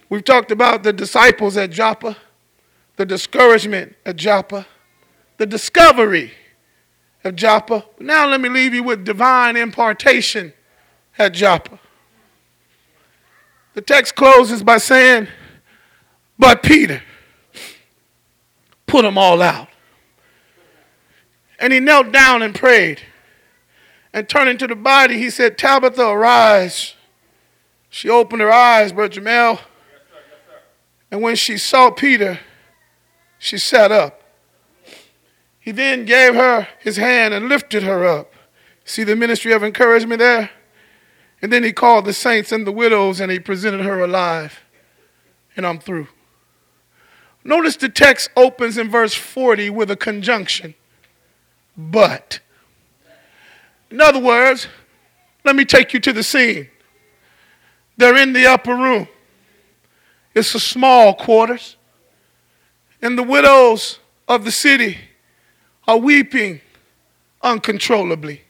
We've 0.09 0.23
talked 0.23 0.51
about 0.51 0.83
the 0.83 0.93
disciples 0.93 1.57
at 1.57 1.71
Joppa, 1.71 2.17
the 2.95 3.05
discouragement 3.05 3.95
at 4.05 4.15
Joppa, 4.15 4.65
the 5.37 5.45
discovery 5.45 6.31
of 7.23 7.35
Joppa. 7.35 7.85
Now 7.99 8.27
let 8.27 8.41
me 8.41 8.49
leave 8.49 8.73
you 8.73 8.83
with 8.83 9.03
divine 9.03 9.55
impartation 9.55 10.53
at 11.17 11.33
Joppa. 11.33 11.79
The 13.77 13.83
text 13.83 14.15
closes 14.15 14.63
by 14.63 14.79
saying, 14.79 15.27
But 16.39 16.63
Peter 16.63 17.03
put 18.87 19.03
them 19.03 19.19
all 19.19 19.39
out. 19.39 19.67
And 21.59 21.71
he 21.71 21.79
knelt 21.79 22.11
down 22.11 22.41
and 22.41 22.55
prayed. 22.55 23.01
And 24.11 24.27
turning 24.27 24.57
to 24.57 24.65
the 24.65 24.75
body, 24.75 25.19
he 25.19 25.29
said, 25.29 25.59
Tabitha, 25.59 26.01
arise. 26.01 26.95
She 27.91 28.09
opened 28.09 28.41
her 28.41 28.51
eyes, 28.51 28.93
Brother 28.93 29.21
Jamel. 29.21 29.59
And 31.11 31.21
when 31.21 31.35
she 31.35 31.59
saw 31.59 31.91
Peter, 31.91 32.39
she 33.37 33.59
sat 33.59 33.91
up. 33.91 34.23
He 35.59 35.69
then 35.69 36.05
gave 36.05 36.33
her 36.33 36.67
his 36.79 36.97
hand 36.97 37.31
and 37.31 37.47
lifted 37.47 37.83
her 37.83 38.07
up. 38.07 38.33
See 38.85 39.03
the 39.03 39.15
ministry 39.15 39.51
of 39.51 39.63
encouragement 39.63 40.17
there? 40.17 40.49
And 41.41 41.53
then 41.53 41.63
he 41.63 41.71
called 41.71 42.05
the 42.05 42.13
saints 42.13 42.51
and 42.51 42.65
the 42.65 42.71
widows 42.71 43.19
and 43.19 43.31
he 43.31 43.39
presented 43.39 43.81
her 43.81 43.99
alive. 44.03 44.61
And 45.55 45.65
I'm 45.65 45.79
through. 45.79 46.07
Notice 47.43 47.75
the 47.77 47.89
text 47.89 48.29
opens 48.35 48.77
in 48.77 48.89
verse 48.89 49.13
40 49.13 49.69
with 49.69 49.91
a 49.91 49.95
conjunction. 49.95 50.75
But. 51.77 52.39
In 53.89 54.01
other 54.01 54.19
words, 54.19 54.67
let 55.45 55.55
me 55.55 55.63
take 55.63 55.93
you 55.93 55.99
to 56.01 56.11
the 56.11 56.23
scene. 56.23 56.69
They're 57.95 58.17
in 58.17 58.33
the 58.33 58.45
upper 58.45 58.75
room. 58.75 59.07
It's 60.35 60.53
a 60.53 60.59
small 60.59 61.13
quarters. 61.13 61.77
And 63.01 63.17
the 63.17 63.23
widows 63.23 63.99
of 64.27 64.43
the 64.43 64.51
city 64.51 64.97
are 65.87 65.97
weeping 65.97 66.61
uncontrollably. 67.41 68.41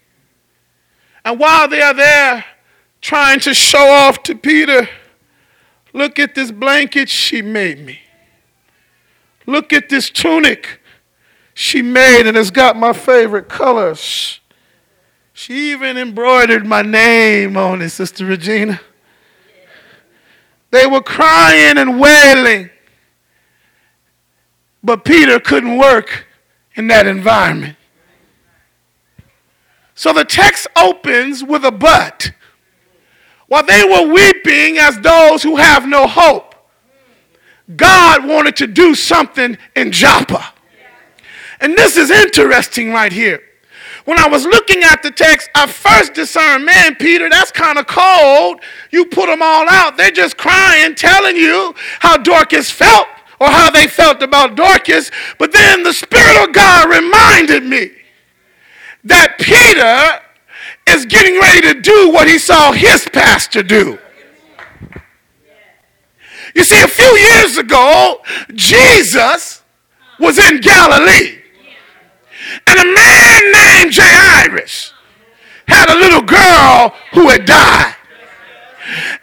And 1.24 1.40
while 1.40 1.68
they 1.68 1.82
are 1.82 1.94
there 1.94 2.46
trying 3.08 3.40
to 3.40 3.54
show 3.54 3.88
off 3.88 4.22
to 4.22 4.36
Peter, 4.36 4.90
look 5.94 6.20
at 6.20 6.36
this 6.36 6.52
blanket 6.52 7.08
she 7.08 7.42
made 7.42 7.80
me. 7.80 8.02
Look 9.46 9.72
at 9.72 9.88
this 9.88 10.10
tunic 10.10 10.82
she 11.54 11.82
made, 11.82 12.28
and 12.28 12.36
it's 12.36 12.52
got 12.52 12.76
my 12.76 12.92
favorite 12.92 13.48
colors. 13.48 14.42
She 15.32 15.72
even 15.72 15.96
embroidered 15.96 16.66
my 16.66 16.82
name 16.82 17.56
on 17.56 17.82
it, 17.82 17.92
Sister 17.92 18.26
Regina. 18.26 18.82
They 20.72 20.86
were 20.86 21.02
crying 21.02 21.78
and 21.78 22.02
wailing. 22.02 22.70
But 24.84 25.06
Peter 25.06 25.40
couldn't 25.40 25.78
work 25.78 26.26
in 26.76 26.88
that 26.88 27.08
environment. 27.08 27.78
So 29.96 30.12
the 30.12 30.26
text 30.26 30.68
opens 30.76 31.42
with 31.42 31.64
a 31.64 31.72
but. 31.72 32.34
While 33.48 33.64
they 33.64 33.84
were 33.84 34.14
weeping 34.14 34.78
as 34.78 35.00
those 35.00 35.42
who 35.42 35.56
have 35.56 35.88
no 35.88 36.08
hope, 36.08 36.56
God 37.76 38.26
wanted 38.26 38.56
to 38.58 38.68
do 38.68 38.96
something 38.96 39.58
in 39.76 39.92
Joppa. 39.92 40.54
And 41.60 41.76
this 41.76 41.98
is 41.98 42.12
interesting 42.12 42.92
right 42.92 43.12
here. 43.12 43.42
When 44.06 44.20
I 44.20 44.28
was 44.30 44.46
looking 44.46 44.84
at 44.84 45.04
the 45.04 45.12
text, 45.12 45.50
I 45.54 45.68
first 45.68 46.14
discerned, 46.14 46.64
man, 46.64 46.96
Peter, 46.96 47.30
that's 47.30 47.52
kind 47.52 47.78
of 47.78 47.88
cold. 47.88 48.62
You 48.90 49.06
put 49.06 49.26
them 49.26 49.42
all 49.42 49.68
out. 49.68 49.98
They're 49.98 50.12
just 50.12 50.38
crying, 50.38 50.96
telling 50.96 51.36
you 51.36 51.74
how 52.00 52.16
Dorcas 52.16 52.72
felt 52.72 53.08
or 53.40 53.48
how 53.48 53.70
they 53.70 53.88
felt 53.88 54.24
about 54.24 54.56
Dorcas. 54.56 55.12
But 55.38 55.52
then 55.52 55.84
the 55.84 55.92
Spirit 55.92 56.48
of 56.48 56.54
God 56.54 56.90
reminded 56.90 57.64
me 57.64 57.92
that 59.04 59.38
Peter 59.40 60.24
is 60.90 61.06
getting 61.06 61.40
ready 61.40 61.74
to 61.74 61.82
do 61.82 62.12
what 62.12 62.28
he 62.28 62.38
saw 62.38 62.72
his 62.72 63.08
pastor 63.12 63.64
do. 63.64 63.98
You 66.56 66.64
see, 66.64 66.82
a 66.82 66.88
few 66.88 67.18
years 67.18 67.58
ago, 67.58 68.22
Jesus 68.54 69.62
was 70.20 70.40
in 70.40 70.60
Galilee. 70.62 71.40
And 72.66 72.80
a 72.80 72.86
man 72.86 73.52
named 73.52 73.94
Jairus 73.96 74.94
had 75.68 75.90
a 75.90 76.00
little 76.00 76.22
girl 76.22 76.96
who 77.14 77.30
had 77.30 77.46
died. 77.46 77.96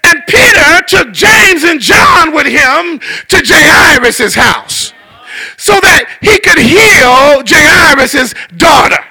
And 0.04 0.22
Peter 0.28 0.82
took 0.86 1.12
James 1.12 1.64
and 1.64 1.80
John 1.80 2.34
with 2.34 2.46
him 2.46 3.00
to 3.28 3.42
Jairus' 3.44 4.34
house 4.34 4.92
so 5.56 5.72
that 5.80 6.18
he 6.20 6.38
could 6.38 6.58
heal 6.58 7.42
Jairus' 7.46 8.34
daughter. 8.56 9.02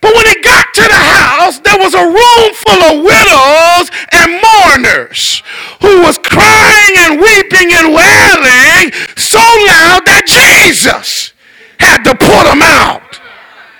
But 0.00 0.14
when 0.14 0.26
he 0.26 0.42
got 0.42 0.66
to 0.74 0.82
the 0.82 1.02
house, 1.02 1.58
there 1.60 1.78
was 1.78 1.94
a 1.94 2.04
room 2.04 2.48
full 2.54 2.82
of 2.90 3.04
widows 3.04 3.86
and 4.12 4.40
mourners 4.42 5.42
who 5.80 6.02
was 6.02 6.18
crying 6.18 6.94
and 7.06 7.20
weeping 7.20 7.72
and 7.72 7.94
wailing 7.94 8.92
so 9.16 9.40
loud 9.40 10.04
that 10.04 10.24
Jesus 10.26 11.32
had 11.80 12.02
to 12.04 12.14
put 12.14 12.44
them 12.44 12.62
out. 12.62 13.20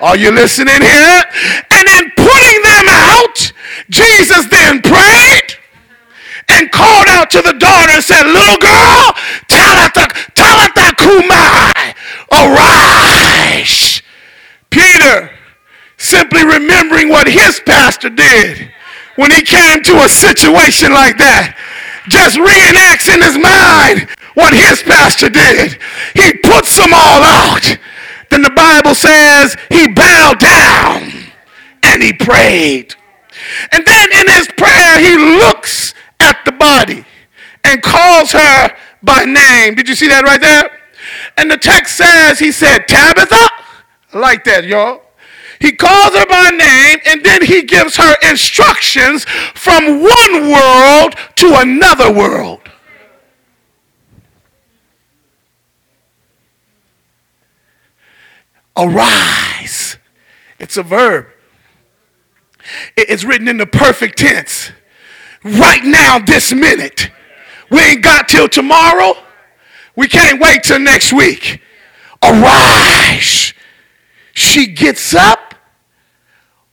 Are 0.01 0.17
you 0.17 0.31
listening 0.31 0.81
here? 0.81 1.23
And 1.71 1.89
in 1.89 2.13
putting 2.17 2.61
them 2.63 2.87
out, 2.89 3.53
Jesus 3.89 4.47
then 4.49 4.83
prayed 4.83 5.57
and 6.49 6.71
called 6.71 7.09
out 7.09 7.31
to 7.31 7.43
the 7.43 7.55
daughter 7.55 7.93
and 7.93 8.05
said, 8.05 8.25
Little 8.25 8.59
girl, 8.59 9.13
Talitha, 9.49 10.09
Talitha 10.35 10.95
cumi, 10.97 11.95
arise. 12.33 14.03
Peter 14.71 15.36
simply 16.07 16.45
remembering 16.45 17.09
what 17.09 17.27
his 17.27 17.61
pastor 17.61 18.11
did 18.11 18.71
when 19.17 19.31
he 19.31 19.43
came 19.43 19.83
to 19.83 20.05
a 20.05 20.09
situation 20.09 20.93
like 20.93 21.19
that. 21.19 21.59
Just 22.09 22.39
reenacts 22.39 23.11
in 23.13 23.21
his 23.21 23.35
mind 23.35 24.09
what 24.35 24.55
his 24.55 24.83
pastor 24.83 25.29
did. 25.29 25.83
He 26.15 26.39
puts 26.39 26.79
them 26.79 26.95
all 26.95 27.23
out. 27.23 27.67
Then 28.31 28.43
the 28.43 28.55
Bible 28.55 28.95
says 28.95 29.57
he 29.71 29.89
bowed 29.89 30.39
down 30.39 31.11
and 31.83 32.03
he 32.03 32.13
prayed. 32.13 32.95
And 33.73 33.85
then 33.85 34.09
in 34.13 34.29
his 34.29 34.49
prayer, 34.57 35.01
he 35.01 35.17
looks 35.17 35.95
at 36.21 36.39
the 36.45 36.53
body 36.53 37.05
and 37.65 37.83
calls 37.83 38.33
her 38.33 38.77
by 39.03 39.25
name. 39.25 39.75
Did 39.75 39.89
you 39.89 39.95
see 39.95 40.09
that 40.09 40.25
right 40.25 40.41
there? 40.41 40.71
And 41.37 41.51
the 41.51 41.59
text 41.59 41.97
says 41.97 42.39
he 42.39 42.53
said, 42.53 42.87
Tabitha. 42.87 43.49
I 44.15 44.19
like 44.19 44.45
that, 44.45 44.65
y'all. 44.65 45.06
He 45.61 45.73
calls 45.73 46.15
her 46.15 46.27
by 46.27 46.51
name 46.51 46.99
and 47.07 47.25
then 47.25 47.43
he 47.45 47.63
gives 47.63 47.97
her 47.97 48.17
instructions 48.29 49.25
from 49.55 50.03
one 50.03 50.51
world 50.51 51.15
to 51.37 51.55
another 51.59 52.13
world. 52.13 52.61
Arise. 58.77 59.97
It's 60.59 60.77
a 60.77 60.83
verb. 60.83 61.27
It's 62.97 63.25
written 63.25 63.49
in 63.49 63.57
the 63.57 63.67
perfect 63.67 64.19
tense. 64.19 64.71
Right 65.43 65.85
now, 65.85 66.19
this 66.19 66.53
minute. 66.53 67.11
We 67.71 67.81
ain't 67.81 68.03
got 68.03 68.29
till 68.29 68.49
tomorrow. 68.49 69.15
We 69.95 70.09
can't 70.09 70.41
wait 70.41 70.65
till 70.65 70.79
next 70.79 71.13
week. 71.13 71.63
Arise. 72.23 73.55
She 74.35 74.67
gets 74.67 75.15
up 75.15 75.46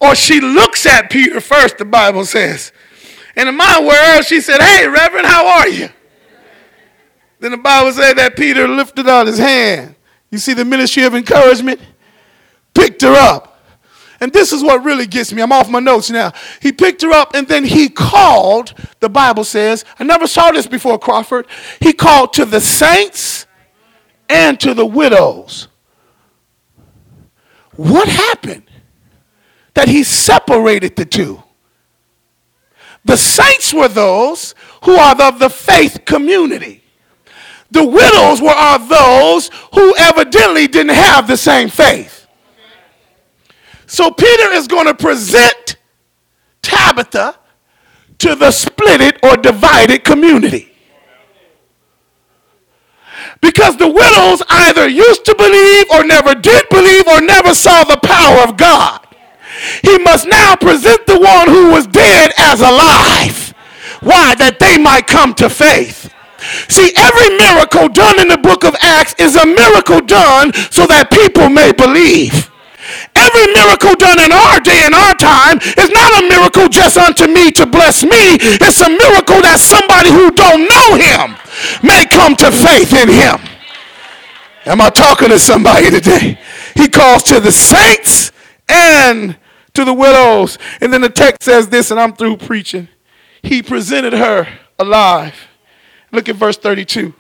or 0.03 0.15
she 0.15 0.41
looks 0.41 0.85
at 0.85 1.09
Peter 1.09 1.39
first, 1.39 1.77
the 1.77 1.85
Bible 1.85 2.25
says. 2.25 2.73
And 3.35 3.47
in 3.47 3.55
my 3.55 3.79
world, 3.79 4.25
she 4.25 4.41
said, 4.41 4.61
Hey, 4.61 4.87
Reverend, 4.87 5.25
how 5.25 5.47
are 5.47 5.67
you? 5.69 5.89
Then 7.39 7.51
the 7.51 7.57
Bible 7.57 7.91
said 7.93 8.15
that 8.15 8.35
Peter 8.35 8.67
lifted 8.67 9.07
out 9.07 9.27
his 9.27 9.37
hand. 9.37 9.95
You 10.29 10.37
see 10.37 10.53
the 10.53 10.65
ministry 10.65 11.03
of 11.03 11.15
encouragement? 11.15 11.79
Picked 12.73 13.01
her 13.01 13.13
up. 13.13 13.61
And 14.19 14.31
this 14.31 14.53
is 14.53 14.63
what 14.63 14.83
really 14.83 15.05
gets 15.05 15.33
me. 15.33 15.41
I'm 15.41 15.51
off 15.51 15.69
my 15.69 15.79
notes 15.79 16.09
now. 16.09 16.31
He 16.61 16.71
picked 16.71 17.01
her 17.01 17.11
up 17.11 17.33
and 17.33 17.47
then 17.47 17.65
he 17.65 17.89
called, 17.89 18.73
the 18.99 19.09
Bible 19.09 19.43
says, 19.43 19.83
I 19.99 20.03
never 20.03 20.27
saw 20.27 20.51
this 20.51 20.67
before, 20.67 20.97
Crawford. 20.97 21.47
He 21.81 21.93
called 21.93 22.33
to 22.33 22.45
the 22.45 22.61
saints 22.61 23.45
and 24.29 24.59
to 24.61 24.73
the 24.73 24.85
widows. 24.85 25.67
What 27.75 28.07
happened? 28.07 28.63
That 29.73 29.87
he 29.87 30.03
separated 30.03 30.95
the 30.95 31.05
two. 31.05 31.41
The 33.05 33.17
saints 33.17 33.73
were 33.73 33.87
those 33.87 34.55
who 34.83 34.95
are 34.95 35.19
of 35.21 35.39
the 35.39 35.49
faith 35.49 36.05
community. 36.05 36.83
The 37.71 37.83
widows 37.83 38.41
were 38.41 38.55
of 38.55 38.87
those 38.87 39.49
who 39.73 39.95
evidently 39.97 40.67
didn't 40.67 40.95
have 40.95 41.27
the 41.27 41.37
same 41.37 41.69
faith. 41.69 42.27
So 43.87 44.11
Peter 44.11 44.51
is 44.53 44.67
going 44.67 44.85
to 44.85 44.93
present 44.93 45.77
Tabitha 46.61 47.37
to 48.19 48.35
the 48.35 48.49
splitted 48.49 49.17
or 49.23 49.35
divided 49.37 50.03
community. 50.03 50.71
Because 53.41 53.75
the 53.75 53.87
widows 53.87 54.41
either 54.47 54.87
used 54.87 55.25
to 55.25 55.35
believe 55.35 55.85
or 55.91 56.03
never 56.05 56.33
did 56.35 56.69
believe 56.69 57.07
or 57.07 57.21
never 57.21 57.53
saw 57.53 57.83
the 57.83 57.97
power 57.97 58.47
of 58.47 58.55
God 58.55 59.03
he 59.81 59.97
must 59.99 60.27
now 60.27 60.55
present 60.55 61.05
the 61.07 61.19
one 61.19 61.47
who 61.47 61.71
was 61.71 61.87
dead 61.87 62.31
as 62.37 62.61
alive. 62.61 63.53
Why? 64.01 64.35
That 64.35 64.59
they 64.59 64.77
might 64.77 65.07
come 65.07 65.33
to 65.35 65.49
faith. 65.49 66.11
See, 66.67 66.91
every 66.97 67.37
miracle 67.39 67.87
done 67.87 68.19
in 68.19 68.27
the 68.27 68.37
book 68.37 68.63
of 68.63 68.75
Acts 68.81 69.15
is 69.17 69.35
a 69.35 69.45
miracle 69.45 70.01
done 70.01 70.51
so 70.71 70.85
that 70.87 71.07
people 71.11 71.47
may 71.47 71.71
believe. 71.71 72.51
Every 73.15 73.47
miracle 73.55 73.95
done 73.95 74.19
in 74.19 74.31
our 74.35 74.59
day 74.59 74.83
and 74.83 74.93
our 74.93 75.15
time 75.15 75.57
is 75.79 75.89
not 75.89 76.19
a 76.19 76.27
miracle 76.27 76.67
just 76.67 76.97
unto 76.97 77.31
me 77.31 77.51
to 77.55 77.65
bless 77.65 78.03
me. 78.03 78.35
It's 78.59 78.81
a 78.83 78.91
miracle 78.91 79.39
that 79.39 79.63
somebody 79.63 80.11
who 80.11 80.35
don't 80.35 80.67
know 80.67 80.89
him 80.99 81.39
may 81.79 82.03
come 82.11 82.35
to 82.43 82.51
faith 82.51 82.91
in 82.91 83.07
him. 83.07 83.39
Am 84.65 84.81
I 84.81 84.89
talking 84.89 85.29
to 85.29 85.39
somebody 85.39 85.89
today? 85.89 86.39
He 86.75 86.89
calls 86.89 87.23
to 87.23 87.39
the 87.39 87.51
saints 87.51 88.31
and 88.67 89.37
to 89.73 89.85
the 89.85 89.93
widows. 89.93 90.57
And 90.81 90.93
then 90.93 91.01
the 91.01 91.09
text 91.09 91.43
says 91.43 91.69
this, 91.69 91.91
and 91.91 91.99
I'm 91.99 92.13
through 92.13 92.37
preaching. 92.37 92.87
He 93.41 93.61
presented 93.61 94.13
her 94.13 94.47
alive. 94.79 95.35
Look 96.11 96.29
at 96.29 96.35
verse 96.35 96.57
32. 96.57 97.13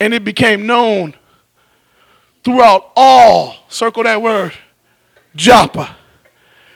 And 0.00 0.14
it 0.14 0.24
became 0.24 0.66
known 0.66 1.14
throughout 2.44 2.92
all, 2.96 3.56
circle 3.68 4.04
that 4.04 4.22
word, 4.22 4.52
Joppa. 5.34 5.96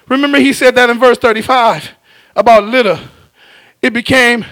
Remember, 0.08 0.38
he 0.38 0.52
said 0.52 0.74
that 0.74 0.90
in 0.90 0.98
verse 0.98 1.18
35 1.18 1.90
about 2.34 2.64
Lydda. 2.64 3.08
It 3.80 3.92
became 3.92 4.44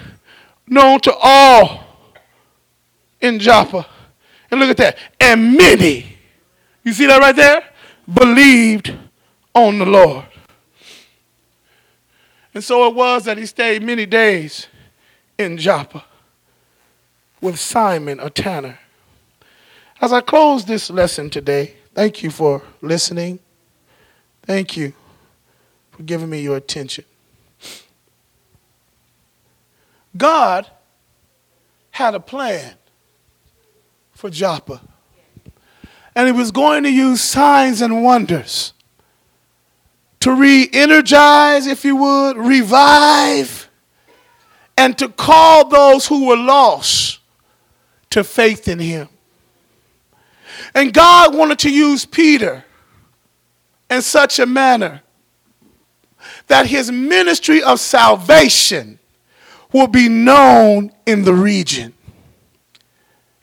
known 0.67 0.99
to 1.01 1.13
all 1.21 1.85
in 3.19 3.39
Joppa. 3.39 3.85
And 4.49 4.59
look 4.59 4.69
at 4.69 4.77
that. 4.77 4.97
And 5.19 5.55
many, 5.55 6.17
you 6.83 6.93
see 6.93 7.05
that 7.07 7.19
right 7.19 7.35
there? 7.35 7.70
Believed 8.11 8.97
on 9.53 9.79
the 9.79 9.85
Lord. 9.85 10.25
And 12.53 12.63
so 12.63 12.87
it 12.87 12.95
was 12.95 13.25
that 13.25 13.37
he 13.37 13.45
stayed 13.45 13.81
many 13.81 14.05
days 14.05 14.67
in 15.37 15.57
Joppa 15.57 16.03
with 17.39 17.59
Simon, 17.59 18.19
a 18.19 18.29
tanner. 18.29 18.79
As 20.01 20.11
I 20.11 20.21
close 20.21 20.65
this 20.65 20.89
lesson 20.89 21.29
today, 21.29 21.75
thank 21.93 22.23
you 22.23 22.31
for 22.31 22.63
listening. 22.81 23.39
Thank 24.43 24.75
you 24.75 24.93
for 25.91 26.03
giving 26.03 26.29
me 26.29 26.41
your 26.41 26.57
attention. 26.57 27.05
God 30.17 30.69
had 31.91 32.15
a 32.15 32.19
plan 32.19 32.73
for 34.11 34.29
Joppa. 34.29 34.81
And 36.15 36.27
he 36.27 36.31
was 36.33 36.51
going 36.51 36.83
to 36.83 36.91
use 36.91 37.21
signs 37.21 37.81
and 37.81 38.03
wonders 38.03 38.73
to 40.19 40.33
re 40.33 40.69
energize, 40.71 41.67
if 41.67 41.83
you 41.83 41.95
would, 41.95 42.37
revive, 42.37 43.69
and 44.77 44.97
to 44.97 45.09
call 45.09 45.67
those 45.67 46.07
who 46.07 46.27
were 46.27 46.37
lost 46.37 47.19
to 48.11 48.23
faith 48.23 48.67
in 48.67 48.79
him. 48.79 49.09
And 50.73 50.93
God 50.93 51.35
wanted 51.35 51.59
to 51.59 51.71
use 51.71 52.05
Peter 52.05 52.63
in 53.89 54.01
such 54.01 54.39
a 54.39 54.45
manner 54.45 55.01
that 56.47 56.67
his 56.67 56.91
ministry 56.91 57.63
of 57.63 57.79
salvation 57.79 58.99
will 59.73 59.87
be 59.87 60.07
known 60.07 60.91
in 61.05 61.23
the 61.23 61.33
region. 61.33 61.93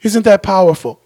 Isn't 0.01 0.23
that 0.23 0.43
powerful? 0.43 1.01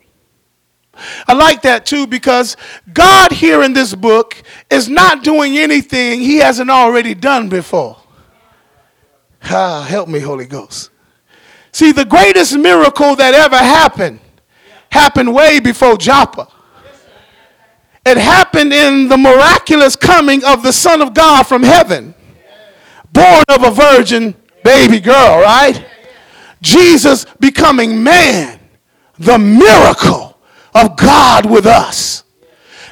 I 1.28 1.34
like 1.34 1.64
that 1.64 1.86
too 1.86 2.06
because 2.06 2.56
God 2.94 3.32
here 3.32 3.64
in 3.64 3.74
this 3.74 3.96
book 3.96 4.42
is 4.70 4.88
not 4.90 5.24
doing 5.24 5.58
anything 5.58 6.20
he 6.20 6.38
hasn't 6.38 6.70
already 6.70 7.16
done 7.16 7.50
before. 7.50 7.98
Ah, 9.46 9.86
help 9.88 10.08
me, 10.08 10.20
Holy 10.20 10.46
Ghost. 10.46 10.92
See, 11.72 11.92
the 11.92 12.06
greatest 12.06 12.56
miracle 12.56 13.16
that 13.16 13.34
ever 13.34 13.58
happened 13.58 14.20
happened 14.92 15.34
way 15.34 15.60
before 15.60 15.98
Joppa. 15.98 16.48
It 18.06 18.18
happened 18.18 18.72
in 18.72 19.08
the 19.08 19.18
miraculous 19.18 19.96
coming 19.96 20.44
of 20.46 20.62
the 20.62 20.72
Son 20.74 21.02
of 21.02 21.14
God 21.14 21.44
from 21.44 21.64
heaven, 21.64 22.14
born 23.12 23.44
of 23.50 23.64
a 23.64 23.72
virgin 23.72 24.36
baby 24.64 25.00
girl, 25.00 25.42
right? 25.42 25.86
Jesus 26.62 27.26
becoming 27.40 28.04
man, 28.04 28.60
the 29.18 29.40
miracle 29.40 30.33
of 30.76 30.96
God 30.96 31.46
with 31.46 31.66
us. 31.66 32.24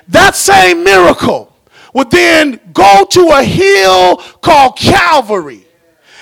That 0.07 0.35
same 0.35 0.83
miracle 0.83 1.53
would 1.93 2.11
then 2.11 2.59
go 2.73 3.05
to 3.11 3.29
a 3.29 3.43
hill 3.43 4.17
called 4.41 4.77
Calvary. 4.77 5.65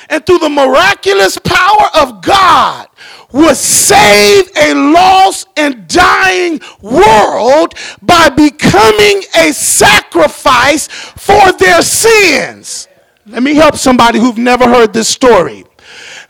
And 0.09 0.25
through 0.25 0.39
the 0.39 0.49
miraculous 0.49 1.37
power 1.37 1.89
of 1.93 2.23
God, 2.23 2.87
would 3.31 3.55
save 3.55 4.49
a 4.57 4.73
lost 4.73 5.47
and 5.55 5.87
dying 5.87 6.59
world 6.81 7.75
by 8.01 8.29
becoming 8.29 9.23
a 9.37 9.51
sacrifice 9.53 10.87
for 10.87 11.51
their 11.53 11.81
sins. 11.81 12.87
Let 13.25 13.43
me 13.43 13.53
help 13.53 13.75
somebody 13.75 14.19
who've 14.19 14.37
never 14.37 14.67
heard 14.67 14.93
this 14.93 15.07
story. 15.07 15.65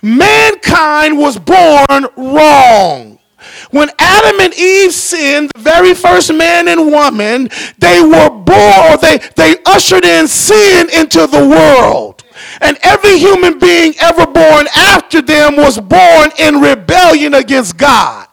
Mankind 0.02 1.18
was 1.18 1.38
born 1.38 2.08
wrong. 2.18 3.19
When 3.72 3.90
Adam 4.00 4.40
and 4.40 4.54
Eve 4.54 4.94
sinned, 4.94 5.52
the 5.56 5.62
very 5.62 5.94
first 5.94 6.34
man 6.34 6.68
and 6.68 6.92
woman, 6.92 7.50
they 7.78 8.02
were 8.02 8.30
born, 8.30 8.98
they, 9.02 9.20
they 9.36 9.56
ushered 9.66 10.06
in 10.06 10.28
sin 10.28 10.90
into 10.90 11.28
the 11.28 11.48
world. 11.48 12.24
And 12.62 12.78
every 12.82 13.18
human 13.18 13.60
being 13.60 13.94
ever 14.00 14.26
born 14.26 14.68
after 14.76 15.22
them 15.22 15.56
was 15.56 15.80
born 15.80 16.32
in 16.40 16.62
rebellion 16.62 17.34
against 17.34 17.78
God 17.78 18.30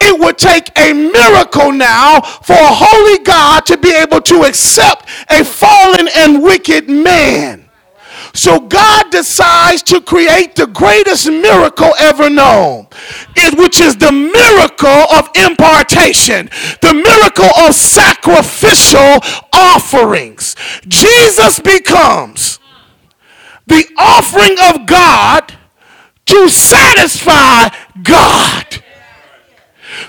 it 0.00 0.20
would 0.20 0.38
take 0.38 0.70
a 0.78 0.92
miracle 0.92 1.72
now 1.72 2.20
for 2.20 2.52
a 2.54 2.74
holy 2.74 3.24
God 3.24 3.64
to 3.66 3.76
be 3.76 3.90
able 3.92 4.20
to 4.22 4.42
accept 4.42 5.08
a 5.30 5.44
fallen 5.44 6.08
and 6.16 6.42
wicked 6.42 6.88
man. 6.88 7.63
So 8.34 8.58
God 8.58 9.10
decides 9.10 9.82
to 9.84 10.00
create 10.00 10.56
the 10.56 10.66
greatest 10.66 11.28
miracle 11.28 11.92
ever 12.00 12.28
known, 12.28 12.88
which 13.56 13.80
is 13.80 13.96
the 13.96 14.10
miracle 14.10 14.88
of 15.16 15.30
impartation, 15.36 16.50
the 16.82 16.92
miracle 16.92 17.50
of 17.64 17.74
sacrificial 17.74 19.20
offerings. 19.52 20.56
Jesus 20.88 21.60
becomes 21.60 22.58
the 23.68 23.86
offering 23.96 24.56
of 24.74 24.86
God 24.86 25.54
to 26.26 26.48
satisfy 26.48 27.68
God. 28.02 28.82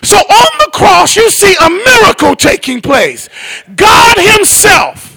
So 0.01 0.17
on 0.17 0.57
the 0.59 0.71
cross, 0.73 1.15
you 1.15 1.29
see 1.29 1.55
a 1.63 1.69
miracle 1.69 2.35
taking 2.35 2.81
place. 2.81 3.29
God 3.75 4.17
Himself 4.17 5.14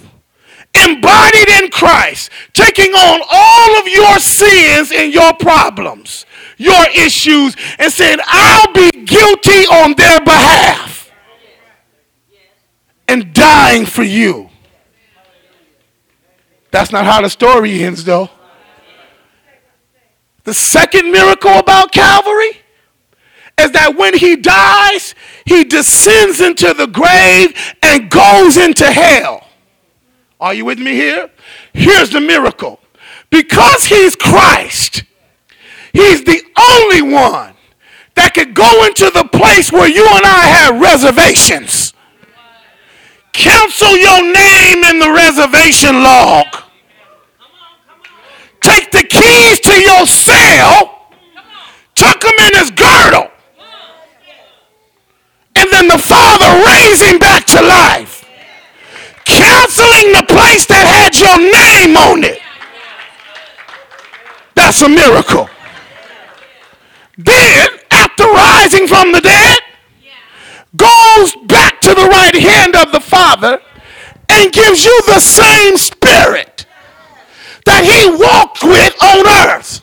embodied 0.84 1.48
in 1.62 1.70
Christ, 1.70 2.30
taking 2.52 2.92
on 2.92 3.20
all 3.30 3.78
of 3.78 3.88
your 3.88 4.18
sins 4.18 4.92
and 4.92 5.12
your 5.12 5.32
problems, 5.34 6.26
your 6.56 6.86
issues, 6.96 7.56
and 7.78 7.92
saying, 7.92 8.18
I'll 8.24 8.72
be 8.72 8.90
guilty 9.04 9.66
on 9.66 9.94
their 9.94 10.20
behalf 10.20 11.10
and 13.08 13.32
dying 13.32 13.86
for 13.86 14.02
you. 14.02 14.50
That's 16.70 16.92
not 16.92 17.04
how 17.04 17.22
the 17.22 17.30
story 17.30 17.82
ends, 17.82 18.04
though. 18.04 18.28
The 20.44 20.54
second 20.54 21.10
miracle 21.10 21.58
about 21.58 21.92
Calvary 21.92 22.62
is 23.58 23.72
that 23.72 23.96
when 23.96 24.16
he 24.16 24.36
dies, 24.36 25.14
he 25.44 25.64
descends 25.64 26.40
into 26.40 26.72
the 26.74 26.86
grave 26.86 27.74
and 27.82 28.10
goes 28.10 28.56
into 28.56 28.86
hell. 28.86 29.47
Are 30.40 30.54
you 30.54 30.64
with 30.64 30.78
me 30.78 30.94
here? 30.94 31.30
Here's 31.72 32.10
the 32.10 32.20
miracle. 32.20 32.80
Because 33.30 33.84
he's 33.84 34.14
Christ, 34.16 35.02
he's 35.92 36.24
the 36.24 36.42
only 36.56 37.02
one 37.02 37.54
that 38.14 38.34
could 38.34 38.54
go 38.54 38.84
into 38.84 39.10
the 39.10 39.24
place 39.24 39.70
where 39.70 39.88
you 39.88 40.06
and 40.06 40.24
I 40.24 40.44
have 40.46 40.80
reservations. 40.80 41.92
Cancel 43.32 43.96
your 43.96 44.22
name 44.22 44.84
in 44.84 44.98
the 44.98 45.12
reservation 45.12 46.02
log. 46.02 46.46
Take 48.60 48.90
the 48.90 49.04
keys 49.04 49.60
to 49.60 49.72
your 49.80 50.06
cell, 50.06 51.12
tuck 51.94 52.20
them 52.20 52.32
in 52.46 52.58
his 52.58 52.70
girdle, 52.70 53.30
and 55.54 55.70
then 55.70 55.88
the 55.88 55.98
Father 55.98 56.64
raise 56.66 57.00
him 57.02 57.18
back 57.18 57.44
to 57.46 57.62
life 57.62 58.07
canceling 59.58 60.12
the 60.12 60.24
place 60.28 60.66
that 60.66 60.86
had 60.86 61.12
your 61.18 61.38
name 61.38 61.96
on 61.96 62.22
it. 62.22 62.40
That's 64.54 64.82
a 64.82 64.88
miracle. 64.88 65.48
Then, 67.16 67.68
after 67.90 68.24
rising 68.24 68.86
from 68.86 69.12
the 69.12 69.20
dead, 69.20 69.58
goes 70.76 71.34
back 71.46 71.80
to 71.80 71.94
the 71.94 72.06
right 72.06 72.34
hand 72.34 72.76
of 72.76 72.92
the 72.92 73.00
Father 73.00 73.60
and 74.28 74.52
gives 74.52 74.84
you 74.84 75.00
the 75.06 75.20
same 75.20 75.76
spirit 75.76 76.66
that 77.64 77.82
he 77.82 78.10
walked 78.14 78.62
with 78.62 78.94
on 79.02 79.26
earth. 79.50 79.82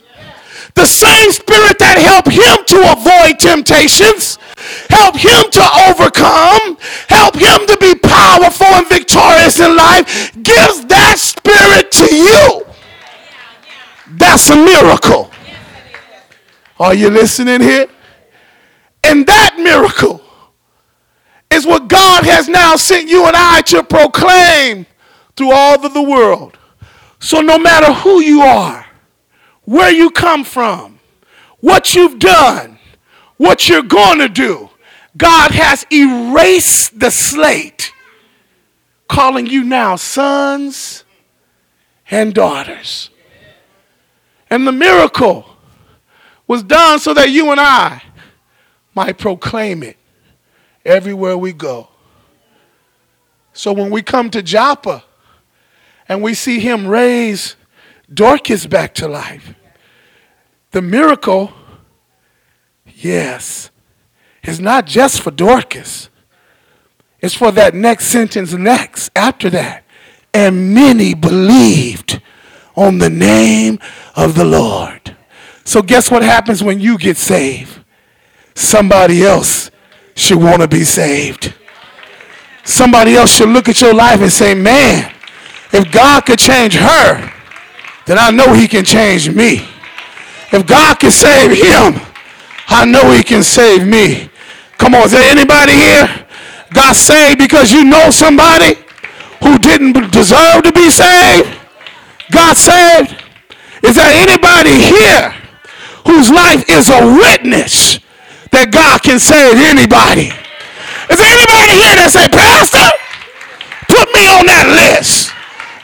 The 0.74 0.86
same 0.86 1.32
spirit 1.32 1.78
that 1.78 1.98
helped 2.00 2.32
him 2.32 2.64
to 2.72 2.92
avoid 2.92 3.38
temptations 3.38 4.38
help 4.90 5.16
him 5.16 5.50
to 5.50 5.64
overcome, 5.88 6.76
help 7.08 7.34
him 7.34 7.66
to 7.66 7.76
be 7.80 7.94
powerful 7.94 8.66
and 8.66 8.88
victorious 8.88 9.60
in 9.60 9.76
life, 9.76 10.32
gives 10.42 10.84
that 10.86 11.16
spirit 11.18 11.90
to 11.92 12.14
you. 12.14 12.66
That's 14.16 14.48
a 14.50 14.56
miracle. 14.56 15.30
Are 16.78 16.94
you 16.94 17.10
listening 17.10 17.60
here? 17.60 17.86
And 19.02 19.26
that 19.26 19.56
miracle 19.58 20.20
is 21.50 21.64
what 21.64 21.88
God 21.88 22.24
has 22.24 22.48
now 22.48 22.76
sent 22.76 23.08
you 23.08 23.26
and 23.26 23.36
I 23.36 23.62
to 23.62 23.82
proclaim 23.82 24.86
through 25.36 25.52
all 25.52 25.84
of 25.84 25.94
the 25.94 26.02
world. 26.02 26.58
So 27.18 27.40
no 27.40 27.58
matter 27.58 27.92
who 27.92 28.20
you 28.20 28.40
are, 28.42 28.86
where 29.64 29.90
you 29.90 30.10
come 30.10 30.44
from, 30.44 30.98
what 31.60 31.94
you've 31.94 32.18
done, 32.18 32.75
what 33.36 33.68
you're 33.68 33.82
going 33.82 34.18
to 34.18 34.28
do, 34.28 34.70
God 35.16 35.50
has 35.50 35.86
erased 35.90 36.98
the 36.98 37.10
slate, 37.10 37.92
calling 39.08 39.46
you 39.46 39.64
now 39.64 39.96
sons 39.96 41.04
and 42.10 42.34
daughters. 42.34 43.10
And 44.48 44.66
the 44.66 44.72
miracle 44.72 45.46
was 46.46 46.62
done 46.62 46.98
so 46.98 47.14
that 47.14 47.30
you 47.30 47.50
and 47.50 47.60
I 47.60 48.02
might 48.94 49.18
proclaim 49.18 49.82
it 49.82 49.96
everywhere 50.84 51.36
we 51.36 51.52
go. 51.52 51.88
So 53.52 53.72
when 53.72 53.90
we 53.90 54.02
come 54.02 54.30
to 54.30 54.42
Joppa 54.42 55.02
and 56.08 56.22
we 56.22 56.34
see 56.34 56.60
him 56.60 56.86
raise 56.86 57.56
Dorcas 58.12 58.66
back 58.66 58.94
to 58.94 59.08
life, 59.08 59.54
the 60.70 60.82
miracle, 60.82 61.52
yes, 62.96 63.70
is 64.42 64.60
not 64.60 64.86
just 64.86 65.20
for 65.20 65.30
Dorcas. 65.30 66.08
It's 67.20 67.34
for 67.34 67.50
that 67.52 67.74
next 67.74 68.06
sentence 68.06 68.52
next 68.52 69.10
after 69.16 69.50
that. 69.50 69.84
And 70.32 70.74
many 70.74 71.14
believed 71.14 72.20
on 72.76 72.98
the 72.98 73.10
name 73.10 73.78
of 74.14 74.34
the 74.34 74.44
Lord. 74.44 75.16
So 75.64 75.82
guess 75.82 76.10
what 76.10 76.22
happens 76.22 76.62
when 76.62 76.78
you 76.78 76.98
get 76.98 77.16
saved? 77.16 77.80
Somebody 78.54 79.24
else 79.24 79.70
should 80.14 80.38
want 80.38 80.62
to 80.62 80.68
be 80.68 80.84
saved. 80.84 81.54
Somebody 82.64 83.14
else 83.14 83.34
should 83.34 83.48
look 83.48 83.68
at 83.68 83.80
your 83.80 83.94
life 83.94 84.20
and 84.20 84.30
say, 84.30 84.54
man, 84.54 85.12
if 85.72 85.90
God 85.90 86.24
could 86.26 86.38
change 86.38 86.74
her, 86.74 87.32
then 88.06 88.18
I 88.18 88.30
know 88.30 88.52
he 88.52 88.68
can 88.68 88.84
change 88.84 89.28
me. 89.28 89.68
If 90.52 90.66
God 90.66 90.98
can 90.98 91.10
save 91.10 91.50
him, 91.50 92.05
I 92.68 92.84
know 92.84 93.12
he 93.12 93.22
can 93.22 93.42
save 93.42 93.86
me. 93.86 94.30
Come 94.78 94.94
on, 94.94 95.04
is 95.04 95.12
there 95.12 95.30
anybody 95.30 95.72
here 95.72 96.26
got 96.72 96.96
saved 96.96 97.38
because 97.38 97.72
you 97.72 97.84
know 97.84 98.10
somebody 98.10 98.74
who 99.42 99.58
didn't 99.58 100.10
deserve 100.10 100.62
to 100.64 100.72
be 100.72 100.90
saved? 100.90 101.48
God 102.30 102.56
saved? 102.56 103.22
Is 103.82 103.94
there 103.94 104.12
anybody 104.28 104.74
here 104.74 105.30
whose 106.06 106.30
life 106.30 106.68
is 106.68 106.88
a 106.88 107.00
witness 107.06 107.98
that 108.50 108.70
God 108.70 109.02
can 109.02 109.18
save 109.18 109.56
anybody? 109.62 110.34
Is 111.06 111.18
there 111.22 111.30
anybody 111.30 111.70
here 111.70 111.94
that 112.02 112.10
say, 112.10 112.26
Pastor, 112.26 112.82
put 113.86 114.10
me 114.10 114.26
on 114.26 114.46
that 114.50 114.66
list 114.74 115.30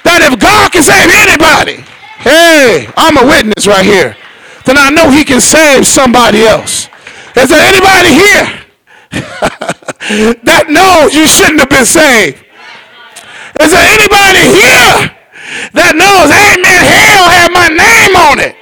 that 0.02 0.18
if 0.26 0.34
God 0.38 0.72
can 0.74 0.82
save 0.82 1.06
anybody, 1.14 1.86
hey, 2.18 2.90
I'm 2.98 3.16
a 3.18 3.26
witness 3.26 3.66
right 3.70 3.86
here, 3.86 4.16
then 4.64 4.76
I 4.78 4.90
know 4.90 5.10
he 5.10 5.24
can 5.24 5.40
save 5.40 5.86
somebody 5.86 6.42
else. 6.42 6.88
Is 7.36 7.48
there 7.48 7.62
anybody 7.62 8.12
here 8.12 8.46
that 10.44 10.66
knows 10.68 11.14
you 11.14 11.26
shouldn't 11.26 11.60
have 11.60 11.70
been 11.70 11.86
saved? 11.86 12.44
Is 13.60 13.70
there 13.72 13.88
anybody 13.92 14.44
here 14.48 15.18
that 15.76 15.92
knows, 15.96 16.28
amen, 16.32 16.82
hell 16.86 17.28
had 17.28 17.50
my 17.52 17.68
name 17.68 18.14
on 18.16 18.36
it. 18.40 18.56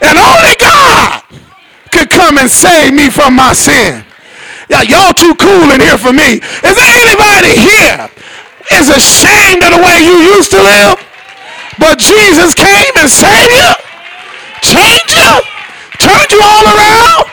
And 0.00 0.16
only 0.16 0.56
God 0.56 1.20
could 1.92 2.08
come 2.08 2.38
and 2.38 2.48
save 2.48 2.94
me 2.94 3.10
from 3.10 3.36
my 3.36 3.52
sin. 3.52 4.04
Yeah, 4.70 4.86
y'all 4.86 5.12
too 5.12 5.34
cool 5.36 5.74
in 5.74 5.82
here 5.82 5.98
for 5.98 6.14
me. 6.14 6.38
Is 6.40 6.74
there 6.78 6.94
anybody 7.02 7.52
here 7.58 8.08
is 8.78 8.88
ashamed 8.88 9.66
of 9.66 9.74
the 9.76 9.82
way 9.82 9.98
you 10.00 10.38
used 10.38 10.54
to 10.54 10.62
live? 10.62 10.96
But 11.76 11.98
Jesus 11.98 12.54
came 12.54 12.94
and 12.96 13.10
saved 13.10 13.50
you, 13.50 13.70
changed 14.62 15.09
you, 15.09 15.09
turned 16.10 16.30
you 16.34 16.42
all 16.42 16.66
around. 16.66 17.24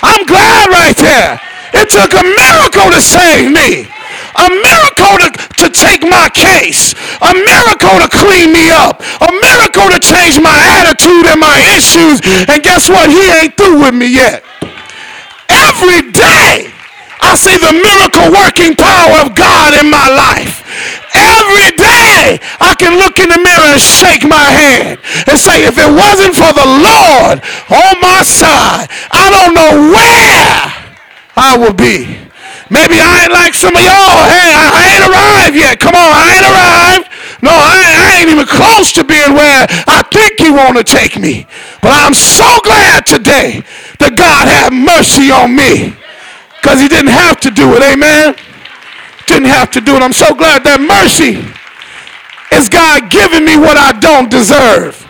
I'm 0.00 0.24
glad 0.24 0.72
right 0.72 0.96
there. 0.96 1.36
It 1.76 1.92
took 1.92 2.16
a 2.16 2.24
miracle 2.24 2.88
to 2.96 3.00
save 3.04 3.52
me 3.52 3.92
a 4.38 4.48
miracle 4.50 5.14
to, 5.18 5.30
to 5.64 5.66
take 5.70 6.02
my 6.02 6.30
case, 6.30 6.94
a 7.20 7.34
miracle 7.34 7.98
to 7.98 8.08
clean 8.12 8.52
me 8.52 8.70
up, 8.70 9.02
a 9.20 9.30
miracle 9.34 9.90
to 9.90 9.98
change 9.98 10.38
my 10.38 10.54
attitude 10.78 11.26
and 11.26 11.40
my 11.40 11.58
issues. 11.74 12.22
And 12.46 12.62
guess 12.62 12.88
what? 12.88 13.10
He 13.10 13.24
ain't 13.42 13.56
through 13.56 13.82
with 13.82 13.94
me 13.94 14.06
yet. 14.14 14.44
Every 15.48 16.12
day, 16.12 16.70
I 17.20 17.34
see 17.34 17.56
the 17.58 17.74
miracle 17.74 18.30
working 18.30 18.78
power 18.78 19.26
of 19.26 19.34
God 19.34 19.74
in 19.74 19.90
my 19.90 20.06
life. 20.06 20.62
Every 21.18 21.74
day 21.74 22.38
I 22.62 22.78
can 22.78 22.94
look 22.94 23.18
in 23.18 23.28
the 23.28 23.40
mirror 23.42 23.74
and 23.74 23.82
shake 23.82 24.22
my 24.22 24.48
hand 24.48 25.02
and 25.26 25.36
say, 25.38 25.66
if 25.66 25.74
it 25.74 25.90
wasn't 25.90 26.34
for 26.38 26.52
the 26.54 26.68
Lord 26.68 27.42
on 27.72 27.94
my 27.98 28.22
side, 28.22 28.86
I 29.10 29.26
don't 29.34 29.54
know 29.54 29.72
where 29.90 30.56
I 31.34 31.58
would 31.58 31.76
be. 31.76 32.28
Maybe 32.70 33.00
I 33.00 33.24
ain't 33.24 33.32
like 33.32 33.54
some 33.54 33.74
of 33.74 33.80
y'all. 33.80 34.20
Hey, 34.28 34.52
I, 34.52 34.64
I 34.68 34.82
ain't 34.92 35.04
arrived 35.08 35.56
yet. 35.56 35.80
Come 35.80 35.96
on, 35.96 36.10
I 36.12 36.26
ain't 36.36 36.46
arrived. 36.46 37.06
No, 37.40 37.50
I, 37.50 37.74
I 37.80 38.20
ain't 38.20 38.30
even 38.30 38.46
close 38.46 38.92
to 38.92 39.04
being 39.04 39.32
where 39.32 39.66
I 39.88 40.04
think 40.12 40.38
he 40.38 40.50
want 40.50 40.76
to 40.76 40.84
take 40.84 41.18
me. 41.18 41.46
But 41.80 41.96
I'm 41.96 42.12
so 42.14 42.46
glad 42.62 43.06
today 43.06 43.64
that 43.98 44.14
God 44.18 44.46
had 44.46 44.76
mercy 44.76 45.32
on 45.32 45.56
me 45.56 45.96
because 46.60 46.80
he 46.80 46.88
didn't 46.88 47.10
have 47.10 47.40
to 47.40 47.50
do 47.50 47.74
it. 47.74 47.82
Amen. 47.82 48.36
Didn't 49.26 49.48
have 49.48 49.70
to 49.72 49.80
do 49.80 49.96
it. 49.96 50.02
I'm 50.02 50.12
so 50.12 50.34
glad 50.34 50.64
that 50.64 50.80
mercy 50.80 51.44
is 52.56 52.68
God 52.68 53.10
giving 53.10 53.44
me 53.44 53.56
what 53.56 53.76
I 53.76 53.92
don't 53.98 54.30
deserve. 54.30 55.06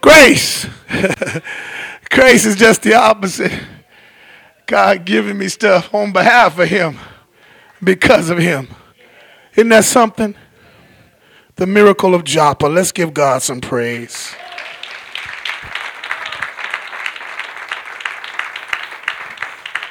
Grace. 0.00 0.66
Grace 2.10 2.46
is 2.46 2.56
just 2.56 2.82
the 2.82 2.94
opposite. 2.94 3.52
God 4.66 5.04
giving 5.04 5.36
me 5.36 5.48
stuff 5.48 5.92
on 5.94 6.12
behalf 6.12 6.58
of 6.58 6.68
him 6.68 6.96
because 7.82 8.30
of 8.30 8.38
him. 8.38 8.68
Isn't 9.54 9.68
that 9.70 9.84
something? 9.84 10.34
The 11.56 11.66
miracle 11.66 12.14
of 12.14 12.24
Joppa. 12.24 12.66
Let's 12.66 12.92
give 12.92 13.12
God 13.12 13.42
some 13.42 13.60
praise. 13.60 14.32